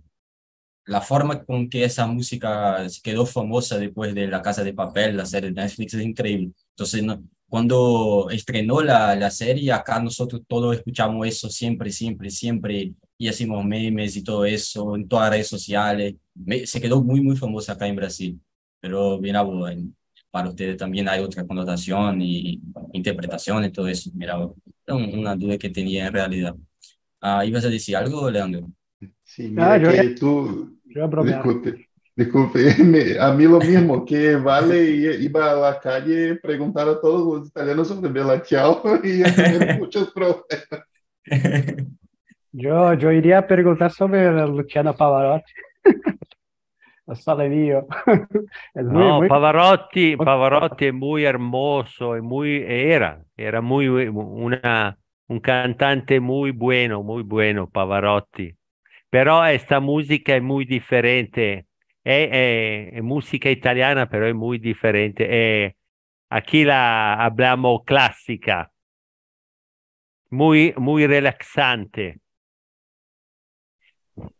la 0.84 1.00
forma 1.00 1.44
con 1.44 1.68
que 1.68 1.84
esa 1.84 2.06
música 2.06 2.88
se 2.88 3.00
quedó 3.00 3.26
famosa 3.26 3.78
después 3.78 4.14
de 4.14 4.26
La 4.28 4.42
Casa 4.42 4.64
de 4.64 4.74
Papel, 4.74 5.16
la 5.16 5.26
serie 5.26 5.50
de 5.50 5.60
Netflix, 5.62 5.94
es 5.94 6.02
increíble. 6.04 6.52
Entonces, 6.70 7.04
cuando 7.48 8.28
estrenó 8.30 8.80
la, 8.80 9.14
la 9.14 9.30
serie, 9.30 9.72
acá 9.72 10.00
nosotros 10.00 10.42
todos 10.48 10.76
escuchamos 10.76 11.26
eso 11.26 11.48
siempre, 11.50 11.90
siempre, 11.92 12.30
siempre, 12.30 12.94
y 13.18 13.28
hacemos 13.28 13.64
memes 13.64 14.16
y 14.16 14.24
todo 14.24 14.44
eso 14.44 14.96
en 14.96 15.06
todas 15.06 15.26
las 15.26 15.32
redes 15.32 15.48
sociales. 15.48 16.14
Me, 16.34 16.66
se 16.66 16.80
quedó 16.80 17.02
muy, 17.02 17.20
muy 17.20 17.36
famosa 17.36 17.72
acá 17.74 17.86
en 17.86 17.96
Brasil. 17.96 18.40
Pero 18.80 19.18
mira, 19.20 19.44
para 20.30 20.48
ustedes 20.48 20.76
también 20.76 21.08
hay 21.08 21.20
otra 21.20 21.46
connotación 21.46 22.20
y 22.22 22.60
interpretación 22.94 23.64
y 23.64 23.70
todo 23.70 23.86
eso. 23.88 24.10
Mira, 24.14 24.38
una 24.88 25.36
duda 25.36 25.58
que 25.58 25.70
tenía 25.70 26.06
en 26.06 26.12
realidad. 26.12 26.56
Ah, 27.20 27.44
¿Ibas 27.44 27.64
a 27.64 27.68
decir 27.68 27.96
algo, 27.96 28.30
Leandro? 28.30 28.68
Sí, 29.22 29.48
mira 29.48 29.72
ah, 29.72 29.76
yo, 29.78 29.90
que 29.90 30.08
tú, 30.10 30.78
yo 30.84 31.08
disculpe, 31.08 31.88
disculpe, 32.14 32.60
a 33.20 33.32
mí 33.32 33.44
lo 33.44 33.58
mismo, 33.58 34.04
que 34.04 34.36
Vale 34.36 34.84
iba 35.20 35.50
a 35.50 35.54
la 35.54 35.80
calle 35.80 36.36
preguntar 36.36 36.88
a 36.88 37.00
todos 37.00 37.40
los 37.40 37.48
italianos 37.48 37.88
sobre 37.88 38.10
Bella 38.10 38.42
Ciao 38.44 38.82
y 39.02 39.22
tener 39.22 39.78
muchos 39.78 40.12
problemas. 40.12 40.86
Yo, 42.52 42.92
yo 42.94 43.10
iría 43.10 43.38
a 43.38 43.46
preguntar 43.46 43.90
sobre 43.90 44.30
Luciano 44.46 44.94
Pavarotti. 44.94 45.52
Sale 47.14 47.48
mío. 47.48 47.86
Es 48.74 48.84
muy, 48.84 49.04
no, 49.04 49.18
muy... 49.18 49.28
Pavarotti, 49.28 50.16
Pavarotti 50.16 50.86
es 50.86 50.94
muy 50.94 51.24
hermoso, 51.24 52.16
es 52.16 52.22
muy, 52.22 52.62
era, 52.62 53.22
era 53.36 53.60
muy, 53.60 53.88
una, 53.88 54.98
un 55.28 55.40
cantante 55.40 56.20
muy 56.20 56.52
bueno, 56.52 57.02
muy 57.02 57.22
bueno, 57.22 57.68
Pavarotti. 57.68 58.54
Però 59.12 59.40
questa 59.40 59.78
musica 59.78 60.32
è 60.32 60.40
molto 60.40 60.72
differente, 60.72 61.66
è, 62.00 62.28
è, 62.30 62.90
è, 62.94 63.00
musica 63.02 63.50
italiana, 63.50 64.06
però 64.06 64.24
è 64.24 64.32
molto 64.32 64.62
differente. 64.62 65.28
È, 65.28 65.76
aquí 66.28 66.62
la 66.62 67.18
abbiamo 67.18 67.82
classica, 67.82 68.72
muy, 70.30 70.72
muy 70.78 71.04
relaxante. 71.04 72.20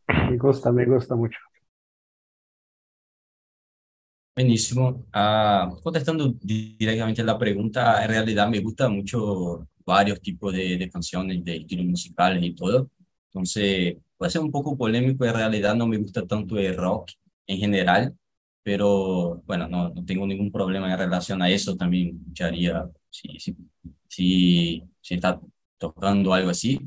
Me 0.07 0.37
gusta, 0.39 0.73
me 0.73 0.87
gusta 0.87 1.17
mucho. 1.17 1.39
Buenísimo. 4.35 5.05
Uh, 5.13 5.79
contestando 5.83 6.35
directamente 6.41 7.23
la 7.23 7.37
pregunta, 7.37 8.03
en 8.03 8.09
realidad 8.09 8.49
me 8.49 8.61
gusta 8.61 8.89
mucho 8.89 9.69
varios 9.85 10.19
tipos 10.23 10.55
de, 10.55 10.79
de 10.79 10.89
canciones, 10.89 11.45
de 11.45 11.57
estilos 11.57 11.85
musicales 11.85 12.43
y 12.43 12.55
todo. 12.55 12.89
Entonces, 13.27 13.99
puede 14.23 14.31
ser 14.31 14.43
un 14.43 14.53
poco 14.53 14.77
polémico, 14.77 15.25
en 15.25 15.35
realidad 15.35 15.75
no 15.75 15.89
me 15.89 15.97
gusta 15.97 16.25
tanto 16.25 16.57
el 16.57 16.77
rock 16.77 17.11
en 17.45 17.59
general, 17.59 18.17
pero 18.63 19.43
bueno, 19.45 19.67
no, 19.67 19.89
no 19.89 20.05
tengo 20.05 20.25
ningún 20.29 20.53
problema 20.53 20.93
en 20.93 20.97
relación 20.97 21.43
a 21.43 21.51
eso, 21.51 21.77
también 21.77 22.21
escucharía 22.21 22.89
si, 23.11 23.37
si, 23.41 23.57
si, 24.07 24.85
si 25.01 25.15
está 25.15 25.41
tocando 25.77 26.33
algo 26.33 26.51
así, 26.51 26.79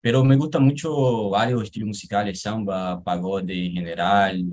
pero 0.00 0.24
me 0.24 0.34
gusta 0.34 0.58
mucho 0.58 1.30
varios 1.30 1.62
estilos 1.62 1.86
musicales, 1.86 2.40
samba, 2.40 3.00
pagode 3.00 3.66
en 3.66 3.74
general, 3.74 4.44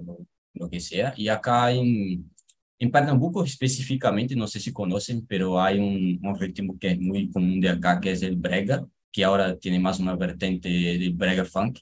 lo, 0.54 0.70
que 0.70 0.80
sea, 0.80 1.16
y 1.18 1.30
acá 1.30 1.72
en, 1.72 2.32
en 2.78 2.92
Pernambuco 2.92 3.44
específicamente, 3.44 4.36
no 4.36 4.46
sé 4.46 4.60
si 4.60 4.72
conocen, 4.72 5.26
pero 5.26 5.60
hay 5.60 5.80
un, 5.80 6.20
un 6.22 6.40
ritmo 6.40 6.78
que 6.78 6.92
es 6.92 7.00
muy 7.00 7.32
común 7.32 7.60
de 7.60 7.70
acá, 7.70 8.00
que 8.00 8.12
es 8.12 8.22
el 8.22 8.36
brega, 8.36 8.86
que 9.12 9.24
ahora 9.24 9.58
tiene 9.58 9.80
más 9.80 10.00
una 10.00 10.16
vertente 10.16 10.70
del 10.70 11.14
brega 11.14 11.44
funk, 11.44 11.80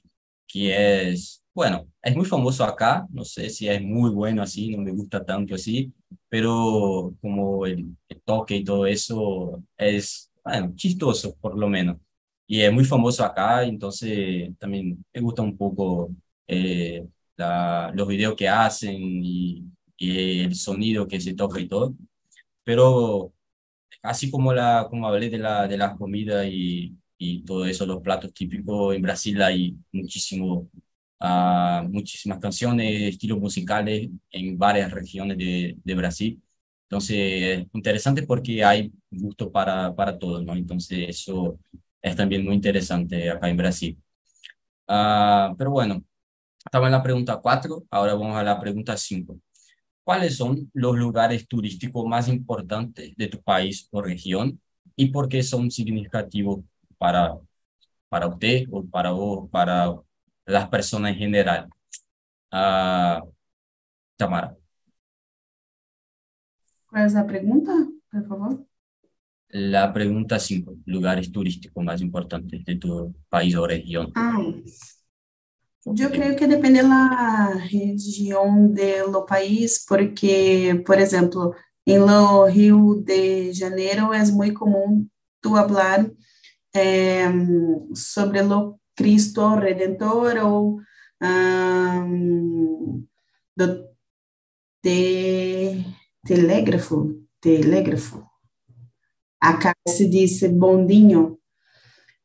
que 0.48 1.10
es, 1.12 1.44
bueno, 1.54 1.88
es 2.02 2.16
muy 2.16 2.24
famoso 2.26 2.64
acá, 2.64 3.06
no 3.10 3.24
sé 3.24 3.50
si 3.50 3.68
es 3.68 3.82
muy 3.82 4.10
bueno 4.10 4.42
así, 4.42 4.70
no 4.76 4.82
me 4.82 4.92
gusta 4.92 5.24
tanto 5.24 5.54
así, 5.54 5.92
pero 6.28 7.14
como 7.20 7.66
el, 7.66 7.96
toque 8.24 8.56
y 8.56 8.64
todo 8.64 8.86
eso 8.86 9.62
es, 9.76 10.30
bueno, 10.44 10.72
chistoso 10.76 11.36
por 11.36 11.58
lo 11.58 11.68
menos. 11.68 11.98
Y 12.46 12.62
es 12.62 12.72
muy 12.72 12.84
famoso 12.84 13.24
acá, 13.24 13.64
entonces 13.64 14.50
también 14.58 15.04
me 15.12 15.20
gusta 15.20 15.42
un 15.42 15.56
poco 15.56 16.10
eh, 16.46 17.06
la, 17.36 17.92
los 17.94 18.08
videos 18.08 18.34
que 18.36 18.48
hacen 18.48 18.94
y, 19.24 19.64
y, 19.96 20.40
el 20.42 20.54
sonido 20.54 21.06
que 21.08 21.20
se 21.20 21.34
toca 21.34 21.60
y 21.60 21.68
todo. 21.68 21.94
Pero 22.64 23.32
así 24.02 24.30
como, 24.30 24.52
la, 24.52 24.86
como 24.90 25.08
hablé 25.08 25.30
de 25.30 25.38
la, 25.38 25.68
de 25.68 25.78
la 25.78 25.96
comida 25.96 26.46
y, 26.46 26.97
y 27.18 27.42
todo 27.44 27.66
eso, 27.66 27.86
los 27.86 28.00
platos 28.02 28.32
típicos. 28.32 28.94
En 28.94 29.02
Brasil 29.02 29.42
hay 29.42 29.76
muchísimo, 29.92 30.70
uh, 31.20 31.82
muchísimas 31.88 32.38
canciones, 32.38 33.02
estilos 33.14 33.38
musicales 33.38 34.08
en 34.30 34.58
varias 34.58 34.90
regiones 34.92 35.38
de, 35.38 35.76
de 35.84 35.94
Brasil. 35.94 36.42
Entonces, 36.84 37.66
interesante 37.74 38.22
porque 38.22 38.64
hay 38.64 38.92
gusto 39.10 39.50
para, 39.52 39.94
para 39.94 40.18
todos, 40.18 40.44
¿no? 40.44 40.54
Entonces, 40.54 41.08
eso 41.08 41.58
es 42.00 42.16
también 42.16 42.44
muy 42.44 42.54
interesante 42.54 43.30
acá 43.30 43.48
en 43.50 43.56
Brasil. 43.56 43.98
Uh, 44.88 45.54
pero 45.56 45.70
bueno, 45.70 46.02
estaba 46.64 46.86
en 46.86 46.92
la 46.92 47.02
pregunta 47.02 47.38
4, 47.40 47.84
ahora 47.90 48.14
vamos 48.14 48.36
a 48.36 48.42
la 48.42 48.60
pregunta 48.60 48.96
5. 48.96 49.38
¿Cuáles 50.04 50.36
son 50.36 50.70
los 50.74 50.96
lugares 50.96 51.46
turísticos 51.48 52.06
más 52.06 52.28
importantes 52.28 53.14
de 53.16 53.28
tu 53.28 53.42
país 53.42 53.88
o 53.90 54.02
región 54.02 54.60
y 54.96 55.06
por 55.08 55.28
qué 55.28 55.42
son 55.42 55.70
significativos 55.70 56.60
para, 56.98 57.38
para 58.08 58.26
usted 58.26 58.66
o 58.70 58.84
para 58.84 59.10
vos, 59.12 59.48
para 59.50 59.94
las 60.44 60.68
personas 60.68 61.12
en 61.12 61.18
general. 61.18 61.68
Uh, 62.52 63.30
Tamara. 64.16 64.56
¿Cuál 66.86 67.06
es 67.06 67.12
la 67.12 67.26
pregunta, 67.26 67.72
por 68.10 68.26
favor? 68.26 68.66
La 69.50 69.92
pregunta 69.92 70.38
5, 70.38 70.76
lugares 70.86 71.30
turísticos 71.32 71.82
más 71.82 72.00
importantes 72.00 72.64
de 72.64 72.76
tu 72.76 73.14
país 73.28 73.54
o 73.56 73.66
región. 73.66 74.12
Ah, 74.14 74.36
yo 75.84 76.10
creo 76.10 76.36
que 76.36 76.46
depende 76.46 76.82
de 76.82 76.88
la 76.88 77.52
región 77.70 78.74
del 78.74 79.06
país, 79.26 79.86
porque, 79.88 80.82
por 80.84 81.00
ejemplo, 81.00 81.54
en 81.86 82.00
lo 82.00 82.46
Rio 82.46 82.96
de 83.02 83.52
Janeiro 83.54 84.12
es 84.12 84.30
muy 84.30 84.52
común 84.52 85.10
tú 85.40 85.56
hablar 85.56 86.10
é, 86.78 87.26
sobre 87.94 88.40
o 88.42 88.78
Cristo 88.96 89.54
Redentor 89.56 90.36
ou 90.44 90.80
um, 91.22 93.04
do 93.56 93.88
te, 94.82 95.84
telégrafo, 96.24 97.22
telégrafo, 97.40 98.28
Acá 99.40 99.72
se 99.86 100.08
dice 100.08 100.48
bondinho. 100.48 101.38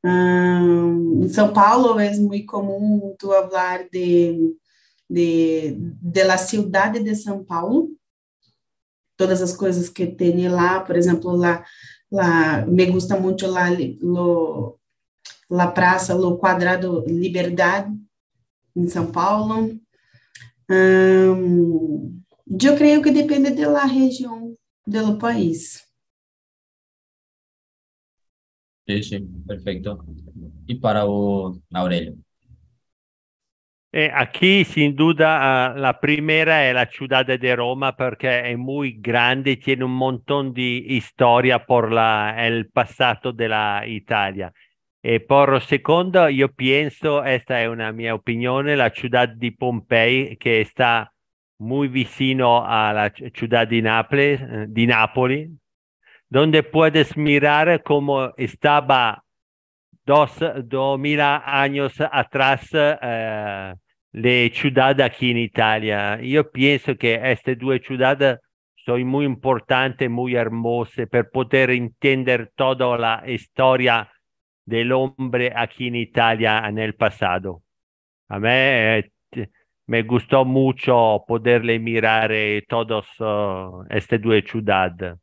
Um, 0.03 1.23
em 1.23 1.29
São 1.29 1.53
Paulo 1.53 1.99
é 1.99 2.11
muito 2.17 2.47
comum 2.47 3.15
tu 3.17 3.27
falar 3.27 3.87
de, 3.89 4.57
de, 5.09 6.23
la 6.23 6.37
cidade 6.37 7.01
de 7.01 7.15
São 7.15 7.43
Paulo, 7.43 7.89
todas 9.15 9.41
as 9.41 9.55
coisas 9.55 9.89
que 9.89 10.07
tem 10.07 10.49
lá, 10.49 10.81
por 10.81 10.95
exemplo, 10.95 11.35
lá, 11.35 11.63
lá 12.13 12.63
me 12.67 12.85
gusta 12.85 13.19
muito 13.19 13.47
lá 13.47 13.69
lo, 13.99 14.79
la 15.49 15.67
praça, 15.71 16.13
lo 16.13 16.37
quadrado 16.37 17.03
Liberdade, 17.07 17.91
em 18.75 18.87
São 18.87 19.11
Paulo. 19.11 19.79
Um, 20.69 22.21
eu 22.47 22.77
creio 22.77 23.01
que 23.01 23.11
depende 23.11 23.51
da 23.51 23.85
região 23.85 24.55
do 24.85 25.17
país. 25.17 25.83
Sí, 28.85 29.01
sí, 29.01 29.19
perfecto. 29.47 30.05
Y 30.67 30.75
para 30.75 31.05
vos, 31.05 31.57
Aurelio. 31.73 32.17
Eh, 33.95 34.09
aquí 34.11 34.65
sin 34.65 34.95
duda 34.95 35.75
uh, 35.75 35.79
la 35.79 35.99
primera 35.99 36.67
es 36.67 36.73
la 36.73 36.87
ciudad 36.87 37.27
de 37.27 37.55
Roma 37.55 37.95
porque 37.95 38.49
es 38.49 38.57
muy 38.57 38.93
grande, 38.99 39.57
tiene 39.57 39.83
un 39.85 39.93
montón 39.93 40.51
de 40.51 40.83
historia 40.87 41.63
por 41.63 41.91
la, 41.91 42.33
el 42.39 42.71
pasado 42.71 43.31
de 43.31 43.47
la 43.47 43.83
Italia. 43.85 44.51
E 44.99 45.19
por 45.19 45.61
secondo, 45.61 46.27
io 46.27 46.49
penso, 46.49 47.23
esta 47.23 47.59
è 47.59 47.67
una 47.67 47.91
mia 47.91 48.15
opinione, 48.15 48.75
la 48.75 48.89
ciudad 48.89 49.29
di 49.29 49.51
Pompei 49.51 50.37
che 50.37 50.61
está 50.61 51.13
muy 51.57 51.87
vicino 51.87 52.65
a 52.65 52.91
la 52.93 53.11
ciudad 53.31 53.67
di, 53.67 53.81
Nápoles, 53.81 54.41
eh, 54.41 54.65
di 54.69 54.87
Napoli, 54.87 55.55
donde 56.27 56.63
puedes 56.63 57.15
mirar 57.15 57.83
cómo 57.83 58.33
estaba 58.37 59.23
dos, 60.03 60.31
dos 60.63 60.97
mil 60.97 61.21
años 61.21 61.93
atrás 61.99 62.69
eh, 62.73 63.75
la 64.13 64.49
ciudad 64.53 65.01
aquí 65.01 65.31
en 65.31 65.37
Italia. 65.37 66.21
Yo 66.21 66.49
pienso 66.51 66.95
que 66.95 67.19
estas 67.31 67.57
dos 67.57 67.79
ciudades 67.85 68.39
son 68.85 69.05
muy 69.07 69.25
importantes, 69.25 70.09
muy 70.09 70.35
hermosas 70.35 71.07
para 71.09 71.29
poder 71.29 71.71
entender 71.71 72.51
toda 72.55 72.97
la 72.97 73.23
historia 73.27 74.09
del 74.65 74.91
hombre 74.91 75.51
aquí 75.55 75.87
en 75.87 75.95
Italia 75.95 76.63
en 76.67 76.77
el 76.77 76.95
pasado. 76.95 77.63
A 78.29 78.39
mí 78.39 78.47
eh, 78.49 79.11
me 79.87 80.03
gustó 80.03 80.45
mucho 80.45 81.23
poderle 81.27 81.79
mirar 81.79 82.31
eh, 82.31 82.63
todas 82.67 83.05
uh, 83.19 83.83
estas 83.89 84.21
dos 84.21 84.43
ciudades. 84.49 85.15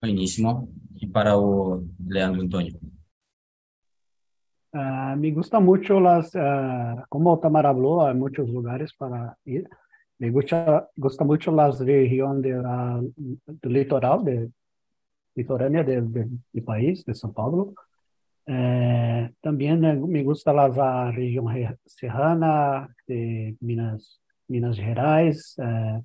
Buenísimo. 0.00 0.68
Y 0.96 1.06
para 1.06 1.36
o 1.36 1.82
Leandro 2.06 2.42
Antonio. 2.42 2.78
Uh, 4.74 5.16
me 5.16 5.30
gusta 5.30 5.60
mucho 5.60 6.00
las, 6.00 6.34
uh, 6.34 7.00
como 7.08 7.38
Tamara 7.38 7.68
habló, 7.68 8.04
hay 8.04 8.14
muchos 8.14 8.48
lugares 8.50 8.92
para 8.92 9.38
ir. 9.44 9.68
Me 10.18 10.30
gusta, 10.30 10.88
gusta 10.96 11.24
mucho 11.24 11.52
las 11.52 11.78
región 11.78 12.42
de 12.42 12.50
la, 12.54 13.00
del 13.46 13.72
litoral, 13.72 14.24
de, 14.24 14.50
litorânea 15.34 15.84
del 15.84 16.12
de, 16.12 16.28
de 16.52 16.62
país, 16.62 17.04
de 17.04 17.14
São 17.14 17.32
Paulo. 17.32 17.74
Eh, 18.46 19.30
también 19.40 19.80
me 20.06 20.22
gusta 20.22 20.52
la 20.52 21.10
región 21.10 21.46
serrana 21.86 22.94
de 23.06 23.56
Minas, 23.60 24.20
Minas 24.48 24.76
Gerais, 24.76 25.58
eh, 25.58 26.00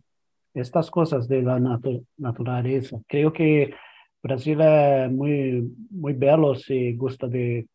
estas 0.53 0.89
cosas 0.89 1.27
de 1.27 1.41
la 1.41 1.59
natu 1.59 2.05
naturaleza. 2.17 2.97
Creo 3.07 3.31
que 3.31 3.73
Brasil 4.21 4.59
é 4.61 5.07
muito 5.07 5.75
muito 5.91 6.19
belo 6.19 6.55
se 6.55 6.93
gosta 6.93 7.27
de 7.27 7.65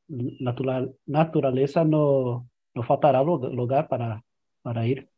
natural, 0.41 0.95
natureza 1.07 1.85
não 1.85 2.47
não 2.75 2.83
faltará 2.83 3.21
lugar 3.21 3.89
para 3.89 4.23
para 4.63 4.87
ir 4.87 5.09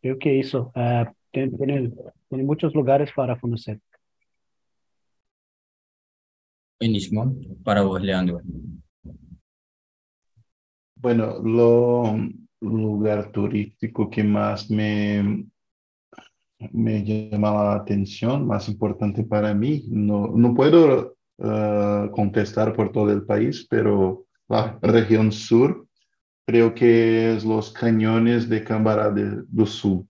creo 0.00 0.18
que 0.18 0.32
isso 0.32 0.70
é, 0.74 1.06
tem, 1.32 1.50
tem, 1.50 1.92
tem 2.30 2.44
muitos 2.44 2.72
lugares 2.74 3.12
para 3.12 3.38
conhecer 3.38 3.80
Buenísimo. 6.78 7.34
Para 7.64 7.82
vos, 7.82 8.02
Leandro. 8.02 8.42
Bueno, 10.94 11.38
lo 11.38 12.18
lugar 12.60 13.32
turístico 13.32 14.10
que 14.10 14.22
más 14.22 14.70
me 14.70 15.46
me 16.72 17.04
llama 17.04 17.52
la 17.52 17.74
atención, 17.74 18.46
más 18.46 18.68
importante 18.68 19.24
para 19.24 19.54
mí. 19.54 19.84
No, 19.88 20.28
no 20.28 20.54
puedo 20.54 21.16
uh, 21.38 22.10
contestar 22.10 22.72
por 22.72 22.92
todo 22.92 23.10
el 23.12 23.24
país, 23.24 23.66
pero 23.68 24.26
la 24.48 24.78
región 24.82 25.32
sur 25.32 25.86
creo 26.46 26.74
que 26.74 27.34
es 27.34 27.44
los 27.44 27.72
cañones 27.72 28.48
de 28.48 28.62
Cambará 28.62 29.10
de, 29.10 29.42
do 29.48 29.66
Sul, 29.66 30.06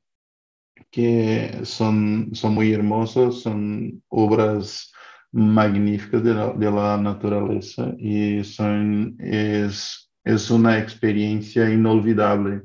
que 0.90 1.60
son, 1.64 2.30
son 2.32 2.54
muy 2.54 2.72
hermosos, 2.72 3.42
son 3.42 4.02
obras 4.08 4.92
magníficas 5.32 6.22
de 6.22 6.34
la, 6.34 6.52
de 6.52 6.70
la 6.70 6.96
naturaleza 6.98 7.94
y 7.98 8.44
son, 8.44 9.16
es, 9.18 10.10
es 10.24 10.50
una 10.50 10.78
experiencia 10.78 11.70
inolvidable 11.70 12.62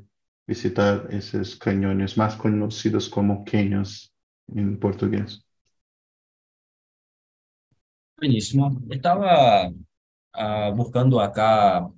visitar 0.52 1.08
esos 1.10 1.56
cañones 1.56 2.18
más 2.18 2.36
conocidos 2.36 3.08
como 3.08 3.42
caños 3.42 4.12
en 4.54 4.78
portugués. 4.78 5.42
Buenísimo. 8.18 8.82
Estaba 8.90 9.68
uh, 9.68 10.74
buscando 10.76 11.20
acá, 11.20 11.88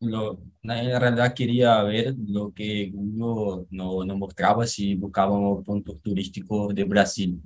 lo, 0.00 0.40
en 0.62 1.00
realidad 1.00 1.34
quería 1.34 1.82
ver 1.84 2.14
lo 2.18 2.52
que 2.52 2.90
Google 2.92 3.66
no, 3.70 4.04
no 4.04 4.16
mostraba 4.16 4.66
si 4.66 4.96
buscábamos 4.96 5.64
puntos 5.64 6.02
turísticos 6.02 6.74
de 6.74 6.82
Brasil. 6.82 7.40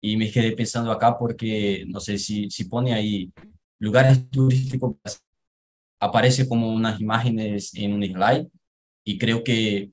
Y 0.00 0.16
me 0.18 0.30
quedé 0.30 0.52
pensando 0.52 0.92
acá 0.92 1.18
porque, 1.18 1.84
no 1.88 2.00
sé, 2.00 2.18
si, 2.18 2.50
si 2.50 2.64
pone 2.66 2.92
ahí 2.92 3.32
lugares 3.78 4.28
turísticos, 4.28 4.96
aparece 6.00 6.46
como 6.46 6.70
unas 6.70 7.00
imágenes 7.00 7.74
en 7.74 7.94
un 7.94 8.04
slide 8.04 8.48
y 9.08 9.16
creo 9.16 9.42
que 9.42 9.90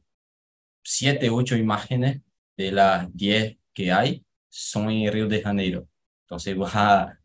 siete, 0.84 1.30
ocho 1.30 1.56
imágenes 1.56 2.22
de 2.58 2.72
las 2.74 3.08
diez 3.16 3.58
que 3.74 3.90
hay 3.90 4.26
son 4.50 4.90
en 4.90 5.10
Río 5.10 5.30
de 5.30 5.42
Janeiro. 5.42 5.88
Entonces 6.26 6.58
vas 6.58 6.76
a 6.76 7.20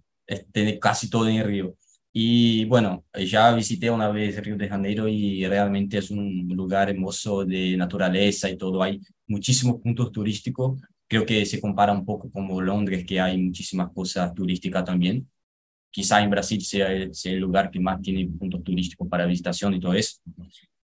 tener 0.52 0.78
casi 0.78 1.10
todo 1.10 1.28
en 1.28 1.44
Río. 1.44 1.74
Y 2.12 2.64
bueno, 2.66 3.04
ya 3.26 3.52
visité 3.54 3.90
una 3.90 4.08
vez 4.08 4.40
Río 4.40 4.56
de 4.56 4.68
Janeiro 4.68 5.08
y 5.08 5.44
realmente 5.48 5.98
es 5.98 6.12
un 6.12 6.46
lugar 6.50 6.90
hermoso 6.90 7.44
de 7.44 7.76
naturaleza 7.76 8.48
y 8.48 8.56
todo. 8.56 8.84
Hay 8.84 9.00
muchísimos 9.26 9.80
puntos 9.80 10.12
turísticos. 10.12 10.80
Creo 11.08 11.26
que 11.26 11.44
se 11.44 11.60
compara 11.60 11.92
un 11.92 12.04
poco 12.04 12.30
como 12.30 12.60
Londres, 12.60 13.04
que 13.04 13.20
hay 13.20 13.36
muchísimas 13.36 13.90
cosas 13.92 14.32
turísticas 14.32 14.84
también. 14.84 15.28
Quizá 15.90 16.22
en 16.22 16.30
Brasil 16.30 16.60
sea 16.64 17.12
sea 17.12 17.32
el 17.32 17.40
lugar 17.40 17.68
que 17.68 17.80
más 17.80 18.00
tiene 18.00 18.28
puntos 18.28 18.62
turísticos 18.62 19.08
para 19.08 19.26
visitación 19.26 19.74
y 19.74 19.80
todo 19.80 19.94
eso. 19.94 20.20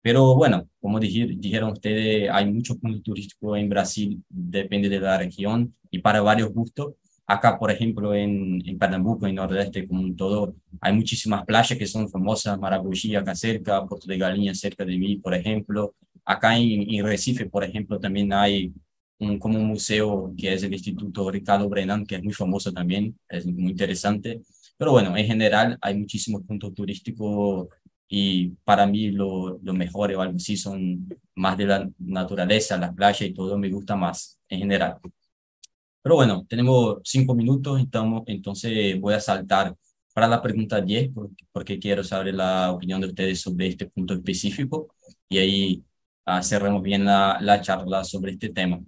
Pero 0.02 0.36
bueno, 0.36 0.68
como 0.80 1.00
dijeron 1.00 1.74
ustedes, 1.74 2.30
hay 2.32 2.52
muchos 2.52 2.78
puntos 2.78 3.04
turísticos 3.04 3.58
en 3.58 3.70
Brasil, 3.70 4.24
depende 4.30 4.90
de 4.90 5.00
la 5.00 5.18
región 5.18 5.76
y 5.92 6.00
para 6.00 6.22
varios 6.22 6.52
gustos. 6.54 6.94
Acá, 7.28 7.60
por 7.60 7.70
ejemplo, 7.70 8.16
en, 8.16 8.62
en 8.68 8.78
Pernambuco, 8.80 9.28
en 9.28 9.36
Nordeste, 9.36 9.88
como 9.88 10.02
un 10.02 10.16
todo, 10.16 10.56
hay 10.82 10.94
muchísimas 10.94 11.46
playas 11.46 11.78
que 11.78 11.86
son 11.86 12.10
famosas, 12.10 12.58
Maragogi 12.60 13.16
acá 13.16 13.36
cerca, 13.36 13.86
Puerto 13.86 14.08
de 14.08 14.18
Galinha 14.18 14.56
cerca 14.56 14.84
de 14.86 14.98
mí, 14.98 15.18
por 15.18 15.36
ejemplo. 15.36 15.96
Acá 16.26 16.58
en, 16.58 16.90
en 16.92 17.06
Recife, 17.06 17.46
por 17.46 17.64
ejemplo, 17.64 18.00
también 18.00 18.34
hay 18.34 18.74
un, 19.20 19.38
como 19.38 19.60
un 19.60 19.66
museo 19.68 20.34
que 20.38 20.54
es 20.54 20.64
el 20.64 20.74
Instituto 20.74 21.30
Ricardo 21.30 21.70
Brennan, 21.70 22.06
que 22.06 22.16
es 22.16 22.24
muy 22.24 22.34
famoso 22.34 22.72
también, 22.74 23.18
es 23.30 23.46
muy 23.46 23.72
interesante. 23.72 24.42
Pero 24.78 24.92
bueno, 24.92 25.16
en 25.18 25.26
general 25.26 25.78
hay 25.82 25.98
muchísimos 25.98 26.44
puntos 26.44 26.74
turísticos 26.74 27.68
y 28.10 28.50
para 28.66 28.88
mí 28.88 29.12
lo, 29.12 29.60
lo 29.62 29.74
mejor 29.74 30.12
o 30.14 30.22
algo 30.22 30.36
así 30.36 30.58
son 30.58 31.08
más 31.36 31.58
de 31.58 31.68
la 31.68 31.90
naturaleza, 32.00 32.78
las 32.78 32.94
playas 32.96 33.22
y 33.22 33.34
todo 33.34 33.58
me 33.58 33.70
gusta 33.70 33.96
más 33.96 34.40
en 34.50 34.60
general. 34.60 34.98
Pero 36.02 36.16
bueno, 36.16 36.46
tenemos 36.50 37.00
cinco 37.04 37.36
minutos, 37.36 37.80
entonces 38.26 39.00
voy 39.00 39.14
a 39.14 39.20
saltar 39.20 39.76
para 40.14 40.28
la 40.28 40.42
pregunta 40.42 40.82
10 40.82 41.12
porque, 41.14 41.46
porque 41.52 41.80
quiero 41.80 42.04
saber 42.04 42.34
la 42.34 42.72
opinión 42.72 43.00
de 43.02 43.08
ustedes 43.08 43.42
sobre 43.42 43.68
este 43.68 43.86
punto 43.88 44.14
específico 44.16 44.88
y 45.30 45.38
ahí 45.38 45.84
uh, 46.26 46.42
cerremos 46.42 46.82
bien 46.82 47.06
la, 47.06 47.38
la 47.42 47.62
charla 47.62 48.04
sobre 48.04 48.32
este 48.34 48.50
tema. 48.50 48.80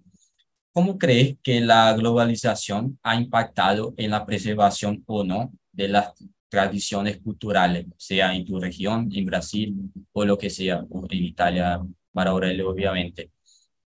¿Cómo 0.73 0.97
crees 0.97 1.37
que 1.43 1.61
la 1.61 1.93
globalización 1.93 2.97
ha 3.03 3.15
impactado 3.15 3.93
en 3.97 4.11
la 4.11 4.25
preservación 4.25 5.03
o 5.05 5.23
no 5.23 5.51
de 5.71 5.89
las 5.89 6.13
tradiciones 6.51 7.17
culturales, 7.21 7.85
sea 7.97 8.35
en 8.35 8.45
tu 8.45 8.59
región, 8.59 9.09
en 9.13 9.25
Brasil 9.25 9.73
o 10.11 10.25
lo 10.25 10.37
que 10.37 10.49
sea, 10.49 10.83
o 10.89 11.07
en 11.09 11.23
Italia, 11.23 11.79
para 12.11 12.31
Aurelio, 12.31 12.69
obviamente. 12.69 13.31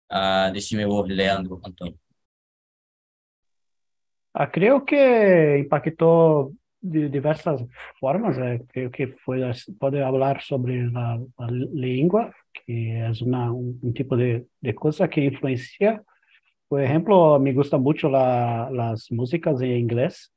Uh, 0.08 0.52
decime 0.52 0.84
vos, 0.84 1.08
Leandro, 1.08 1.60
Antonio. 1.64 1.98
Ah, 4.32 4.48
creo 4.50 4.84
que 4.84 5.58
impactó 5.58 6.52
de 6.80 7.08
diversas 7.08 7.64
formas. 7.98 8.38
Eh, 8.38 8.62
creo 8.68 8.90
que 8.92 9.08
puede, 9.08 9.52
puede 9.80 10.04
hablar 10.04 10.40
sobre 10.42 10.86
la, 10.86 11.20
la 11.38 11.46
lengua, 11.50 12.32
que 12.52 13.08
es 13.08 13.22
una, 13.22 13.50
un, 13.50 13.78
un, 13.82 13.92
tipo 13.92 14.16
de, 14.16 14.46
de 14.60 14.74
cosa 14.74 15.08
que 15.08 15.24
influencia. 15.24 16.00
Por 16.68 16.80
ejemplo, 16.80 17.40
me 17.40 17.52
gusta 17.52 17.76
mucho 17.76 18.08
la, 18.08 18.70
las 18.72 19.10
músicas 19.10 19.60
en 19.60 19.72
inglés. 19.72 20.32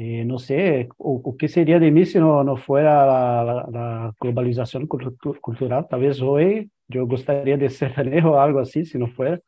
Y 0.00 0.24
no 0.24 0.38
sé, 0.38 0.88
o, 0.96 1.20
o, 1.22 1.36
qué 1.36 1.46
sería 1.46 1.78
de 1.78 1.90
mí 1.90 2.06
si 2.06 2.18
no, 2.18 2.42
no 2.42 2.56
fuera 2.56 3.44
la, 3.44 4.14
globalización 4.18 4.86
cultural. 4.86 5.86
Tal 5.90 6.00
vez 6.00 6.22
hoy 6.22 6.70
yo 6.88 7.06
gustaría 7.06 7.58
de 7.58 7.68
ser 7.68 7.92
o 8.24 8.40
algo 8.40 8.60
así, 8.60 8.86
si 8.86 8.96
no 8.98 9.08
fuera, 9.08 9.38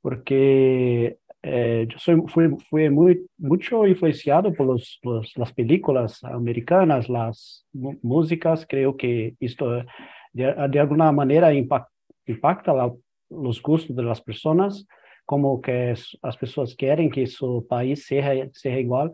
porque 0.00 1.18
eh, 1.42 1.86
yo 1.86 2.24
fui, 2.28 2.48
fui 2.70 2.88
muy, 2.88 3.26
mucho 3.36 3.86
influenciado 3.86 4.54
por 4.54 4.68
los, 4.68 4.98
los, 5.02 5.36
las 5.36 5.52
películas 5.52 6.24
americanas, 6.24 7.10
las 7.10 7.66
músicas, 8.00 8.64
creo 8.66 8.96
que 8.96 9.34
esto 9.38 9.84
de, 10.32 10.54
de 10.70 10.80
alguna 10.80 11.12
manera 11.12 11.52
impact, 11.52 11.90
impacta 12.24 12.72
la, 12.72 12.90
los 13.28 13.60
gustos 13.60 13.94
de 13.94 14.02
las 14.02 14.22
personas, 14.22 14.86
como 15.26 15.60
que 15.60 15.92
as 16.22 16.36
pessoas 16.36 16.74
querem 16.74 17.10
que 17.10 17.26
seu 17.26 17.60
país 17.68 18.06
seja, 18.06 18.48
seja 18.54 18.80
igual. 18.80 19.12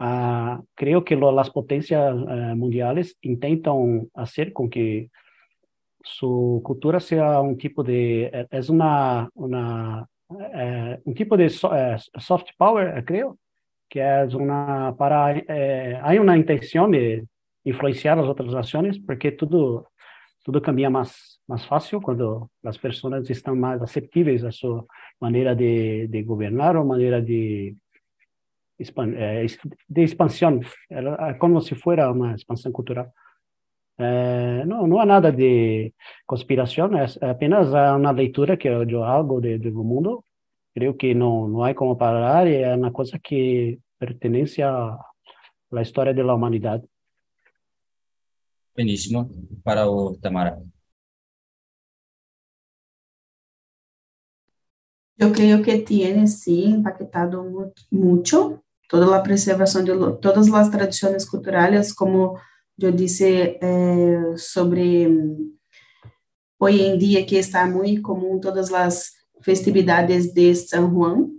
Ah, 0.00 0.60
uh, 0.60 0.66
creo 0.76 1.02
que 1.02 1.14
as 1.14 1.48
potências 1.50 2.14
mundiais 2.14 2.28
uh, 2.28 2.52
eh, 2.52 2.54
mundiales 2.54 3.16
intentan 3.20 4.08
hacer 4.14 4.52
que 4.70 5.10
sua 6.04 6.60
cultura 6.62 7.00
seja 7.00 7.40
um 7.40 7.56
tipo 7.56 7.82
de, 7.82 8.30
eh, 8.32 8.46
é 8.50 8.60
uma 8.70 9.28
una 9.34 10.06
eh, 10.54 11.00
tipo 11.14 11.36
de 11.36 11.48
so, 11.48 11.68
soft 12.18 12.52
power, 12.56 13.04
creo, 13.04 13.38
que 13.90 13.98
é 14.00 14.24
uma 14.26 14.92
para, 14.96 15.34
Há 16.02 16.20
uma 16.20 16.36
intenção 16.36 16.90
de 16.90 17.24
influenciar 17.64 18.18
as 18.18 18.26
outras 18.26 18.52
nações, 18.52 18.98
porque 18.98 19.32
tudo 19.32 19.84
tudo 20.44 20.60
cambia 20.60 20.88
mais 20.90 21.38
mais 21.48 21.64
fácil 21.64 22.00
quando 22.00 22.48
as 22.64 22.78
pessoas 22.78 23.28
estão 23.30 23.56
mais 23.56 23.82
aceptables 23.82 24.44
a 24.44 24.50
sua 24.52 24.84
maneira 25.20 25.54
de, 25.56 26.06
de 26.08 26.24
ou 26.76 26.84
maneira 26.84 27.20
de 27.22 27.74
de 28.78 30.02
expansão, 30.02 30.60
é 30.90 31.34
como 31.34 31.60
se 31.60 31.74
fosse 31.74 32.00
uma 32.00 32.34
expansão 32.34 32.72
cultural. 32.72 33.12
É, 33.98 34.64
não, 34.64 34.86
não 34.86 35.00
há 35.00 35.04
nada 35.04 35.32
de 35.32 35.92
conspiração, 36.24 36.88
é 36.96 37.30
apenas 37.30 37.68
uma 37.70 38.12
leitura 38.12 38.56
que 38.56 38.68
eu 38.68 39.02
algo 39.02 39.40
de, 39.40 39.58
do 39.58 39.82
mundo. 39.82 40.24
Creio 40.74 40.94
que 40.94 41.14
não, 41.14 41.48
não 41.48 41.64
há 41.64 41.74
como 41.74 41.96
parar, 41.96 42.46
é 42.46 42.76
uma 42.76 42.92
coisa 42.92 43.18
que 43.18 43.80
pertence 43.98 44.62
à, 44.62 44.96
à 45.72 45.82
história 45.82 46.14
da 46.14 46.34
humanidade. 46.34 46.84
Buenísimo. 48.76 49.28
Para 49.64 49.90
o 49.90 50.16
Tamara. 50.16 50.62
Yo 55.16 55.32
creo 55.32 55.62
que 55.62 55.78
tiene, 55.78 56.28
sí, 56.28 56.62
impactado 56.66 57.44
mucho 57.90 58.62
toda 58.88 59.06
la 59.06 59.22
preservación 59.22 59.84
de 59.84 59.94
lo, 59.94 60.16
todas 60.18 60.48
las 60.48 60.70
tradiciones 60.70 61.26
culturales, 61.26 61.94
como 61.94 62.40
yo 62.76 62.90
dije 62.90 63.58
eh, 63.60 64.36
sobre 64.36 65.08
hoy 66.58 66.80
en 66.82 66.98
día 66.98 67.24
que 67.24 67.38
está 67.38 67.66
muy 67.66 68.02
común 68.02 68.40
todas 68.40 68.70
las 68.70 69.14
festividades 69.40 70.34
de 70.34 70.54
San 70.54 70.92
Juan. 70.92 71.32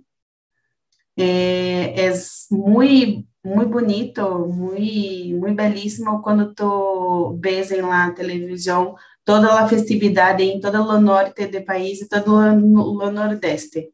Eh, 1.16 1.94
es 1.98 2.48
muy, 2.50 3.28
muy 3.44 3.66
bonito, 3.66 4.48
muy, 4.48 5.34
muy 5.34 5.54
belísimo 5.54 6.22
cuando 6.22 6.54
tú 6.54 7.38
ves 7.40 7.72
en 7.72 7.90
la 7.90 8.14
televisión 8.16 8.96
toda 9.26 9.60
a 9.60 9.68
festividade 9.68 10.44
em 10.44 10.60
todo 10.60 10.82
o 10.82 11.00
norte 11.00 11.46
do 11.46 11.64
país 11.64 12.02
e 12.02 12.10
todo 12.10 12.36
o 12.36 13.12
nordeste. 13.12 13.92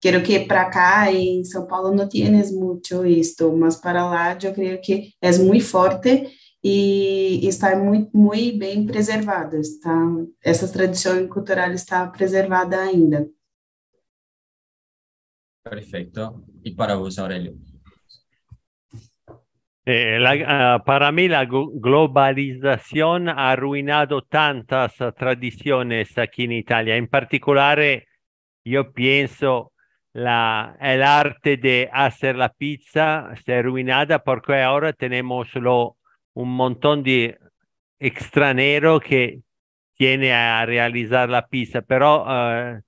Quero 0.00 0.22
que 0.22 0.40
para 0.40 0.70
cá 0.70 1.12
em 1.12 1.42
São 1.44 1.66
Paulo 1.66 1.94
não 1.94 2.08
tienes 2.08 2.52
muito 2.52 3.04
isto, 3.06 3.56
mas 3.56 3.76
para 3.76 4.04
lá 4.08 4.36
eu 4.42 4.52
creio 4.52 4.80
que 4.80 5.12
é 5.20 5.36
muito 5.38 5.64
forte 5.64 6.28
e 6.62 7.46
está 7.46 7.76
muito 7.76 8.16
muito 8.16 8.58
bem 8.58 8.84
preservada. 8.84 9.58
Está 9.58 9.94
essa 10.42 10.70
tradição 10.70 11.26
cultural 11.28 11.70
está 11.72 12.06
preservada 12.08 12.80
ainda. 12.80 13.26
Perfeito. 15.64 16.44
E 16.64 16.72
para 16.72 16.96
você, 16.96 17.20
Aurélio? 17.20 17.56
Eh, 19.88 20.18
la, 20.18 20.34
uh, 20.34 20.84
para 20.84 21.12
mí 21.12 21.28
la 21.28 21.44
globalización 21.44 23.28
ha 23.28 23.52
arruinado 23.52 24.22
tantas 24.22 24.94
tradiciones 25.16 26.18
aquí 26.18 26.44
en 26.44 26.52
Italia. 26.52 26.96
En 26.96 27.06
particular, 27.06 27.78
yo 28.64 28.92
pienso 28.92 29.72
la, 30.16 30.78
el 30.80 31.02
arte 31.02 31.58
de 31.58 31.90
hacer 31.92 32.36
la 32.36 32.48
pizza 32.48 33.28
ha 33.28 33.52
arruinada 33.52 34.24
porque 34.24 34.62
ahora 34.62 34.94
tenemos 34.94 35.54
lo, 35.56 35.98
un 36.32 36.56
montón 36.56 37.02
de 37.02 37.38
extranjeros 37.98 39.02
que 39.02 39.42
tiene 39.94 40.32
a 40.32 40.64
realizar 40.64 41.28
la 41.28 41.46
pizza, 41.46 41.82
pero 41.82 42.24
uh, 42.24 42.80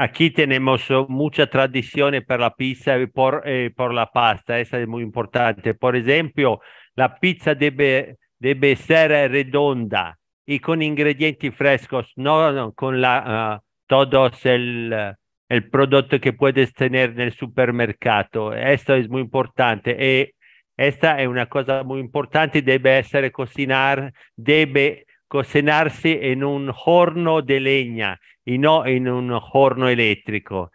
Aquí 0.00 0.30
tenemos 0.30 0.88
mucha 1.08 1.48
tradición 1.48 2.14
para 2.24 2.42
la 2.42 2.54
pizza 2.54 2.96
y 3.00 3.08
por, 3.08 3.42
eh, 3.44 3.72
por 3.76 3.92
la 3.92 4.06
pasta, 4.12 4.60
esa 4.60 4.78
es 4.78 4.86
muy 4.86 5.02
importante. 5.02 5.74
Por 5.74 5.96
ejemplo, 5.96 6.60
la 6.94 7.18
pizza 7.18 7.56
debe, 7.56 8.16
debe 8.38 8.76
ser 8.76 9.10
redonda 9.28 10.16
y 10.46 10.60
con 10.60 10.82
ingredientes 10.82 11.52
frescos, 11.52 12.12
no, 12.14 12.52
no 12.52 12.72
con 12.74 13.00
la, 13.00 13.60
uh, 13.60 13.66
todos 13.88 14.46
el, 14.46 15.16
el 15.48 15.68
producto 15.70 16.20
que 16.20 16.32
puedes 16.32 16.72
tener 16.74 17.10
en 17.10 17.20
el 17.20 17.32
supermercado. 17.32 18.52
Esto 18.52 18.94
es 18.94 19.08
muy 19.08 19.22
importante. 19.22 19.96
Y 19.98 20.34
esta 20.76 21.20
es 21.20 21.28
una 21.28 21.46
cosa 21.46 21.82
muy 21.82 22.00
importante, 22.00 22.62
debe 22.62 23.02
ser 23.02 23.30
cocinar, 23.32 24.12
debe 24.36 25.06
cocinarse 25.26 26.30
en 26.30 26.44
un 26.44 26.72
horno 26.86 27.42
de 27.42 27.60
leña 27.60 28.20
y 28.44 28.58
no 28.58 28.86
en 28.86 29.08
un 29.08 29.30
horno 29.52 29.88
eléctrico. 29.88 30.70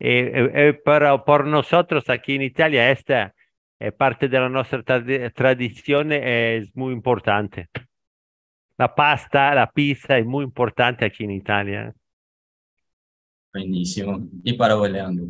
Eh, 0.00 0.50
eh 0.54 0.80
pero 0.84 1.24
por 1.24 1.46
nosotros 1.46 2.10
aquí 2.10 2.34
en 2.34 2.42
Italia 2.42 2.90
esta 2.90 3.32
eh, 3.78 3.92
parte 3.92 4.28
de 4.28 4.40
la 4.40 4.48
nuestra 4.48 4.82
tra 4.82 5.30
tradición 5.30 6.12
es 6.12 6.74
muy 6.74 6.92
importante. 6.92 7.68
La 8.76 8.92
pasta, 8.94 9.54
la 9.54 9.70
pizza 9.70 10.18
es 10.18 10.26
muy 10.26 10.44
importante 10.44 11.04
aquí 11.04 11.24
en 11.24 11.30
Italia. 11.30 11.94
Buenísimo. 13.54 14.28
¿Y 14.42 14.54
para 14.54 14.74
vos, 14.74 14.90
Leandro? 14.90 15.26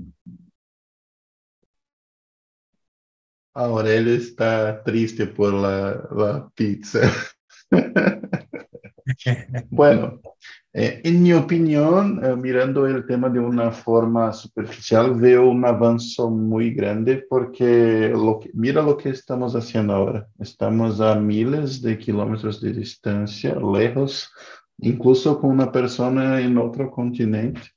Aurelio 3.52 4.14
está 4.14 4.82
triste 4.82 5.26
por 5.26 5.52
la, 5.52 6.08
la 6.10 6.50
pizza. 6.54 7.00
bueno, 9.70 10.22
eh, 10.72 11.02
en 11.04 11.22
mi 11.22 11.34
opinión, 11.34 12.24
eh, 12.24 12.34
mirando 12.34 12.86
el 12.86 13.04
tema 13.06 13.28
de 13.28 13.40
una 13.40 13.70
forma 13.70 14.32
superficial, 14.32 15.14
veo 15.14 15.50
un 15.50 15.66
avance 15.66 16.22
muy 16.22 16.72
grande 16.72 17.26
porque 17.28 18.08
lo 18.08 18.40
que, 18.40 18.50
mira 18.54 18.80
lo 18.80 18.96
que 18.96 19.10
estamos 19.10 19.54
haciendo 19.54 19.92
ahora. 19.94 20.26
Estamos 20.38 20.98
a 21.02 21.14
miles 21.14 21.82
de 21.82 21.98
kilómetros 21.98 22.58
de 22.62 22.72
distancia, 22.72 23.54
lejos, 23.54 24.32
incluso 24.78 25.38
con 25.38 25.50
una 25.50 25.70
persona 25.70 26.40
en 26.40 26.56
otro 26.56 26.90
continente. 26.90 27.73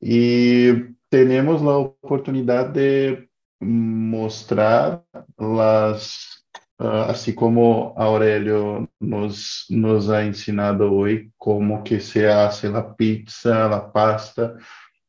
Y 0.00 0.96
tenemos 1.08 1.62
la 1.62 1.76
oportunidad 1.76 2.70
de 2.70 3.28
mostrar 3.60 5.04
las 5.38 6.40
Uh, 6.80 7.10
assim 7.10 7.34
como 7.34 7.92
Aurélio 7.94 8.88
nos, 8.98 9.66
nos 9.68 10.08
ha 10.08 10.24
ensinado 10.24 10.90
hoje 10.90 11.30
como 11.36 11.84
que 11.84 12.00
se 12.00 12.26
hace 12.26 12.68
a 12.68 12.82
pizza, 12.82 13.66
a 13.66 13.80
pasta. 13.80 14.56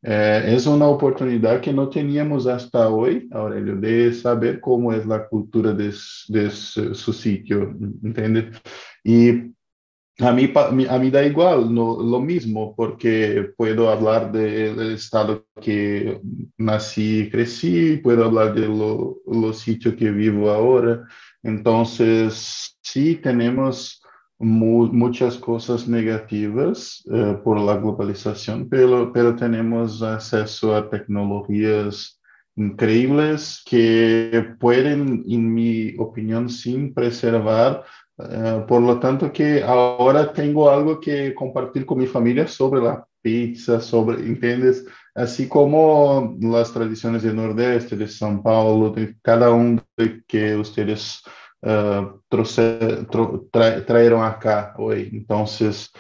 É, 0.04 0.54
é 0.54 0.70
uma 0.70 0.89
oportunidade 0.89 1.62
que 1.62 1.72
não 1.72 1.89
tínhamos 1.89 2.46
hasta 2.46 2.89
hoje, 2.89 3.26
Aurélio, 3.32 3.80
de 3.80 4.12
saber 4.14 4.60
como 4.60 4.92
é 4.92 4.98
a 4.98 5.20
cultura 5.20 5.74
desse, 5.74 6.30
desse 6.30 7.14
sítio, 7.14 7.74
entende? 8.04 8.52
E 9.06 9.52
a 10.20 10.32
mí, 10.32 10.51
a 10.55 10.99
mí 10.99 11.09
da 11.09 11.24
igual, 11.24 11.74
no, 11.74 12.01
lo 12.01 12.20
mismo, 12.20 12.76
porque 12.76 13.51
puedo 13.57 13.89
hablar 13.89 14.32
del 14.32 14.93
estado 14.93 15.45
que 15.62 16.22
nací 16.57 17.22
y 17.22 17.30
crecí, 17.30 17.97
puedo 17.97 18.26
hablar 18.26 18.53
de 18.53 18.68
lo, 18.68 19.18
lo 19.26 19.53
sitio 19.53 19.95
que 19.95 20.12
vivo 20.12 20.49
ahora, 20.51 21.07
Entonces, 21.43 22.78
sí 22.82 23.16
tenemos 23.16 24.01
mu 24.38 24.88
muchas 24.91 25.38
cosas 25.38 25.88
negativas 25.88 27.03
uh, 27.05 27.41
por 27.43 27.59
la 27.59 27.78
globalización, 27.78 28.68
pero, 28.70 29.14
pero 29.14 29.36
tenemos 29.36 30.01
acceso 30.01 30.76
a 30.76 30.89
tecnologías 30.89 32.20
increíbles 32.55 33.62
que 33.66 34.55
pueden, 34.59 35.24
en 35.28 35.53
mi 35.53 35.95
opinión, 35.97 36.49
sin 36.49 36.93
preservar. 36.93 37.84
Eh, 38.18 38.66
por 38.68 38.82
lo 38.82 38.99
tanto, 38.99 39.32
que 39.32 39.64
ahora 39.64 40.32
tengo 40.32 40.70
algo 40.70 40.99
que 40.99 41.34
compartir 41.34 41.86
con 41.86 41.97
mi 41.97 42.07
familia 42.07 42.47
sobre 42.47 42.82
la 42.82 43.05
pizza, 43.22 43.80
sobre, 43.80 44.18
¿entiendes? 44.26 44.86
Así 45.14 45.47
como 45.47 46.38
las 46.41 46.72
tradiciones 46.72 47.24
del 47.24 47.36
Nordeste, 47.36 47.95
de 47.95 48.05
São 48.05 48.41
Paulo, 48.41 48.91
de 48.91 49.16
cada 49.22 49.49
de 49.97 50.24
que 50.28 50.55
ustedes 50.55 51.22
uh, 51.62 52.20
trajeron 53.51 54.24
acá 54.24 54.74
hoy. 54.78 55.09
Entonces, 55.14 55.91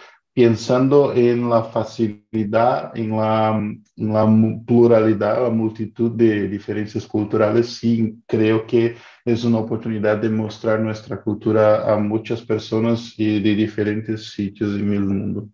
pensando 0.41 1.13
en 1.13 1.47
la 1.47 1.65
facilidad, 1.65 2.97
en 2.97 3.11
la, 3.11 3.55
en 3.95 4.13
la, 4.13 4.25
pluralidad, 4.65 5.43
la 5.43 5.51
multitud 5.51 6.09
de 6.13 6.47
diferencias 6.47 7.05
culturales, 7.05 7.67
sí 7.67 8.15
creo 8.25 8.65
que 8.65 8.95
es 9.23 9.43
una 9.43 9.59
oportunidad 9.59 10.17
de 10.17 10.29
mostrar 10.29 10.79
nuestra 10.79 11.21
cultura 11.21 11.93
a 11.93 11.95
muchas 11.99 12.41
personas 12.41 13.13
y 13.19 13.39
de 13.39 13.53
diferentes 13.53 14.31
sitios 14.31 14.79
en 14.79 14.93
el 14.93 15.05
mundo. 15.05 15.47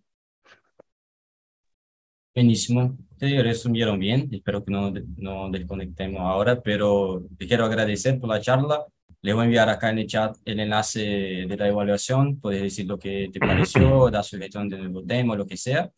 Buenísimo. 2.34 2.98
Te 3.18 3.44
resumieron 3.44 4.00
bien. 4.00 4.30
Espero 4.32 4.64
que 4.64 4.72
no, 4.72 4.94
no 5.18 5.50
desconectemos 5.50 6.22
ahora, 6.22 6.62
pero 6.62 7.26
te 7.38 7.46
quiero 7.46 7.66
agradecer 7.66 8.22
por 8.22 8.30
la 8.30 8.40
charla. 8.40 8.86
Les 9.22 9.34
voy 9.34 9.42
a 9.42 9.46
enviar 9.46 9.70
acá 9.70 9.90
en 9.90 10.00
el 10.00 10.08
chat 10.08 10.38
el 10.46 10.60
enlace 10.60 11.00
de 11.48 11.58
la 11.58 11.68
evaluación. 11.68 12.40
Puedes 12.40 12.62
decir 12.62 12.86
lo 12.86 12.98
que 12.98 13.30
te 13.32 13.40
pareció, 13.40 14.10
dar 14.10 14.24
sugestión 14.24 14.70
de 14.70 14.78
nuevo 14.78 15.04
tema, 15.04 15.36
lo 15.36 15.46
que 15.46 15.58
sea. 15.58 15.90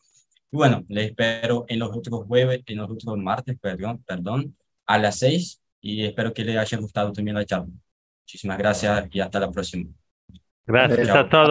Y 0.52 0.58
bueno, 0.58 0.84
les 0.88 1.08
espero 1.08 1.66
en 1.68 1.80
los 1.80 1.96
otros 1.96 2.26
jueves, 2.26 2.62
en 2.66 2.78
los 2.78 2.90
otros 2.90 3.18
martes, 3.18 3.58
perdón, 3.60 4.04
perdón, 4.06 4.56
a 4.86 4.98
las 4.98 5.20
seis. 5.20 5.62
Y 5.82 6.04
espero 6.04 6.34
que 6.34 6.44
les 6.44 6.58
haya 6.58 6.78
gustado 6.78 7.12
también 7.12 7.36
la 7.36 7.46
charla. 7.46 7.68
Muchísimas 8.24 8.58
gracias 8.58 9.08
y 9.12 9.20
hasta 9.20 9.40
la 9.40 9.52
próxima. 9.52 9.90
Gracias 10.66 11.10
a 11.10 11.28
todos. 11.28 11.50